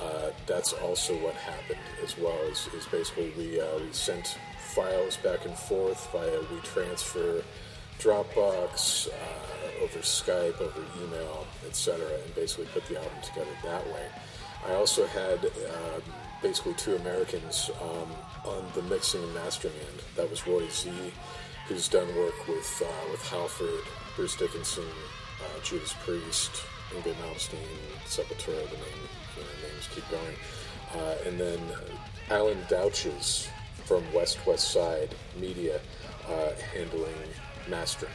uh, 0.02 0.32
that's 0.48 0.74
also 0.74 1.14
what 1.18 1.36
happened 1.36 1.80
as 2.04 2.18
well. 2.18 2.38
Is, 2.44 2.68
is 2.76 2.86
basically 2.86 3.34
we 3.38 3.60
uh, 3.60 3.66
we 3.80 3.92
sent 3.92 4.38
files 4.74 5.18
back 5.18 5.46
and 5.46 5.56
forth 5.56 6.10
via 6.12 6.40
WeTransfer, 6.40 7.44
Dropbox, 8.00 9.10
uh, 9.10 9.84
over 9.84 10.00
Skype, 10.00 10.60
over 10.62 10.82
email, 11.04 11.46
etc., 11.68 12.00
and 12.24 12.36
basically 12.36 12.66
put 12.74 12.86
the 12.88 12.98
album 12.98 13.12
together 13.22 13.52
that 13.64 13.86
way. 13.88 14.08
I 14.68 14.74
also 14.74 15.06
had 15.08 15.46
uh, 15.46 16.00
basically 16.42 16.74
two 16.74 16.96
Americans 16.96 17.70
um, 17.82 18.10
on 18.46 18.66
the 18.74 18.82
mixing 18.84 19.24
and 19.24 19.34
mastering 19.34 19.74
end. 19.74 20.02
That 20.16 20.30
was 20.30 20.46
Roy 20.48 20.68
Z, 20.70 20.92
who's 21.68 21.88
done 21.88 22.08
work 22.16 22.48
with 22.48 22.84
uh, 22.86 23.12
with 23.12 23.22
Halford, 23.28 23.84
Bruce 24.16 24.36
Dickinson, 24.36 24.86
uh, 25.42 25.64
Judas 25.64 25.94
Priest, 26.04 26.52
Yngwie 26.94 27.14
Malmsteen, 27.16 27.58
Sepultura. 28.06 28.64
The 28.70 28.78
name, 28.78 29.04
you 29.36 29.44
know, 29.44 29.70
names 29.70 29.90
keep 29.94 30.10
going, 30.10 30.36
uh, 30.96 31.16
and 31.26 31.40
then 31.40 31.60
Alan 32.30 32.60
Douches 32.70 33.50
from 33.86 34.04
West 34.14 34.46
West 34.46 34.72
Side 34.72 35.16
Media, 35.40 35.80
uh, 36.28 36.52
handling 36.74 37.30
mastering. 37.70 38.12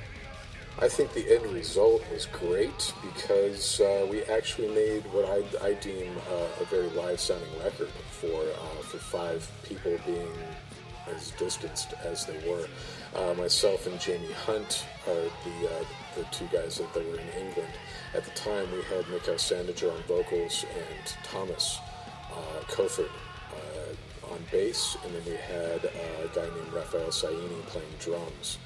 I 0.80 0.88
think 0.88 1.12
the 1.12 1.36
end 1.36 1.46
result 1.52 2.02
was 2.12 2.26
great 2.26 2.92
because 3.00 3.80
uh, 3.80 4.06
we 4.10 4.24
actually 4.24 4.74
made 4.74 5.02
what 5.12 5.24
I, 5.24 5.68
I 5.68 5.74
deem 5.74 6.12
uh, 6.32 6.62
a 6.62 6.64
very 6.64 6.88
live 6.90 7.20
sounding 7.20 7.48
record 7.62 7.90
for 8.10 8.42
uh, 8.42 8.82
for 8.82 8.98
five 8.98 9.48
people 9.62 9.96
being 10.04 10.32
as 11.06 11.30
distanced 11.32 11.94
as 12.02 12.26
they 12.26 12.36
were. 12.50 12.66
Uh, 13.14 13.34
myself 13.34 13.86
and 13.86 14.00
Jamie 14.00 14.32
Hunt 14.32 14.84
are 15.06 15.14
the 15.14 15.68
uh, 15.70 15.84
the 16.16 16.24
two 16.32 16.46
guys 16.52 16.78
that, 16.78 16.92
were 16.92 17.20
in 17.20 17.46
England 17.46 17.72
at 18.12 18.24
the 18.24 18.32
time. 18.32 18.66
We 18.72 18.82
had 18.82 19.08
Mikhail 19.08 19.38
Sandiger 19.38 19.92
on 19.92 20.02
vocals 20.08 20.64
and 20.64 21.16
Thomas 21.22 21.78
uh, 22.32 22.64
Kofod 22.66 23.10
on 24.28 24.38
bass, 24.50 24.96
and 25.04 25.14
then 25.14 25.22
we 25.24 25.36
had 25.36 25.84
a 25.84 26.28
guy 26.34 26.46
named 26.56 26.72
Raphael 26.72 27.10
Saini 27.10 27.62
playing 27.66 27.86
drums. 28.00 28.58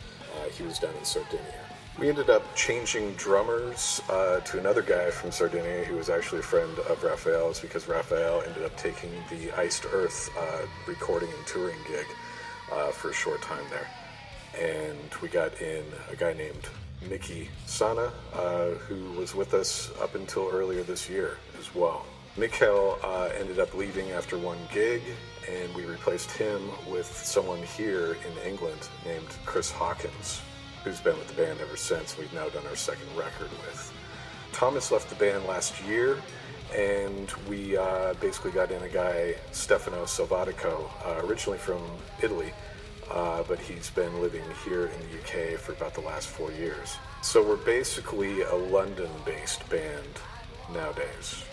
He 0.50 0.64
was 0.64 0.78
down 0.78 0.94
in 0.98 1.04
Sardinia. 1.04 1.68
We 1.98 2.08
ended 2.08 2.30
up 2.30 2.54
changing 2.54 3.14
drummers 3.14 4.00
uh, 4.08 4.38
to 4.40 4.58
another 4.60 4.82
guy 4.82 5.10
from 5.10 5.32
Sardinia 5.32 5.84
who 5.84 5.96
was 5.96 6.08
actually 6.08 6.38
a 6.38 6.44
friend 6.44 6.78
of 6.88 7.02
Raphael's 7.02 7.58
because 7.58 7.88
Raphael 7.88 8.42
ended 8.46 8.62
up 8.62 8.76
taking 8.76 9.10
the 9.30 9.50
Iced 9.58 9.84
Earth 9.92 10.30
uh, 10.38 10.66
recording 10.86 11.28
and 11.28 11.46
touring 11.46 11.78
gig 11.88 12.06
uh, 12.72 12.92
for 12.92 13.10
a 13.10 13.12
short 13.12 13.42
time 13.42 13.64
there. 13.70 13.88
And 14.56 15.10
we 15.20 15.28
got 15.28 15.60
in 15.60 15.84
a 16.08 16.14
guy 16.14 16.34
named 16.34 16.68
Mickey 17.08 17.48
Sana 17.66 18.12
uh, 18.32 18.70
who 18.70 19.18
was 19.18 19.34
with 19.34 19.54
us 19.54 19.90
up 20.00 20.14
until 20.14 20.48
earlier 20.52 20.84
this 20.84 21.10
year 21.10 21.38
as 21.58 21.74
well. 21.74 22.06
Mikhail 22.36 22.98
uh, 23.02 23.30
ended 23.36 23.58
up 23.58 23.74
leaving 23.74 24.12
after 24.12 24.38
one 24.38 24.58
gig, 24.72 25.02
and 25.48 25.74
we 25.74 25.84
replaced 25.84 26.30
him 26.30 26.70
with 26.90 27.06
someone 27.06 27.62
here 27.62 28.16
in 28.26 28.48
England 28.48 28.88
named 29.04 29.28
Chris 29.44 29.70
Hawkins 29.70 30.40
who's 30.84 31.00
been 31.00 31.18
with 31.18 31.28
the 31.28 31.42
band 31.42 31.60
ever 31.60 31.76
since. 31.76 32.16
We've 32.16 32.32
now 32.32 32.48
done 32.48 32.66
our 32.66 32.76
second 32.76 33.08
record 33.16 33.50
with. 33.50 33.92
Thomas 34.52 34.90
left 34.90 35.08
the 35.08 35.16
band 35.16 35.44
last 35.44 35.74
year, 35.84 36.16
and 36.74 37.30
we 37.48 37.76
uh, 37.76 38.14
basically 38.14 38.52
got 38.52 38.70
in 38.70 38.82
a 38.82 38.88
guy, 38.88 39.34
Stefano 39.52 40.04
Salvatico, 40.04 40.90
uh, 41.04 41.26
originally 41.26 41.58
from 41.58 41.82
Italy, 42.22 42.52
uh, 43.10 43.42
but 43.44 43.58
he's 43.58 43.90
been 43.90 44.20
living 44.20 44.44
here 44.64 44.86
in 44.86 45.00
the 45.00 45.18
UK 45.18 45.58
for 45.58 45.72
about 45.72 45.94
the 45.94 46.00
last 46.00 46.28
four 46.28 46.52
years. 46.52 46.96
So 47.22 47.46
we're 47.46 47.56
basically 47.56 48.42
a 48.42 48.54
London 48.54 49.10
based 49.24 49.68
band 49.68 50.08
nowadays. 50.72 51.44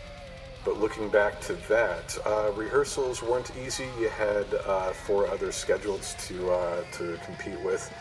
But 0.66 0.80
looking 0.80 1.10
back 1.10 1.40
to 1.42 1.54
that, 1.70 2.18
uh, 2.26 2.52
rehearsals 2.56 3.22
weren't 3.22 3.56
easy. 3.56 3.88
You 4.00 4.10
had 4.10 4.52
uh, 4.66 4.94
four 4.94 5.28
other 5.28 5.52
schedules 5.52 6.16
to 6.28 6.52
uh, 6.52 6.84
to 6.94 7.20
compete 7.24 7.62
with, 7.62 7.94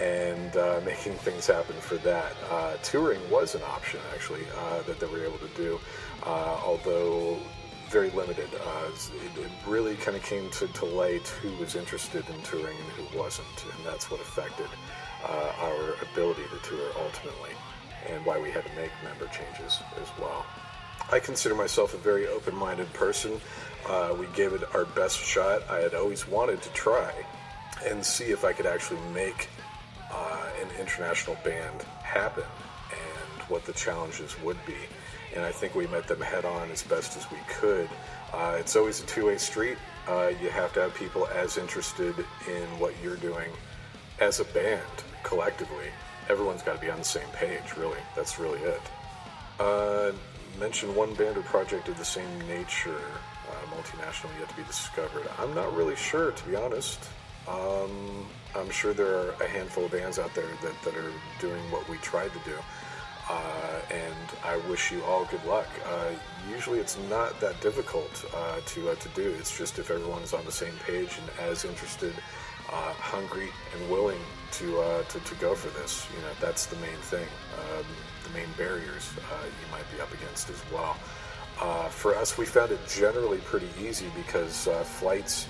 and 0.00 0.56
uh, 0.56 0.80
making 0.86 1.12
things 1.12 1.46
happen 1.46 1.76
for 1.76 1.96
that. 1.96 2.32
Uh, 2.50 2.76
touring 2.82 3.20
was 3.30 3.54
an 3.54 3.60
option, 3.64 4.00
actually, 4.14 4.46
uh, 4.56 4.80
that 4.84 4.98
they 4.98 5.06
were 5.06 5.26
able 5.26 5.38
to 5.38 5.48
do, 5.48 5.78
although 6.24 7.36
very 7.90 8.08
limited. 8.10 8.48
It, 8.54 9.38
it, 9.38 9.50
really 9.66 9.94
kind 9.96 10.16
of 10.16 10.22
came 10.22 10.50
to, 10.52 10.66
to, 10.68 10.84
light 10.86 11.28
who 11.28 11.54
was 11.56 11.76
interested 11.76 12.24
in 12.30 12.42
touring 12.42 12.76
and 12.76 12.92
who 12.92 13.18
wasn't, 13.18 13.64
and 13.64 13.84
that's 13.84 14.10
what 14.10 14.20
affected 14.20 14.68
our 15.22 15.94
ability 16.12 16.42
to 16.50 16.68
tour 16.68 16.88
ultimately, 16.98 17.50
and 18.08 18.24
why 18.24 18.38
we 18.38 18.50
had 18.50 18.64
to 18.64 18.72
make 18.74 18.90
member 19.04 19.26
changes 19.26 19.80
as 20.00 20.08
well. 20.18 20.46
I 21.12 21.20
consider 21.20 21.54
myself 21.54 21.94
a 21.94 21.98
very 21.98 22.26
open 22.26 22.54
minded 22.54 22.92
person. 22.92 23.40
we 24.18 24.26
gave 24.34 24.52
it 24.52 24.62
our 24.74 24.84
best 24.84 25.18
shot. 25.18 25.62
I 25.70 25.78
had 25.78 25.94
always 25.94 26.26
wanted 26.28 26.62
to 26.62 26.68
try 26.70 27.12
and 27.84 28.04
see 28.04 28.26
if 28.26 28.44
I 28.44 28.52
could 28.52 28.66
actually 28.66 29.00
make 29.12 29.48
uh, 30.10 30.48
an 30.62 30.68
international 30.80 31.36
band 31.44 31.82
happen 32.02 32.44
and 32.90 33.42
what 33.48 33.64
the 33.64 33.72
challenges 33.72 34.40
would 34.42 34.58
be. 34.66 34.76
And 35.34 35.44
I 35.44 35.52
think 35.52 35.74
we 35.74 35.86
met 35.88 36.08
them 36.08 36.20
head 36.20 36.44
on 36.44 36.70
as 36.70 36.82
best 36.82 37.16
as 37.16 37.30
we 37.30 37.38
could. 37.48 37.88
Uh, 38.32 38.56
it's 38.58 38.76
always 38.76 39.02
a 39.02 39.06
two 39.06 39.26
way 39.26 39.38
street. 39.38 39.76
Uh, 40.08 40.32
you 40.40 40.48
have 40.50 40.72
to 40.74 40.80
have 40.80 40.94
people 40.94 41.26
as 41.28 41.58
interested 41.58 42.14
in 42.48 42.62
what 42.78 42.94
you're 43.02 43.16
doing 43.16 43.50
as 44.20 44.40
a 44.40 44.44
band 44.44 44.80
collectively. 45.22 45.86
Everyone's 46.28 46.62
got 46.62 46.76
to 46.76 46.80
be 46.80 46.90
on 46.90 46.98
the 46.98 47.04
same 47.04 47.28
page, 47.34 47.76
really. 47.76 47.98
That's 48.14 48.38
really 48.38 48.60
it. 48.60 48.80
Mention 50.58 50.94
one 50.94 51.12
band 51.14 51.36
or 51.36 51.42
project 51.42 51.88
of 51.88 51.98
the 51.98 52.04
same 52.04 52.48
nature, 52.48 53.00
uh, 53.50 53.76
multinational 53.76 54.30
yet 54.38 54.48
to 54.48 54.56
be 54.56 54.62
discovered. 54.62 55.28
I'm 55.38 55.54
not 55.54 55.74
really 55.76 55.96
sure, 55.96 56.30
to 56.30 56.48
be 56.48 56.56
honest. 56.56 56.98
Um, 57.46 58.26
I'm 58.54 58.70
sure 58.70 58.94
there 58.94 59.18
are 59.18 59.30
a 59.32 59.46
handful 59.46 59.84
of 59.84 59.92
bands 59.92 60.18
out 60.18 60.34
there 60.34 60.48
that, 60.62 60.82
that 60.82 60.96
are 60.96 61.12
doing 61.40 61.60
what 61.70 61.86
we 61.90 61.98
tried 61.98 62.32
to 62.32 62.38
do. 62.44 62.56
Uh, 63.28 63.80
and 63.90 64.14
I 64.44 64.56
wish 64.68 64.90
you 64.90 65.04
all 65.04 65.26
good 65.26 65.44
luck. 65.44 65.66
Uh, 65.84 66.10
usually 66.50 66.78
it's 66.78 66.96
not 67.10 67.38
that 67.40 67.60
difficult 67.60 68.24
uh, 68.34 68.60
to, 68.64 68.90
uh, 68.90 68.94
to 68.94 69.08
do. 69.10 69.34
It's 69.38 69.56
just 69.56 69.78
if 69.78 69.90
everyone's 69.90 70.32
on 70.32 70.44
the 70.44 70.52
same 70.52 70.74
page 70.86 71.18
and 71.20 71.50
as 71.50 71.64
interested, 71.64 72.14
uh, 72.72 72.92
hungry, 72.94 73.48
and 73.74 73.90
willing 73.90 74.20
to, 74.52 75.04
to, 75.08 75.20
to, 75.20 75.34
go 75.36 75.54
for 75.54 75.68
this. 75.78 76.06
You 76.14 76.22
know, 76.22 76.32
that's 76.40 76.66
the 76.66 76.76
main 76.76 76.96
thing. 77.02 77.26
Um, 77.54 77.84
the 78.26 78.38
main 78.38 78.48
barriers 78.58 79.10
you 79.14 79.70
might 79.70 79.84
be 79.94 80.00
up 80.00 80.12
against 80.12 80.50
as 80.50 80.62
well. 80.72 80.94
for 81.90 82.14
us, 82.14 82.36
we 82.36 82.44
found 82.44 82.72
it 82.72 82.80
generally 82.88 83.38
pretty 83.38 83.68
easy 83.80 84.06
because 84.16 84.68
flights 84.84 85.46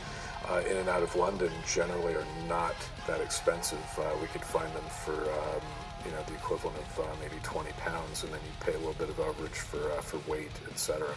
uh, 0.49 0.63
in 0.71 0.77
and 0.77 0.89
out 0.89 1.03
of 1.03 1.15
London 1.17 1.51
generally 1.67 2.15
are 2.15 2.27
not 2.49 2.75
that 3.07 3.21
expensive. 3.21 3.85
Uh, 3.99 4.05
we 4.21 4.29
could 4.29 4.43
find 4.43 4.73
them 4.75 4.85
for 5.05 5.15
um, 5.15 5.63
you 6.05 6.11
know 6.13 6.23
the 6.29 6.35
equivalent 6.35 6.77
of 6.79 7.01
uh, 7.01 7.03
maybe 7.21 7.37
20 7.43 7.71
pounds, 7.73 8.23
and 8.23 8.33
then 8.33 8.41
you 8.45 8.65
pay 8.65 8.75
a 8.75 8.79
little 8.79 8.95
bit 8.95 9.09
of 9.09 9.17
overage 9.17 9.57
for 9.57 9.91
uh, 9.93 10.01
for 10.01 10.19
weight, 10.31 10.53
etc., 10.71 11.09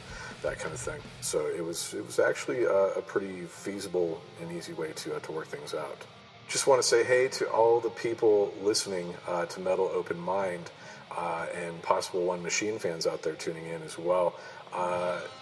that 0.42 0.58
kind 0.58 0.74
of 0.74 0.80
thing. 0.80 1.00
So 1.22 1.48
it 1.48 1.64
was 1.64 1.94
it 1.94 2.06
was 2.06 2.20
actually 2.20 2.64
a, 2.64 3.02
pretty 3.06 3.42
feasible 3.42 4.22
and 4.42 4.52
easy 4.52 4.74
way 4.74 4.92
to 4.94 5.16
uh, 5.16 5.20
to 5.20 5.32
work 5.32 5.48
things 5.48 5.74
out. 5.74 6.06
Just 6.48 6.66
want 6.66 6.82
to 6.82 6.88
say 6.88 7.04
hey 7.04 7.28
to 7.28 7.50
all 7.52 7.80
the 7.80 7.92
people 7.92 8.54
listening 8.64 9.14
uh, 9.28 9.46
to 9.46 9.60
Metal 9.60 9.90
Open 9.94 10.18
Mind. 10.18 10.72
And 11.18 11.82
possible 11.82 12.26
One 12.26 12.42
Machine 12.42 12.80
fans 12.80 13.08
out 13.08 13.22
there 13.22 13.36
tuning 13.36 13.66
in 13.68 13.82
as 13.84 13.98
well. 13.98 14.36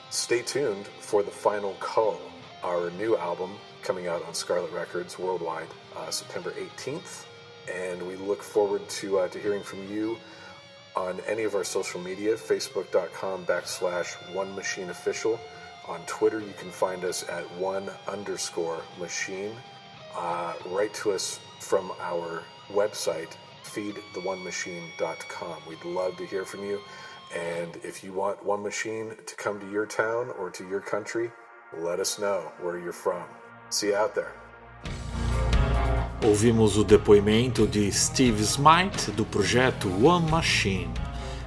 stay 0.09 0.41
tuned 0.41 0.87
for 0.99 1.23
the 1.23 1.31
final 1.31 1.73
call 1.79 2.19
our 2.63 2.89
new 2.91 3.15
album 3.17 3.51
coming 3.81 4.07
out 4.07 4.23
on 4.25 4.33
Scarlet 4.33 4.71
Records 4.71 5.17
worldwide 5.19 5.67
uh, 5.95 6.09
September 6.09 6.51
18th. 6.51 7.25
And 7.73 8.05
we 8.07 8.15
look 8.15 8.41
forward 8.41 8.87
to, 8.89 9.19
uh, 9.19 9.27
to 9.29 9.39
hearing 9.39 9.63
from 9.63 9.87
you 9.91 10.17
on 10.95 11.19
any 11.27 11.43
of 11.43 11.55
our 11.55 11.63
social 11.63 12.01
media, 12.01 12.35
facebook.com 12.35 13.45
backslash 13.45 14.15
one 14.33 14.53
machine 14.55 14.89
official. 14.89 15.39
On 15.87 16.01
Twitter, 16.07 16.39
you 16.39 16.53
can 16.57 16.71
find 16.71 17.05
us 17.05 17.23
at 17.29 17.43
one 17.57 17.89
underscore 18.07 18.81
machine. 18.99 19.51
Uh, 20.15 20.53
write 20.65 20.93
to 20.95 21.11
us 21.11 21.39
from 21.59 21.91
our 22.01 22.43
website, 22.73 23.37
feedtheonemachine.com. 23.67 25.57
We'd 25.67 25.85
love 25.85 26.17
to 26.17 26.25
hear 26.25 26.45
from 26.45 26.63
you. 26.63 26.79
And 27.35 27.75
if 27.83 28.03
you 28.03 28.13
want 28.13 28.43
One 28.45 28.63
Machine 28.63 29.15
to 29.25 29.35
come 29.35 29.59
to 29.59 29.69
your 29.69 29.85
town 29.85 30.31
or 30.39 30.49
to 30.51 30.67
your 30.67 30.79
country, 30.79 31.31
let 31.77 31.99
us 31.99 32.17
know 32.17 32.51
where 32.61 32.79
you're 32.79 32.93
from. 32.93 33.23
See 33.69 33.87
you 33.87 33.95
out 33.95 34.15
there. 34.15 34.33
Ouvimos 36.23 36.77
o 36.77 36.83
depoimento 36.83 37.67
de 37.67 37.91
Steve 37.91 38.43
Smite 38.43 39.11
do 39.11 39.25
projeto 39.25 39.87
One 39.87 40.29
Machine. 40.31 40.91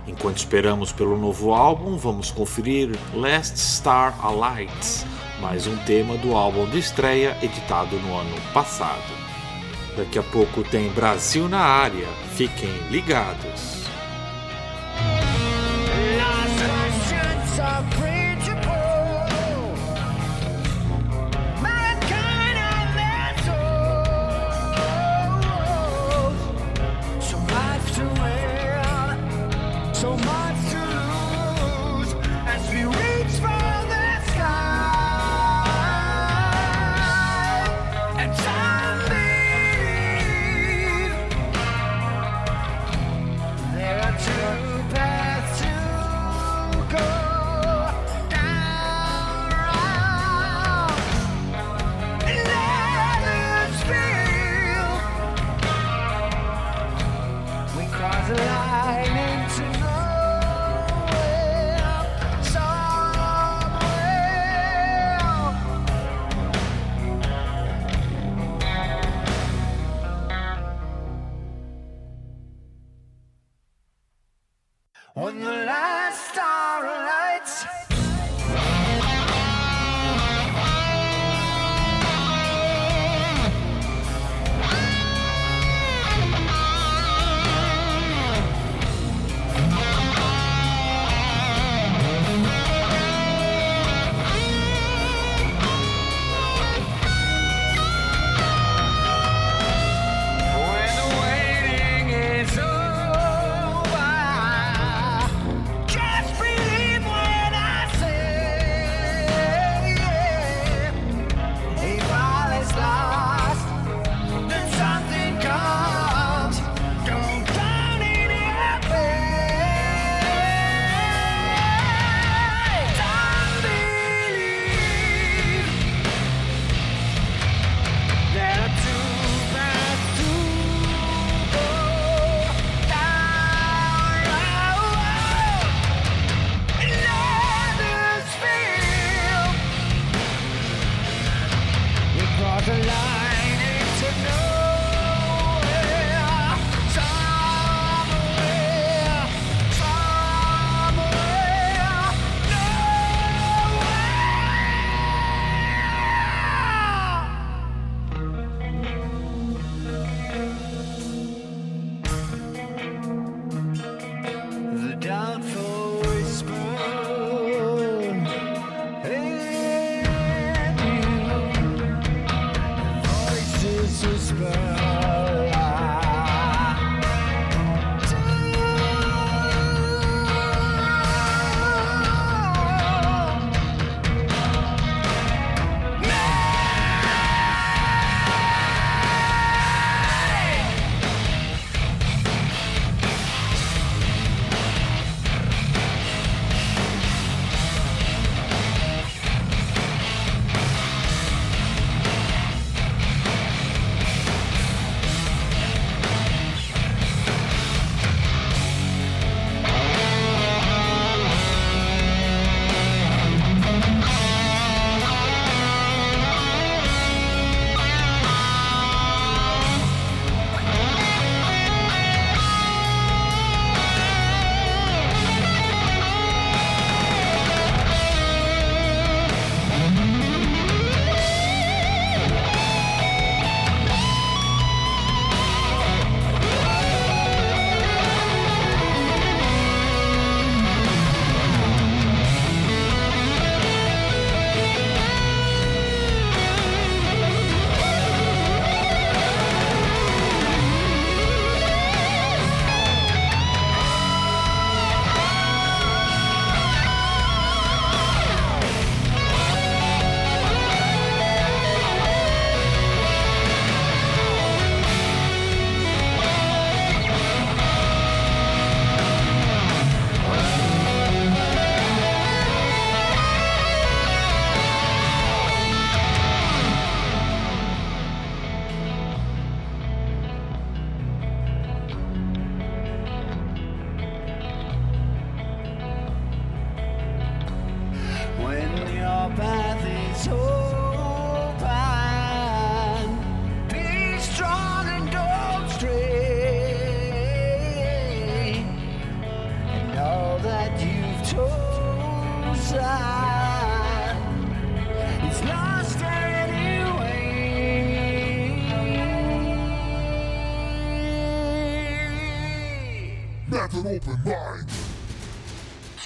Enquanto 0.06 0.38
esperamos 0.38 0.92
pelo 0.92 1.16
novo 1.18 1.52
álbum, 1.52 1.96
vamos 1.96 2.30
conferir 2.30 2.90
Last 3.14 3.56
Star 3.56 4.14
Alight, 4.24 5.04
mais 5.40 5.66
um 5.66 5.76
tema 5.84 6.16
do 6.18 6.34
álbum 6.36 6.68
de 6.68 6.78
estreia 6.78 7.36
editado 7.42 7.96
no 8.00 8.18
ano 8.18 8.40
passado. 8.52 9.29
Daqui 9.96 10.18
a 10.18 10.22
pouco 10.22 10.62
tem 10.62 10.88
Brasil 10.90 11.48
na 11.48 11.60
área, 11.60 12.06
fiquem 12.36 12.70
ligados. 12.90 13.80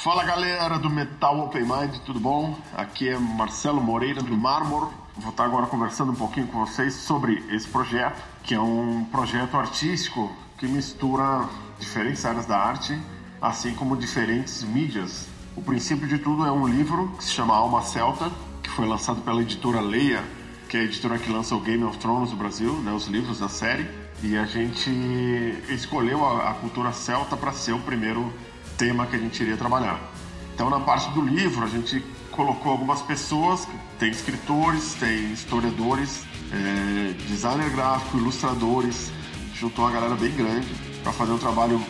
Fala 0.04 0.22
galera 0.22 0.78
do 0.78 0.90
Metal 0.90 1.40
Open 1.40 1.62
Mind, 1.62 1.96
tudo 2.04 2.20
bom? 2.20 2.54
Aqui 2.76 3.08
é 3.08 3.18
Marcelo 3.18 3.80
Moreira 3.80 4.22
do 4.22 4.36
Marmor. 4.36 4.90
Vou 5.16 5.30
estar 5.30 5.46
agora 5.46 5.64
conversando 5.64 6.12
um 6.12 6.14
pouquinho 6.14 6.46
com 6.46 6.58
vocês 6.66 6.92
sobre 6.92 7.42
esse 7.48 7.66
projeto, 7.66 8.22
que 8.42 8.54
é 8.54 8.60
um 8.60 9.06
projeto 9.06 9.56
artístico 9.56 10.30
que 10.58 10.66
mistura 10.66 11.48
diferentes 11.80 12.22
áreas 12.26 12.44
da 12.44 12.58
arte, 12.58 13.00
assim 13.40 13.74
como 13.74 13.96
diferentes 13.96 14.62
mídias. 14.62 15.26
O 15.56 15.62
princípio 15.62 16.06
de 16.06 16.18
tudo 16.18 16.44
é 16.44 16.52
um 16.52 16.68
livro 16.68 17.08
que 17.16 17.24
se 17.24 17.30
chama 17.30 17.56
Alma 17.56 17.80
Celta, 17.80 18.30
que 18.62 18.68
foi 18.68 18.86
lançado 18.86 19.22
pela 19.22 19.40
editora 19.40 19.80
Leia, 19.80 20.22
que 20.68 20.76
é 20.76 20.80
a 20.80 20.84
editora 20.84 21.16
que 21.16 21.32
lança 21.32 21.54
o 21.54 21.60
Game 21.60 21.82
of 21.82 21.96
Thrones 21.96 22.30
no 22.30 22.36
Brasil, 22.36 22.74
né, 22.82 22.92
os 22.92 23.06
livros 23.06 23.38
da 23.38 23.48
série. 23.48 23.88
E 24.22 24.36
a 24.36 24.44
gente 24.44 24.90
escolheu 25.70 26.22
a, 26.26 26.50
a 26.50 26.54
cultura 26.56 26.92
celta 26.92 27.38
para 27.38 27.52
ser 27.52 27.72
o 27.72 27.78
primeiro 27.78 28.30
tema 28.76 29.06
que 29.06 29.16
a 29.16 29.18
gente 29.18 29.42
iria 29.42 29.56
trabalhar. 29.56 30.00
Então, 30.54 30.70
na 30.70 30.80
parte 30.80 31.10
do 31.10 31.20
livro, 31.20 31.64
a 31.64 31.68
gente 31.68 32.00
colocou 32.30 32.72
algumas 32.72 33.02
pessoas, 33.02 33.66
tem 33.98 34.10
escritores, 34.10 34.94
tem 34.94 35.32
historiadores, 35.32 36.24
é, 36.52 37.12
designer 37.28 37.70
gráfico, 37.70 38.18
ilustradores, 38.18 39.10
juntou 39.54 39.84
uma 39.84 39.92
galera 39.92 40.14
bem 40.14 40.30
grande 40.32 40.66
para 41.02 41.12
fazer 41.12 41.32
um 41.32 41.38
trabalho 41.38 41.80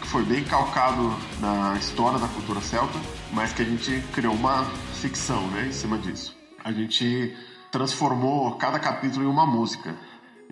que 0.00 0.06
foi 0.06 0.22
bem 0.24 0.44
calcado 0.44 1.14
na 1.40 1.76
história 1.76 2.18
da 2.18 2.28
cultura 2.28 2.60
celta, 2.60 2.98
mas 3.32 3.52
que 3.52 3.62
a 3.62 3.64
gente 3.64 4.02
criou 4.12 4.34
uma 4.34 4.64
ficção 5.00 5.46
né, 5.48 5.66
em 5.68 5.72
cima 5.72 5.98
disso. 5.98 6.36
A 6.62 6.72
gente 6.72 7.34
transformou 7.70 8.52
cada 8.56 8.78
capítulo 8.78 9.24
em 9.24 9.28
uma 9.28 9.46
música. 9.46 9.96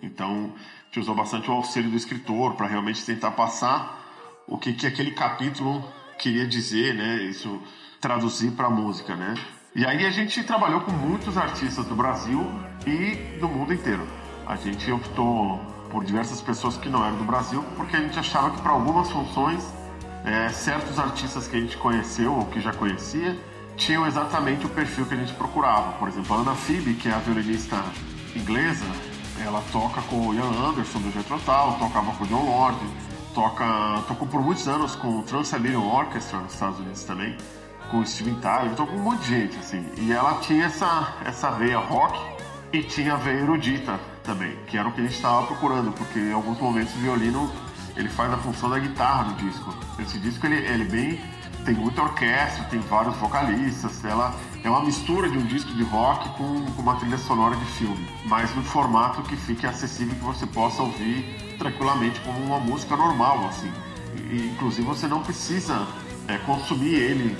Então, 0.01 0.53
a 0.55 0.85
gente 0.85 0.99
usou 0.99 1.15
bastante 1.15 1.49
o 1.49 1.53
auxílio 1.53 1.89
do 1.89 1.97
escritor 1.97 2.55
para 2.55 2.67
realmente 2.67 3.05
tentar 3.05 3.31
passar 3.31 4.02
o 4.47 4.57
que, 4.57 4.73
que 4.73 4.85
aquele 4.85 5.11
capítulo 5.11 5.83
queria 6.17 6.47
dizer, 6.47 6.93
né? 6.93 7.23
Isso 7.23 7.61
traduzir 7.99 8.51
para 8.51 8.69
música, 8.69 9.15
né? 9.15 9.35
E 9.75 9.85
aí 9.85 10.05
a 10.05 10.11
gente 10.11 10.43
trabalhou 10.43 10.81
com 10.81 10.91
muitos 10.91 11.37
artistas 11.37 11.85
do 11.85 11.95
Brasil 11.95 12.45
e 12.85 13.39
do 13.39 13.47
mundo 13.47 13.73
inteiro. 13.73 14.07
A 14.45 14.55
gente 14.55 14.91
optou 14.91 15.59
por 15.89 16.03
diversas 16.03 16.41
pessoas 16.41 16.77
que 16.77 16.89
não 16.89 17.03
eram 17.03 17.17
do 17.17 17.23
Brasil, 17.23 17.63
porque 17.75 17.95
a 17.95 18.01
gente 18.01 18.17
achava 18.19 18.51
que 18.51 18.61
para 18.61 18.71
algumas 18.71 19.09
funções 19.11 19.63
é, 20.25 20.49
certos 20.49 20.99
artistas 20.99 21.47
que 21.47 21.55
a 21.55 21.59
gente 21.59 21.77
conheceu 21.77 22.33
ou 22.33 22.45
que 22.45 22.59
já 22.59 22.71
conhecia 22.73 23.37
tinham 23.75 24.05
exatamente 24.05 24.65
o 24.65 24.69
perfil 24.69 25.05
que 25.05 25.13
a 25.13 25.17
gente 25.17 25.33
procurava. 25.33 25.93
Por 25.93 26.07
exemplo, 26.07 26.35
a 26.35 26.39
Ana 26.39 26.55
Phoebe, 26.55 26.93
que 26.93 27.09
é 27.09 27.13
a 27.13 27.17
violinista 27.19 27.83
inglesa, 28.35 28.85
ela 29.43 29.63
toca 29.71 30.01
com 30.03 30.27
o 30.27 30.33
Ian 30.33 30.51
Anderson 30.69 30.99
do 30.99 31.11
Jethro 31.11 31.39
Tull, 31.39 31.73
tocava 31.79 32.11
com 32.11 32.23
o 32.23 32.27
John 32.27 32.45
Lord, 32.45 32.77
toca, 33.33 33.65
tocou 34.07 34.27
por 34.27 34.41
muitos 34.41 34.67
anos 34.67 34.95
com 34.95 35.19
o 35.19 35.23
Trans-Siberian 35.23 35.79
Orchestra 35.79 36.39
nos 36.39 36.53
Estados 36.53 36.79
Unidos 36.79 37.03
também, 37.03 37.35
com 37.89 37.99
o 37.99 38.05
Steven 38.05 38.35
Tyler, 38.35 38.75
tocou 38.75 38.93
com 38.93 38.99
um 38.99 39.03
monte 39.03 39.21
de 39.21 39.29
gente, 39.29 39.57
assim. 39.57 39.85
E 39.97 40.11
ela 40.11 40.35
tinha 40.39 40.65
essa, 40.65 41.15
essa 41.25 41.51
veia 41.51 41.77
rock 41.77 42.19
e 42.71 42.81
tinha 42.83 43.13
a 43.13 43.17
veia 43.17 43.39
erudita 43.39 43.99
também, 44.23 44.55
que 44.67 44.77
era 44.77 44.87
o 44.87 44.91
que 44.91 45.01
a 45.01 45.03
gente 45.03 45.15
estava 45.15 45.45
procurando, 45.45 45.91
porque 45.91 46.19
em 46.19 46.33
alguns 46.33 46.59
momentos 46.59 46.93
o 46.95 46.97
violino 46.97 47.51
ele 47.95 48.09
faz 48.09 48.33
a 48.33 48.37
função 48.37 48.69
da 48.69 48.79
guitarra 48.79 49.25
no 49.25 49.35
disco. 49.35 49.73
Esse 49.99 50.17
disco 50.19 50.45
ele, 50.45 50.55
ele 50.55 50.85
bem 50.85 51.21
tem 51.65 51.75
muita 51.75 52.01
orquestra, 52.01 52.65
tem 52.65 52.79
vários 52.81 53.15
vocalistas, 53.17 54.03
ela 54.03 54.35
é 54.63 54.69
uma 54.69 54.83
mistura 54.83 55.29
de 55.29 55.37
um 55.37 55.45
disco 55.45 55.71
de 55.73 55.83
rock 55.83 56.29
com, 56.37 56.65
com 56.65 56.81
uma 56.81 56.95
trilha 56.95 57.17
sonora 57.17 57.55
de 57.55 57.65
filme, 57.65 58.05
mas 58.25 58.53
no 58.53 58.63
formato 58.63 59.21
que 59.23 59.35
fique 59.35 59.65
acessível 59.65 60.13
que 60.15 60.23
você 60.23 60.45
possa 60.45 60.81
ouvir 60.81 61.42
tranquilamente 61.57 62.19
como 62.21 62.39
uma 62.39 62.59
música 62.59 62.95
normal, 62.95 63.47
assim. 63.47 63.71
E, 64.29 64.51
inclusive 64.53 64.87
você 64.87 65.07
não 65.07 65.21
precisa 65.21 65.87
é, 66.27 66.37
consumir 66.39 66.93
ele 66.95 67.37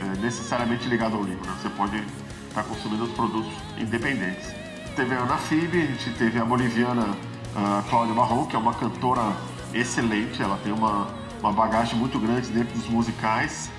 é, 0.00 0.18
necessariamente 0.20 0.88
ligado 0.88 1.16
ao 1.16 1.22
livro, 1.22 1.46
né? 1.46 1.56
você 1.60 1.68
pode 1.70 1.96
estar 1.96 2.62
tá 2.62 2.68
consumindo 2.68 3.04
os 3.04 3.12
produtos 3.12 3.52
independentes. 3.78 4.52
Teve 4.96 5.14
a 5.14 5.18
Ana 5.18 5.36
Phoebe, 5.36 5.82
a 5.82 5.86
gente 5.86 6.10
teve 6.18 6.38
a 6.38 6.44
boliviana 6.44 7.02
uh, 7.02 7.82
Cláudia 7.88 8.14
Marrom, 8.14 8.46
que 8.46 8.54
é 8.54 8.58
uma 8.58 8.74
cantora 8.74 9.36
excelente, 9.72 10.40
ela 10.40 10.56
tem 10.62 10.72
uma, 10.72 11.08
uma 11.40 11.52
bagagem 11.52 11.98
muito 11.98 12.18
grande 12.18 12.48
dentro 12.48 12.78
dos 12.78 12.88
musicais 12.88 13.70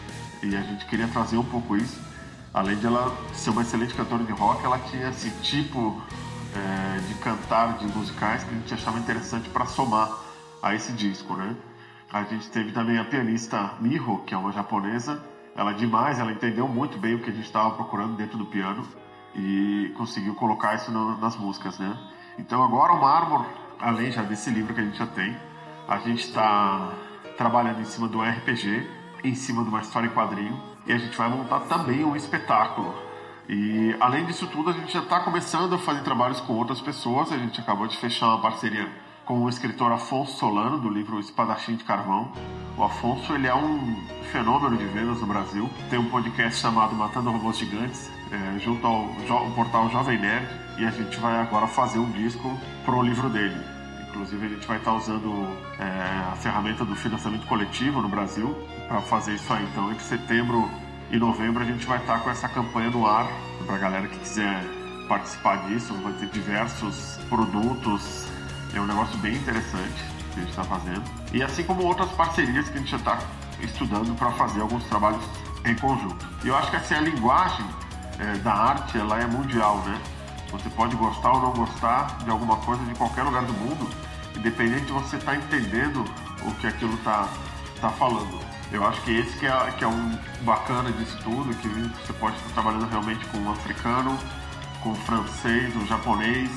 e 0.43 0.55
a 0.55 0.61
gente 0.61 0.85
queria 0.85 1.07
trazer 1.07 1.37
um 1.37 1.43
pouco 1.43 1.77
isso. 1.77 1.99
Além 2.53 2.77
de 2.77 2.85
ela 2.85 3.15
ser 3.33 3.49
uma 3.49 3.61
excelente 3.61 3.93
cantora 3.93 4.23
de 4.23 4.31
rock, 4.31 4.63
ela 4.63 4.79
tinha 4.79 5.09
esse 5.09 5.29
tipo 5.41 6.01
é, 6.57 6.99
de 6.99 7.13
cantar 7.15 7.77
de 7.77 7.87
musicais 7.87 8.43
que 8.43 8.49
a 8.49 8.57
gente 8.57 8.73
achava 8.73 8.97
interessante 8.99 9.49
para 9.49 9.65
somar 9.65 10.09
a 10.61 10.73
esse 10.73 10.91
disco, 10.93 11.35
né? 11.35 11.55
A 12.11 12.23
gente 12.23 12.49
teve 12.49 12.71
também 12.71 12.97
a 12.97 13.05
pianista 13.05 13.73
Miho, 13.79 14.23
que 14.25 14.33
é 14.33 14.37
uma 14.37 14.51
japonesa. 14.51 15.21
Ela 15.55 15.71
é 15.71 15.73
demais, 15.73 16.19
ela 16.19 16.31
entendeu 16.31 16.67
muito 16.67 16.97
bem 16.97 17.15
o 17.15 17.19
que 17.19 17.29
a 17.29 17.33
gente 17.33 17.45
estava 17.45 17.71
procurando 17.71 18.15
dentro 18.15 18.37
do 18.37 18.45
piano 18.45 18.85
e 19.35 19.93
conseguiu 19.97 20.33
colocar 20.35 20.75
isso 20.75 20.91
no, 20.91 21.17
nas 21.17 21.35
músicas, 21.35 21.77
né? 21.77 21.97
Então 22.37 22.63
agora 22.63 22.93
o 22.93 23.01
Marmor, 23.01 23.45
além 23.79 24.11
já 24.11 24.23
desse 24.23 24.49
livro 24.49 24.73
que 24.73 24.81
a 24.81 24.83
gente 24.83 24.97
já 24.97 25.07
tem, 25.07 25.35
a 25.87 25.97
gente 25.97 26.25
está 26.25 26.93
trabalhando 27.37 27.81
em 27.81 27.85
cima 27.85 28.07
do 28.07 28.21
RPG, 28.21 28.89
em 29.23 29.35
cima 29.35 29.63
de 29.63 29.69
uma 29.69 29.81
história 29.81 30.07
em 30.07 30.11
quadrinho, 30.11 30.61
e 30.85 30.93
a 30.93 30.97
gente 30.97 31.17
vai 31.17 31.29
montar 31.29 31.61
também 31.61 32.03
um 32.03 32.15
espetáculo. 32.15 33.04
E 33.47 33.95
além 33.99 34.25
disso 34.25 34.47
tudo, 34.47 34.71
a 34.71 34.73
gente 34.73 34.91
já 34.91 35.01
está 35.01 35.19
começando 35.19 35.75
a 35.75 35.77
fazer 35.77 36.01
trabalhos 36.01 36.39
com 36.41 36.53
outras 36.53 36.81
pessoas. 36.81 37.31
A 37.31 37.37
gente 37.37 37.59
acabou 37.61 37.87
de 37.87 37.95
fechar 37.97 38.27
uma 38.27 38.41
parceria 38.41 38.87
com 39.25 39.43
o 39.43 39.49
escritor 39.49 39.91
Afonso 39.91 40.37
Solano, 40.37 40.79
do 40.79 40.89
livro 40.89 41.19
Espadachim 41.19 41.75
de 41.75 41.83
Carvão. 41.83 42.31
O 42.77 42.83
Afonso 42.83 43.33
ele 43.33 43.47
é 43.47 43.55
um 43.55 43.95
fenômeno 44.31 44.77
de 44.77 44.85
vendas 44.85 45.21
no 45.21 45.27
Brasil. 45.27 45.69
Tem 45.89 45.97
um 45.97 46.09
podcast 46.09 46.59
chamado 46.59 46.95
Matando 46.95 47.31
Robôs 47.31 47.57
Gigantes, 47.57 48.11
é, 48.31 48.59
junto 48.59 48.85
ao, 48.85 49.09
ao 49.29 49.51
portal 49.51 49.89
Jovem 49.89 50.19
Nerd, 50.19 50.47
e 50.77 50.85
a 50.85 50.91
gente 50.91 51.17
vai 51.19 51.39
agora 51.39 51.67
fazer 51.67 51.99
um 51.99 52.11
disco 52.11 52.51
para 52.83 52.95
o 52.95 53.01
livro 53.01 53.29
dele. 53.29 53.55
Inclusive, 54.09 54.45
a 54.45 54.49
gente 54.49 54.67
vai 54.67 54.77
estar 54.77 54.93
usando 54.93 55.47
é, 55.79 56.31
a 56.31 56.35
ferramenta 56.35 56.85
do 56.85 56.95
financiamento 56.95 57.45
coletivo 57.47 58.01
no 58.01 58.09
Brasil 58.09 58.55
para 58.87 59.01
fazer 59.01 59.35
isso 59.35 59.51
aí. 59.51 59.63
Então, 59.71 59.91
entre 59.91 60.03
setembro 60.03 60.69
e 61.11 61.17
novembro, 61.17 61.63
a 61.63 61.65
gente 61.65 61.85
vai 61.85 61.97
estar 61.99 62.19
com 62.19 62.29
essa 62.29 62.47
campanha 62.49 62.89
no 62.89 63.05
ar 63.05 63.27
para 63.65 63.75
a 63.75 63.77
galera 63.77 64.07
que 64.07 64.17
quiser 64.19 64.63
participar 65.07 65.67
disso. 65.67 65.93
Vai 66.03 66.13
ter 66.13 66.27
diversos 66.27 67.19
produtos. 67.29 68.25
É 68.73 68.79
um 68.79 68.85
negócio 68.85 69.17
bem 69.19 69.35
interessante 69.35 70.03
que 70.33 70.39
a 70.39 70.43
gente 70.43 70.49
está 70.49 70.63
fazendo. 70.63 71.03
E 71.33 71.41
assim 71.43 71.63
como 71.63 71.83
outras 71.83 72.11
parcerias 72.11 72.67
que 72.69 72.77
a 72.77 72.79
gente 72.79 72.91
já 72.91 72.97
está 72.97 73.19
estudando 73.61 74.15
para 74.17 74.31
fazer 74.31 74.61
alguns 74.61 74.83
trabalhos 74.85 75.23
em 75.63 75.75
conjunto. 75.75 76.25
E 76.43 76.47
eu 76.47 76.55
acho 76.55 76.69
que 76.69 76.77
assim, 76.77 76.95
a 76.95 77.01
linguagem 77.01 77.65
é, 78.19 78.37
da 78.39 78.53
arte 78.53 78.97
ela 78.97 79.19
é 79.19 79.25
mundial, 79.25 79.77
né? 79.85 79.99
Você 80.51 80.69
pode 80.69 80.95
gostar 80.95 81.31
ou 81.31 81.41
não 81.41 81.53
gostar 81.53 82.17
de 82.23 82.29
alguma 82.29 82.57
coisa 82.57 82.83
de 82.83 82.93
qualquer 82.95 83.23
lugar 83.23 83.43
do 83.43 83.53
mundo, 83.53 83.89
independente 84.35 84.85
de 84.85 84.91
você 84.91 85.17
estar 85.17 85.31
tá 85.31 85.37
entendendo 85.37 86.05
o 86.43 86.51
que 86.55 86.67
aquilo 86.67 86.93
está 86.95 87.27
tá 87.81 87.89
falando. 87.89 88.54
Eu 88.71 88.85
acho 88.85 89.01
que 89.01 89.11
esse 89.11 89.37
que 89.37 89.45
é, 89.45 89.71
que 89.77 89.83
é 89.83 89.87
um 89.87 90.17
bacana 90.41 90.91
disso 90.91 91.17
tudo, 91.23 91.55
que 91.57 91.67
você 91.67 92.13
pode 92.13 92.35
estar 92.37 92.49
trabalhando 92.53 92.89
realmente 92.89 93.25
com 93.27 93.37
um 93.37 93.51
africano, 93.51 94.17
com 94.81 94.89
um 94.89 94.95
francês, 94.95 95.75
um 95.75 95.85
japonês 95.85 96.49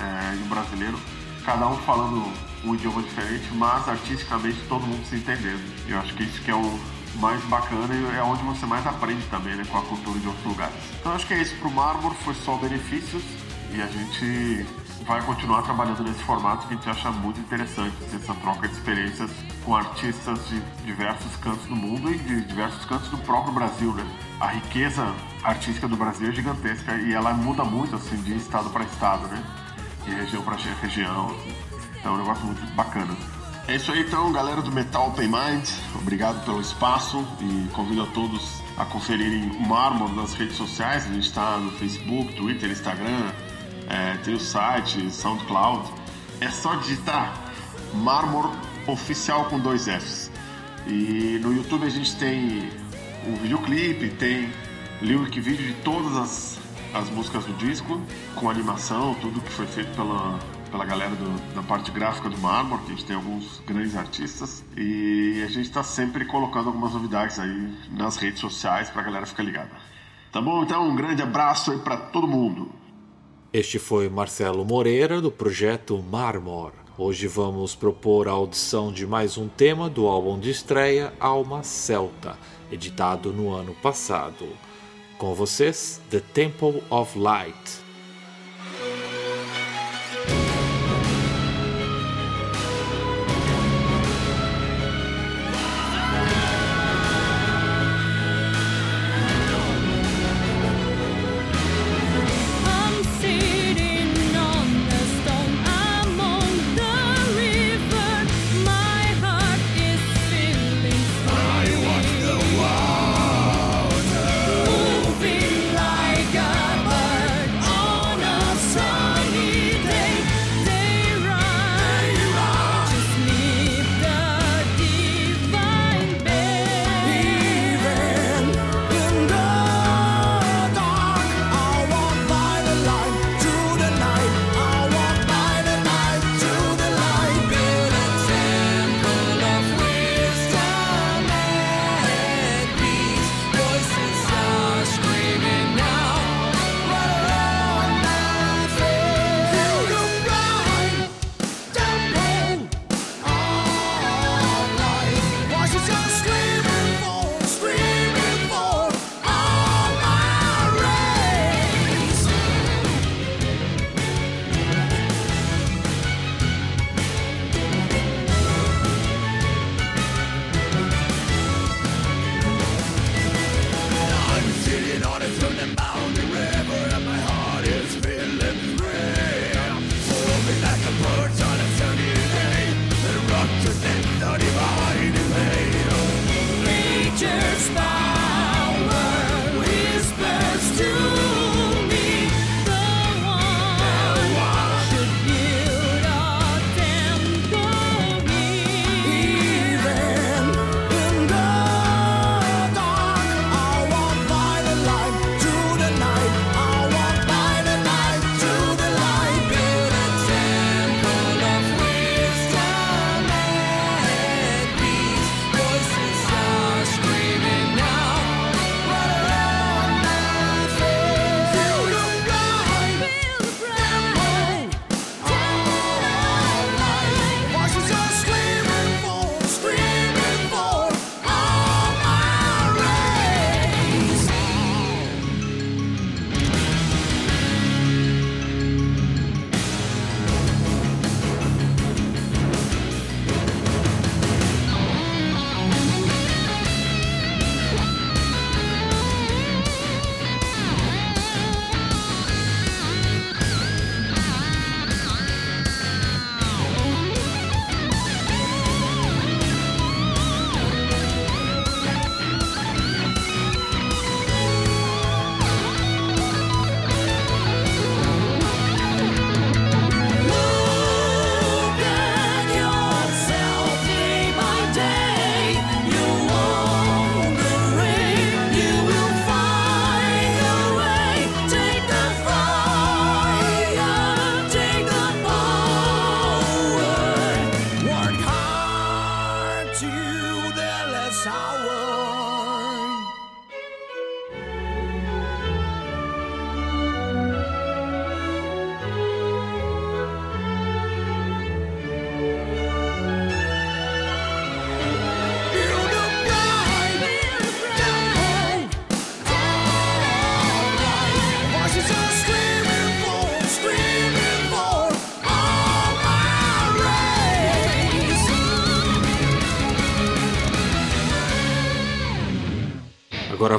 é, 0.00 0.34
e 0.36 0.42
um 0.42 0.48
brasileiro, 0.48 0.98
cada 1.44 1.66
um 1.68 1.76
falando 1.78 2.32
um 2.64 2.74
idioma 2.74 3.02
diferente, 3.02 3.48
mas 3.54 3.88
artisticamente 3.88 4.58
todo 4.68 4.86
mundo 4.86 5.04
se 5.06 5.16
entendendo. 5.16 5.62
Eu 5.88 5.98
acho 5.98 6.14
que 6.14 6.24
isso 6.24 6.40
que 6.42 6.50
é 6.50 6.54
o 6.54 6.80
mais 7.16 7.42
bacana 7.44 7.94
e 7.94 8.16
é 8.16 8.22
onde 8.22 8.42
você 8.42 8.66
mais 8.66 8.86
aprende 8.86 9.22
também, 9.30 9.54
né, 9.54 9.64
com 9.70 9.78
a 9.78 9.82
cultura 9.82 10.18
de 10.18 10.26
outros 10.26 10.46
lugares. 10.46 10.74
Então 11.00 11.12
acho 11.12 11.26
que 11.26 11.34
é 11.34 11.42
isso 11.42 11.54
pro 11.56 11.70
Marmor, 11.70 12.12
foi 12.14 12.34
só 12.34 12.56
benefícios 12.56 13.22
e 13.72 13.80
a 13.80 13.86
gente 13.86 14.66
vai 15.06 15.22
continuar 15.22 15.62
trabalhando 15.62 16.02
nesse 16.02 16.22
formato 16.24 16.66
que 16.66 16.74
a 16.74 16.76
gente 16.76 16.90
acha 16.90 17.10
muito 17.12 17.38
interessante, 17.38 17.94
essa 18.12 18.34
troca 18.34 18.66
de 18.66 18.74
experiências 18.74 19.30
com 19.64 19.74
artistas 19.74 20.48
de 20.48 20.60
diversos 20.84 21.36
cantos 21.36 21.64
do 21.66 21.76
mundo 21.76 22.12
e 22.12 22.18
de 22.18 22.40
diversos 22.42 22.84
cantos 22.84 23.08
do 23.08 23.18
próprio 23.18 23.54
Brasil, 23.54 23.92
né? 23.92 24.04
A 24.40 24.48
riqueza 24.48 25.14
artística 25.44 25.86
do 25.86 25.96
Brasil 25.96 26.28
é 26.28 26.32
gigantesca 26.32 26.96
e 26.96 27.14
ela 27.14 27.32
muda 27.32 27.64
muito 27.64 27.94
assim 27.94 28.16
de 28.16 28.36
estado 28.36 28.68
para 28.70 28.84
estado, 28.84 29.28
né? 29.28 29.42
De 30.04 30.10
região 30.10 30.42
para 30.42 30.56
região. 30.56 31.26
Assim. 31.26 31.54
Então 32.00 32.12
é 32.12 32.14
um 32.14 32.18
negócio 32.18 32.44
muito 32.44 32.74
bacana. 32.74 33.16
É 33.68 33.76
isso 33.76 33.90
aí 33.90 34.00
então, 34.00 34.30
galera 34.32 34.62
do 34.62 34.70
Metal 34.70 35.08
Open 35.08 35.28
Mind. 35.28 35.68
Obrigado 35.94 36.44
pelo 36.44 36.60
espaço 36.60 37.26
e 37.40 37.68
convido 37.72 38.02
a 38.02 38.06
todos 38.06 38.62
a 38.76 38.84
conferirem 38.84 39.50
o 39.50 39.60
Marmor 39.66 40.14
nas 40.14 40.34
redes 40.34 40.56
sociais. 40.56 41.04
A 41.06 41.12
gente 41.12 41.26
está 41.26 41.56
no 41.58 41.72
Facebook, 41.72 42.34
Twitter, 42.34 42.70
Instagram, 42.70 43.32
é, 43.88 44.16
tem 44.18 44.34
o 44.34 44.40
site, 44.40 45.10
SoundCloud. 45.10 45.88
É 46.40 46.50
só 46.50 46.74
digitar 46.76 47.52
Mármor 47.94 48.50
Oficial 48.86 49.46
com 49.46 49.58
dois 49.58 49.86
Fs. 49.86 50.30
E 50.86 51.38
no 51.42 51.52
YouTube 51.52 51.84
a 51.86 51.90
gente 51.90 52.14
tem 52.16 52.70
o 53.26 53.36
videoclipe, 53.36 54.10
tem 54.10 54.52
lyric 55.02 55.40
vídeo 55.40 55.66
de 55.66 55.74
todas 55.82 56.16
as, 56.16 56.58
as 56.94 57.10
músicas 57.10 57.44
do 57.44 57.52
disco, 57.54 58.00
com 58.34 58.48
animação, 58.48 59.14
tudo 59.20 59.40
que 59.40 59.50
foi 59.50 59.66
feito 59.66 59.94
pela, 59.96 60.38
pela 60.70 60.84
galera 60.84 61.14
do, 61.14 61.54
da 61.54 61.62
parte 61.62 61.90
gráfica 61.90 62.28
do 62.28 62.38
Mármor, 62.38 62.80
que 62.80 62.86
a 62.86 62.90
gente 62.90 63.04
tem 63.04 63.16
alguns 63.16 63.60
grandes 63.66 63.96
artistas. 63.96 64.64
E 64.76 65.42
a 65.44 65.48
gente 65.48 65.66
está 65.66 65.82
sempre 65.82 66.24
colocando 66.24 66.68
algumas 66.68 66.92
novidades 66.92 67.38
aí 67.38 67.74
nas 67.90 68.16
redes 68.16 68.40
sociais 68.40 68.88
para 68.88 69.02
a 69.02 69.04
galera 69.04 69.26
ficar 69.26 69.42
ligada. 69.42 69.70
Tá 70.32 70.40
bom? 70.40 70.62
Então, 70.62 70.88
um 70.88 70.94
grande 70.94 71.22
abraço 71.22 71.72
aí 71.72 71.78
para 71.78 71.96
todo 71.96 72.28
mundo. 72.28 72.70
Este 73.56 73.78
foi 73.78 74.06
Marcelo 74.10 74.66
Moreira 74.66 75.18
do 75.18 75.30
projeto 75.30 76.04
Marmor. 76.10 76.72
Hoje 76.98 77.26
vamos 77.26 77.74
propor 77.74 78.28
a 78.28 78.32
audição 78.32 78.92
de 78.92 79.06
mais 79.06 79.38
um 79.38 79.48
tema 79.48 79.88
do 79.88 80.06
álbum 80.06 80.38
de 80.38 80.50
estreia 80.50 81.10
Alma 81.18 81.62
Celta, 81.62 82.36
editado 82.70 83.32
no 83.32 83.50
ano 83.54 83.74
passado. 83.76 84.46
Com 85.16 85.32
vocês, 85.32 86.02
The 86.10 86.20
Temple 86.20 86.82
of 86.90 87.18
Light. 87.18 87.85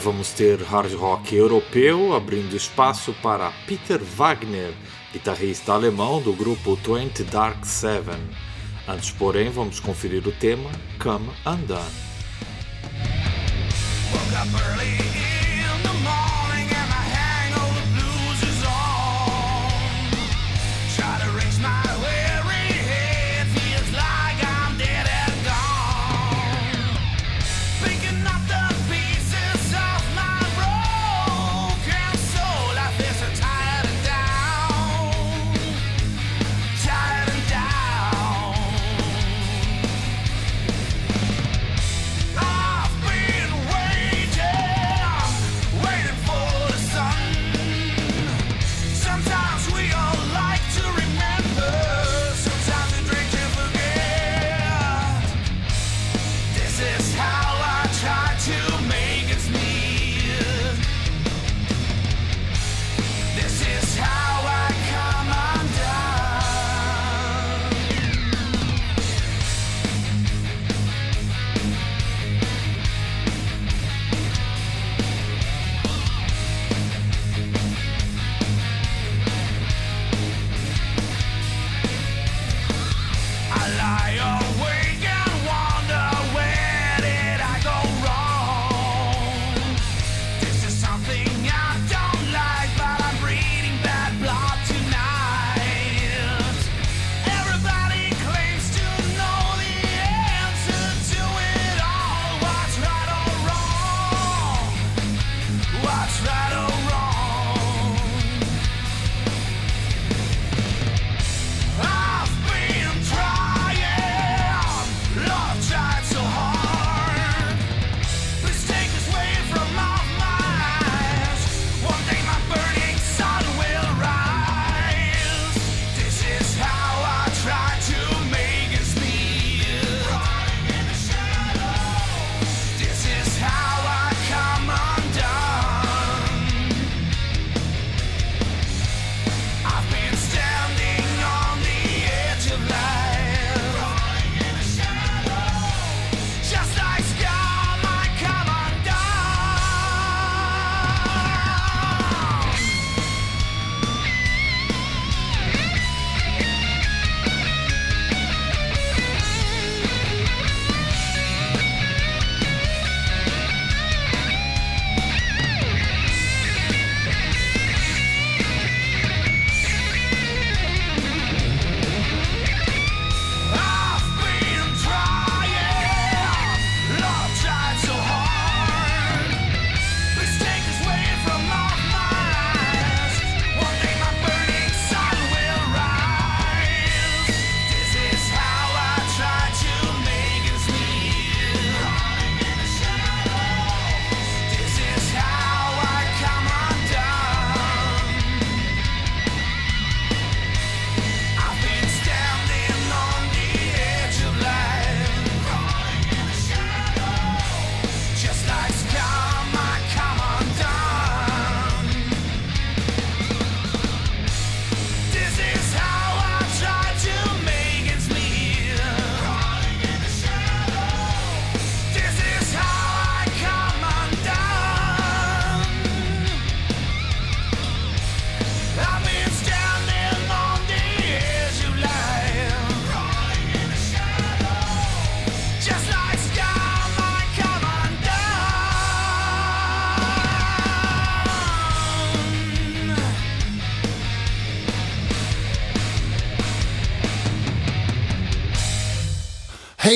vamos 0.07 0.31
ter 0.31 0.61
hard 0.61 0.93
rock 0.93 1.35
europeu, 1.35 2.15
abrindo 2.15 2.55
espaço 2.55 3.13
para 3.21 3.51
Peter 3.67 4.01
Wagner, 4.01 4.73
guitarrista 5.11 5.73
alemão 5.73 6.21
do 6.21 6.31
grupo 6.31 6.77
20 6.77 7.25
Dark 7.25 7.65
Seven. 7.65 8.15
Antes, 8.87 9.11
porém, 9.11 9.49
vamos 9.49 9.81
conferir 9.81 10.25
o 10.25 10.31
tema 10.31 10.71
Come 10.97 11.29
Undone. 11.45 12.06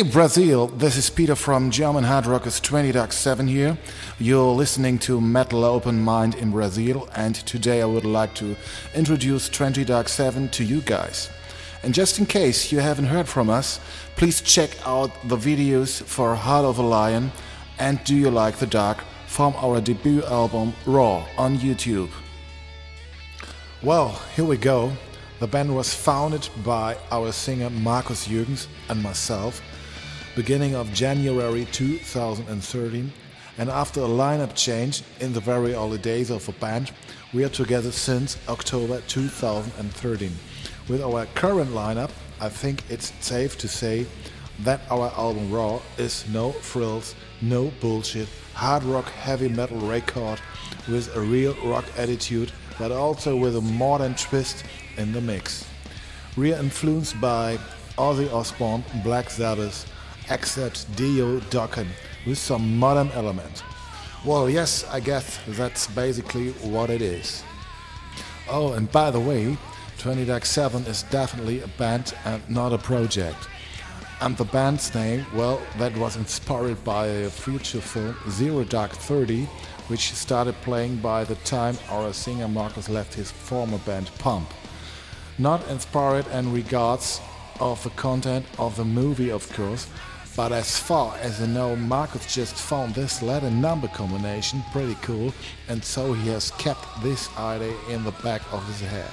Hey 0.02 0.10
Brazil, 0.10 0.65
this 0.65 0.98
is 0.98 1.11
Peter 1.11 1.36
from 1.36 1.69
German 1.69 2.03
Hard 2.03 2.26
Rockers 2.26 2.60
20 2.60 2.91
Dark 2.91 3.11
7 3.11 3.48
here. 3.48 3.78
You're 4.18 4.52
listening 4.52 4.98
to 4.98 5.22
Metal 5.22 5.64
Open 5.64 6.02
Mind 6.02 6.34
in 6.34 6.49
Brazil, 6.49 7.07
and 7.14 7.36
today 7.36 7.84
I 7.84 7.86
would 7.86 8.03
like 8.03 8.34
to 8.38 8.56
introduce 8.95 9.48
20 9.48 9.86
Dark 9.86 10.10
7 10.10 10.49
to 10.49 10.64
you 10.64 10.82
guys. 10.82 11.30
And 11.84 11.94
just 11.94 12.18
in 12.18 12.26
case 12.26 12.72
you 12.72 12.80
haven't 12.80 13.06
heard 13.06 13.28
from 13.28 13.52
us, 13.52 13.80
please 14.15 14.41
check 14.41 14.72
out 14.88 15.11
the 15.26 15.38
videos 15.38 16.02
for 16.02 16.34
Heart 16.34 16.65
of 16.65 16.80
a 16.80 16.82
Lion 16.82 17.32
and 17.78 18.03
Do 18.03 18.15
You 18.15 18.32
Like 18.32 18.56
the 18.56 18.65
Dark 18.65 18.98
from 19.28 19.53
our 19.57 19.80
debut 19.80 20.23
album 20.23 20.73
Raw 20.88 21.28
on 21.38 21.60
YouTube. 21.60 22.10
Well, 23.84 24.19
here 24.36 24.45
we 24.45 24.57
go. 24.57 24.94
The 25.40 25.45
band 25.45 25.76
was 25.76 25.94
founded 25.94 26.49
by 26.64 26.98
our 27.11 27.32
singer 27.32 27.69
Markus 27.69 28.28
Jürgens 28.28 28.65
and 28.90 29.02
myself 29.03 29.61
beginning 30.36 30.76
of 30.76 30.94
January 30.94 31.66
2013 31.72 33.12
and 33.58 33.70
after 33.70 33.99
a 33.99 34.08
lineup 34.08 34.56
change 34.56 35.03
in 35.20 35.34
the 35.34 35.41
very 35.41 35.74
early 35.74 35.98
days 35.98 36.30
of 36.30 36.45
the 36.45 36.53
band, 36.53 36.91
we 37.34 37.44
are 37.44 37.49
together 37.49 37.91
since 37.91 38.38
October 38.48 39.02
2013. 39.08 40.32
With 40.88 41.02
our 41.02 41.26
current 41.36 41.72
lineup, 41.72 42.12
I 42.40 42.49
think 42.49 42.84
it's 42.90 43.12
safe 43.20 43.58
to 43.58 43.68
say 43.68 44.06
that 44.60 44.82
our 44.90 45.12
album 45.18 45.52
Raw 45.52 45.82
is 45.98 46.26
no 46.30 46.52
frills, 46.52 47.14
no 47.41 47.72
bullshit, 47.82 48.30
hard 48.53 48.84
rock 48.84 49.06
heavy 49.10 49.49
metal 49.49 49.80
record 49.80 50.40
with 50.88 51.14
a 51.16 51.20
real 51.20 51.56
rock 51.64 51.86
attitude, 51.98 52.52
but 52.80 52.91
also 52.91 53.36
with 53.36 53.58
a 53.58 53.62
modern 53.62 54.16
twist 54.16 54.64
in 54.98 55.12
the 55.12 55.22
mix. 55.22 55.66
We 56.38 56.53
are 56.53 56.60
influenced 56.60 57.20
by 57.20 57.60
Ozzy 57.98 58.32
Osbourne, 58.32 58.84
Black 59.03 59.30
Sabbath, 59.30 59.86
Accept 60.30 60.95
Dio 60.95 61.39
Dokken 61.49 61.88
with 62.26 62.38
some 62.38 62.77
modern 62.77 63.10
element. 63.11 63.64
Well, 64.23 64.49
yes, 64.49 64.85
I 64.89 64.99
guess 64.99 65.39
that's 65.48 65.88
basically 65.88 66.52
what 66.52 66.89
it 66.89 67.02
is. 67.02 67.43
Oh, 68.49 68.73
and 68.73 68.91
by 68.91 69.11
the 69.11 69.19
way, 69.19 69.57
20 69.98 70.26
Dark 70.26 70.45
7 70.45 70.84
is 70.84 71.03
definitely 71.03 71.61
a 71.61 71.68
band 71.68 72.14
and 72.26 72.48
not 72.49 72.73
a 72.73 72.77
project. 72.77 73.48
And 74.19 74.38
the 74.38 74.45
band's 74.45 74.93
name, 74.93 75.26
well, 75.34 75.60
that 75.80 75.98
was 75.98 76.15
inspired 76.15 76.84
by 76.84 77.07
a 77.07 77.30
future 77.30 77.81
film, 77.81 78.15
Zero 78.30 78.64
Dark 78.64 78.91
30, 78.91 79.45
which 79.88 80.14
started 80.14 80.53
playing 80.61 80.98
by 80.98 81.23
the 81.23 81.35
time 81.35 81.77
our 81.89 82.14
singer 82.14 82.48
Marcus 82.48 82.89
left 82.89 83.15
his 83.15 83.31
former 83.31 83.80
band 83.80 84.11
Pump. 84.19 84.49
Not 85.39 85.68
inspired 85.69 86.27
in 86.27 86.53
regards 86.53 87.19
of 87.60 87.84
the 87.84 87.89
content 87.91 88.45
of 88.60 88.76
the 88.76 88.85
movie, 88.85 89.31
of 89.31 89.52
course, 89.53 89.88
but 90.36 90.52
as 90.52 90.78
far 90.78 91.18
as 91.18 91.41
I 91.41 91.45
know, 91.45 91.76
Marcus 91.76 92.34
just 92.34 92.56
found 92.56 92.95
this 92.95 93.22
letter 93.22 93.52
number 93.52 93.88
combination 93.90 94.64
pretty 94.72 94.95
cool, 95.02 95.34
and 95.68 95.84
so 95.84 96.14
he 96.14 96.30
has 96.30 96.52
kept 96.52 96.86
this 97.03 97.30
idea 97.38 97.76
in 97.90 98.03
the 98.03 98.12
back 98.24 98.41
of 98.53 98.66
his 98.68 98.82
head. 98.82 99.12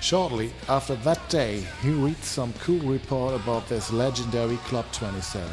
Shortly 0.00 0.52
after 0.68 0.96
that 0.96 1.28
day, 1.28 1.66
he 1.82 1.90
reads 1.90 2.26
some 2.26 2.52
cool 2.60 2.80
report 2.80 3.34
about 3.34 3.68
this 3.68 3.92
legendary 3.92 4.56
Club 4.68 4.86
27. 4.92 5.50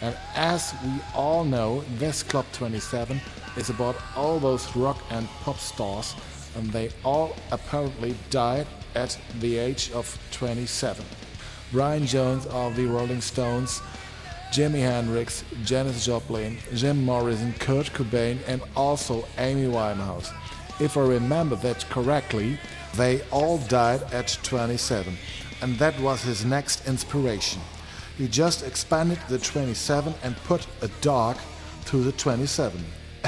And 0.00 0.16
as 0.34 0.74
we 0.84 0.92
all 1.14 1.44
know, 1.44 1.82
this 1.98 2.22
Club 2.22 2.46
27 2.52 3.20
is 3.56 3.70
about 3.70 3.96
all 4.16 4.38
those 4.38 4.74
rock 4.76 4.98
and 5.10 5.28
pop 5.42 5.58
stars, 5.58 6.14
and 6.56 6.70
they 6.70 6.90
all 7.04 7.34
apparently 7.50 8.14
died 8.30 8.66
at 8.94 9.18
the 9.40 9.58
age 9.58 9.90
of 9.92 10.18
27. 10.32 11.04
Brian 11.70 12.06
Jones 12.06 12.46
of 12.46 12.76
the 12.76 12.86
Rolling 12.86 13.20
Stones, 13.20 13.82
Jimi 14.52 14.80
Hendrix, 14.80 15.44
Janis 15.64 16.06
Joplin, 16.06 16.56
Jim 16.74 17.04
Morrison, 17.04 17.52
Kurt 17.58 17.86
Cobain, 17.92 18.38
and 18.46 18.62
also 18.74 19.26
Amy 19.36 19.66
Winehouse. 19.66 20.32
If 20.80 20.96
I 20.96 21.02
remember 21.02 21.56
that 21.56 21.84
correctly, 21.90 22.58
they 22.96 23.20
all 23.30 23.58
died 23.58 24.02
at 24.14 24.38
27, 24.42 25.14
and 25.60 25.78
that 25.78 25.98
was 26.00 26.22
his 26.22 26.46
next 26.46 26.88
inspiration. 26.88 27.60
He 28.16 28.28
just 28.28 28.66
expanded 28.66 29.18
the 29.28 29.38
27 29.38 30.14
and 30.22 30.36
put 30.44 30.66
a 30.80 30.88
dark 31.02 31.36
to 31.86 32.02
the 32.02 32.12
27, 32.12 32.82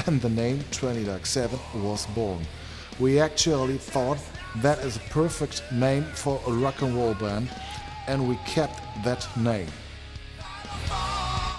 and 0.07 0.19
the 0.19 0.29
name 0.29 0.63
20 0.71 1.03
Dark 1.03 1.27
7 1.27 1.59
was 1.75 2.07
born. 2.07 2.41
We 2.99 3.19
actually 3.19 3.77
thought 3.77 4.17
that 4.57 4.79
is 4.79 4.97
a 4.97 5.09
perfect 5.11 5.61
name 5.71 6.03
for 6.03 6.41
a 6.47 6.51
rock 6.51 6.81
and 6.81 6.95
roll 6.95 7.13
band 7.13 7.49
and 8.07 8.27
we 8.27 8.35
kept 8.45 8.79
that 9.03 9.27
name. 9.37 9.67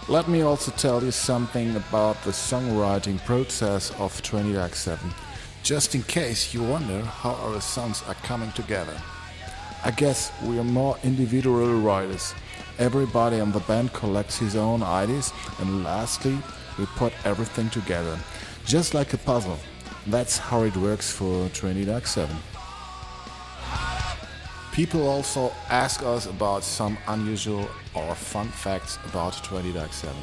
Let 0.09 0.28
me 0.28 0.43
also 0.43 0.73
tell 0.73 1.02
you 1.02 1.12
something 1.12 1.77
about 1.77 2.20
the 2.24 2.32
songwriting 2.32 3.24
process 3.24 3.93
of 4.01 4.20
20 4.23 4.52
Dark 4.52 4.74
7, 4.74 5.10
just 5.62 5.94
in 5.94 6.02
case 6.02 6.52
you 6.52 6.62
wonder 6.62 7.02
how 7.02 7.35
our 7.35 7.60
songs 7.60 8.02
are 8.09 8.14
coming 8.14 8.51
together. 8.52 9.01
I 9.85 9.90
guess 9.93 10.32
we 10.43 10.59
are 10.59 10.64
more 10.64 10.97
individual 11.05 11.74
writers. 11.81 12.35
Everybody 12.78 13.39
in 13.39 13.52
the 13.52 13.60
band 13.60 13.93
collects 13.93 14.39
his 14.39 14.56
own 14.56 14.82
ideas, 14.82 15.32
and 15.60 15.85
lastly, 15.85 16.36
we 16.78 16.86
put 16.97 17.12
everything 17.24 17.70
together, 17.70 18.19
just 18.64 18.94
like 18.94 19.12
a 19.12 19.19
puzzle. 19.19 19.59
That's 20.06 20.36
how 20.36 20.62
it 20.62 20.77
works 20.77 21.12
for 21.12 21.48
20 21.51 21.85
Dark 21.85 22.06
7. 22.06 22.35
People 24.73 25.07
also 25.07 25.53
ask 25.69 26.03
us 26.03 26.24
about 26.24 26.65
some 26.65 26.97
unusual 27.07 27.69
or 27.93 28.15
fun 28.15 28.49
facts 28.49 28.99
about 29.05 29.35
20 29.44 29.70
Dark 29.70 29.93
7. 29.93 30.16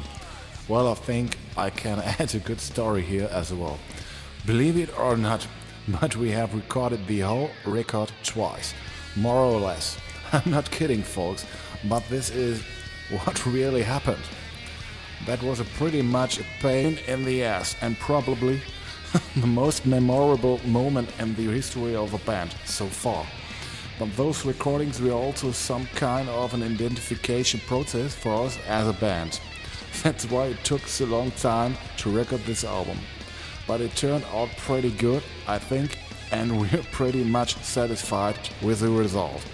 Well, 0.66 0.88
I 0.88 0.94
think 0.94 1.38
I 1.56 1.70
can 1.70 2.00
add 2.18 2.34
a 2.34 2.40
good 2.40 2.60
story 2.60 3.02
here 3.02 3.28
as 3.30 3.54
well. 3.54 3.78
Believe 4.46 4.76
it 4.76 4.98
or 4.98 5.16
not, 5.16 5.46
but 6.00 6.16
we 6.16 6.32
have 6.32 6.52
recorded 6.52 7.06
the 7.06 7.20
whole 7.20 7.50
record 7.64 8.10
twice, 8.24 8.74
more 9.14 9.36
or 9.36 9.60
less. 9.60 9.96
I'm 10.32 10.50
not 10.50 10.68
kidding, 10.72 11.04
folks, 11.04 11.46
but 11.88 12.02
this 12.08 12.30
is 12.30 12.60
what 13.22 13.46
really 13.46 13.84
happened. 13.84 14.24
That 15.26 15.40
was 15.44 15.60
a 15.60 15.64
pretty 15.78 16.02
much 16.02 16.40
a 16.40 16.44
pain 16.60 16.98
in 17.06 17.24
the 17.24 17.44
ass 17.44 17.76
and 17.82 17.96
probably 18.00 18.60
the 19.36 19.46
most 19.46 19.86
memorable 19.86 20.60
moment 20.66 21.08
in 21.20 21.36
the 21.36 21.52
history 21.52 21.94
of 21.94 22.10
the 22.10 22.18
band 22.18 22.52
so 22.64 22.86
far. 22.86 23.24
But 24.00 24.16
those 24.16 24.46
recordings 24.46 24.98
were 24.98 25.12
also 25.12 25.52
some 25.52 25.84
kind 25.88 26.26
of 26.30 26.54
an 26.54 26.62
identification 26.62 27.60
process 27.66 28.14
for 28.14 28.46
us 28.46 28.58
as 28.66 28.88
a 28.88 28.94
band. 28.94 29.38
That's 30.02 30.24
why 30.24 30.46
it 30.46 30.64
took 30.64 30.80
so 30.86 31.04
long 31.04 31.30
time 31.32 31.76
to 31.98 32.10
record 32.10 32.40
this 32.44 32.64
album. 32.64 32.96
But 33.66 33.82
it 33.82 33.94
turned 33.94 34.24
out 34.32 34.48
pretty 34.56 34.90
good, 34.92 35.22
I 35.46 35.58
think, 35.58 35.98
and 36.32 36.60
we're 36.62 36.82
pretty 36.92 37.24
much 37.24 37.56
satisfied 37.56 38.38
with 38.62 38.80
the 38.80 38.88
result. 38.88 39.44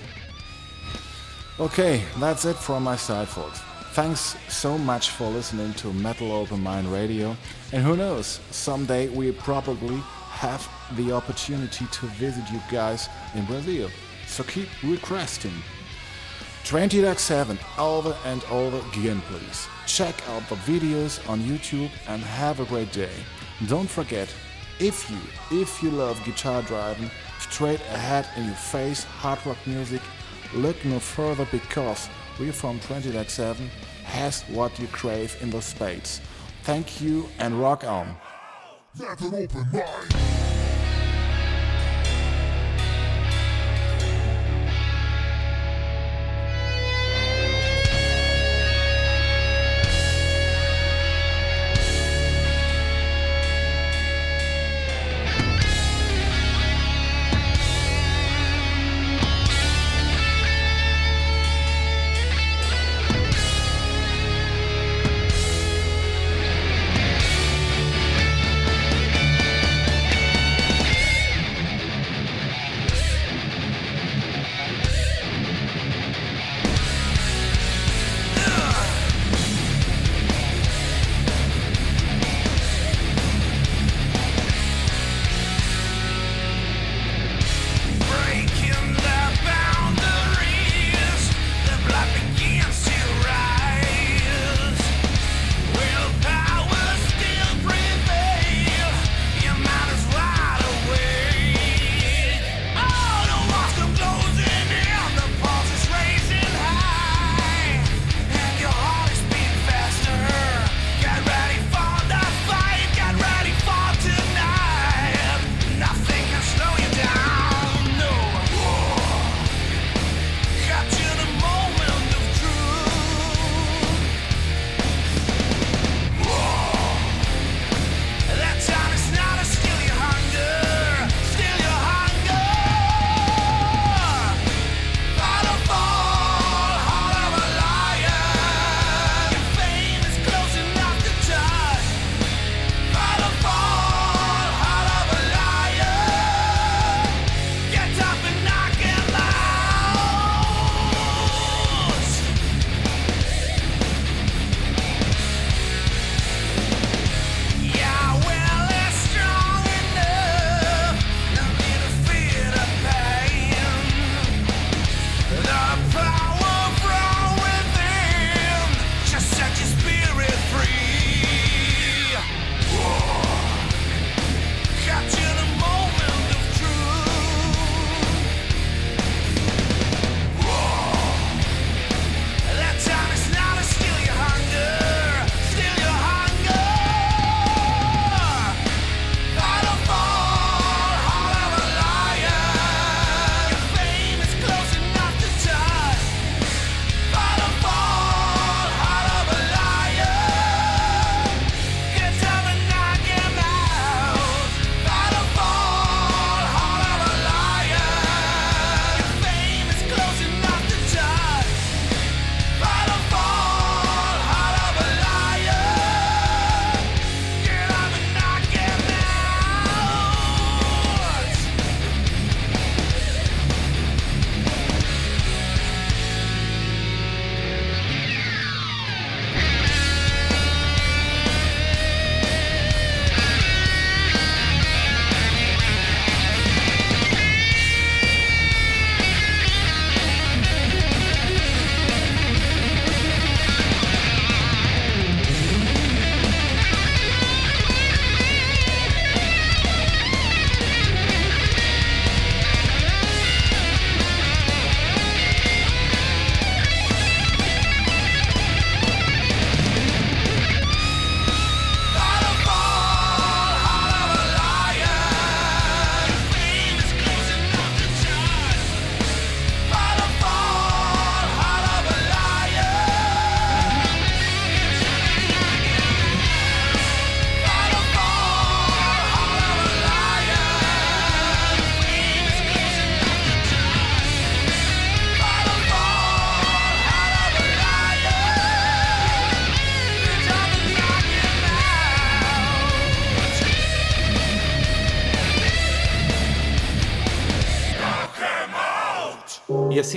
Okay, 1.58 2.02
that's 2.20 2.44
it 2.44 2.54
from 2.54 2.84
my 2.84 2.96
side, 2.96 3.26
folks. 3.26 3.60
Thanks 3.94 4.36
so 4.48 4.78
much 4.78 5.10
for 5.10 5.28
listening 5.28 5.72
to 5.74 5.92
Metal 5.92 6.30
Open 6.30 6.62
Mind 6.62 6.86
Radio, 6.92 7.36
and 7.72 7.82
who 7.82 7.96
knows, 7.96 8.40
someday 8.50 9.08
we 9.08 9.32
probably 9.32 9.96
have 10.30 10.68
the 10.96 11.12
opportunity 11.12 11.86
to 11.90 12.06
visit 12.06 12.44
you 12.52 12.60
guys 12.70 13.08
in 13.34 13.44
Brazil 13.46 13.88
so 14.36 14.44
keep 14.44 14.68
requesting. 14.82 15.52
20 16.64 17.00
Dark 17.00 17.18
7 17.18 17.58
over 17.78 18.14
and 18.26 18.44
over 18.50 18.86
again, 18.90 19.22
please. 19.30 19.66
Check 19.86 20.14
out 20.28 20.46
the 20.48 20.56
videos 20.56 21.26
on 21.28 21.40
YouTube 21.40 21.90
and 22.06 22.20
have 22.22 22.60
a 22.60 22.66
great 22.66 22.92
day. 22.92 23.16
Don't 23.66 23.88
forget, 23.88 24.28
if 24.78 25.10
you, 25.10 25.18
if 25.50 25.82
you 25.82 25.90
love 25.90 26.22
guitar 26.24 26.60
driving, 26.62 27.10
straight 27.38 27.80
ahead 27.92 28.28
in 28.36 28.44
your 28.44 28.54
face 28.54 29.04
hard 29.04 29.38
rock 29.46 29.56
music, 29.64 30.02
look 30.54 30.84
no 30.84 30.98
further 30.98 31.46
because 31.50 32.10
we 32.38 32.50
from 32.50 32.78
20 32.80 33.12
Dark 33.12 33.30
7 33.30 33.70
has 34.04 34.42
what 34.42 34.78
you 34.78 34.86
crave 34.88 35.34
in 35.40 35.48
the 35.48 35.62
spades. 35.62 36.20
Thank 36.64 37.00
you 37.00 37.26
and 37.38 37.58
rock 37.58 37.84
on. 37.84 38.14
That's 38.96 39.22
an 39.22 39.34
open 39.34 39.66
mind. 39.72 40.85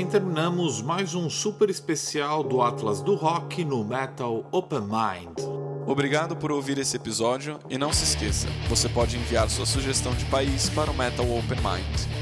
Terminamos 0.10 0.82
mais 0.82 1.14
um 1.14 1.30
super 1.30 1.70
especial 1.70 2.44
do 2.44 2.64
Atlas 2.64 3.00
do 3.00 3.14
Rock 3.14 3.64
no 3.64 3.86
Metal 3.86 4.44
Open 4.52 4.82
Mind. 4.82 5.38
Obrigado 5.86 6.36
por 6.36 6.52
ouvir 6.52 6.80
esse 6.80 6.98
episódio 6.98 7.60
e 7.70 7.78
não 7.78 7.94
se 7.94 8.06
esqueça, 8.06 8.48
você 8.68 8.90
pode 8.90 9.18
enviar 9.18 9.48
sua 9.52 9.68
sugestão 9.68 10.16
de 10.16 10.26
país 10.26 10.68
para 10.70 10.90
o 10.90 10.96
Metal 10.96 11.26
Open 11.26 11.58
Mind. 11.58 12.19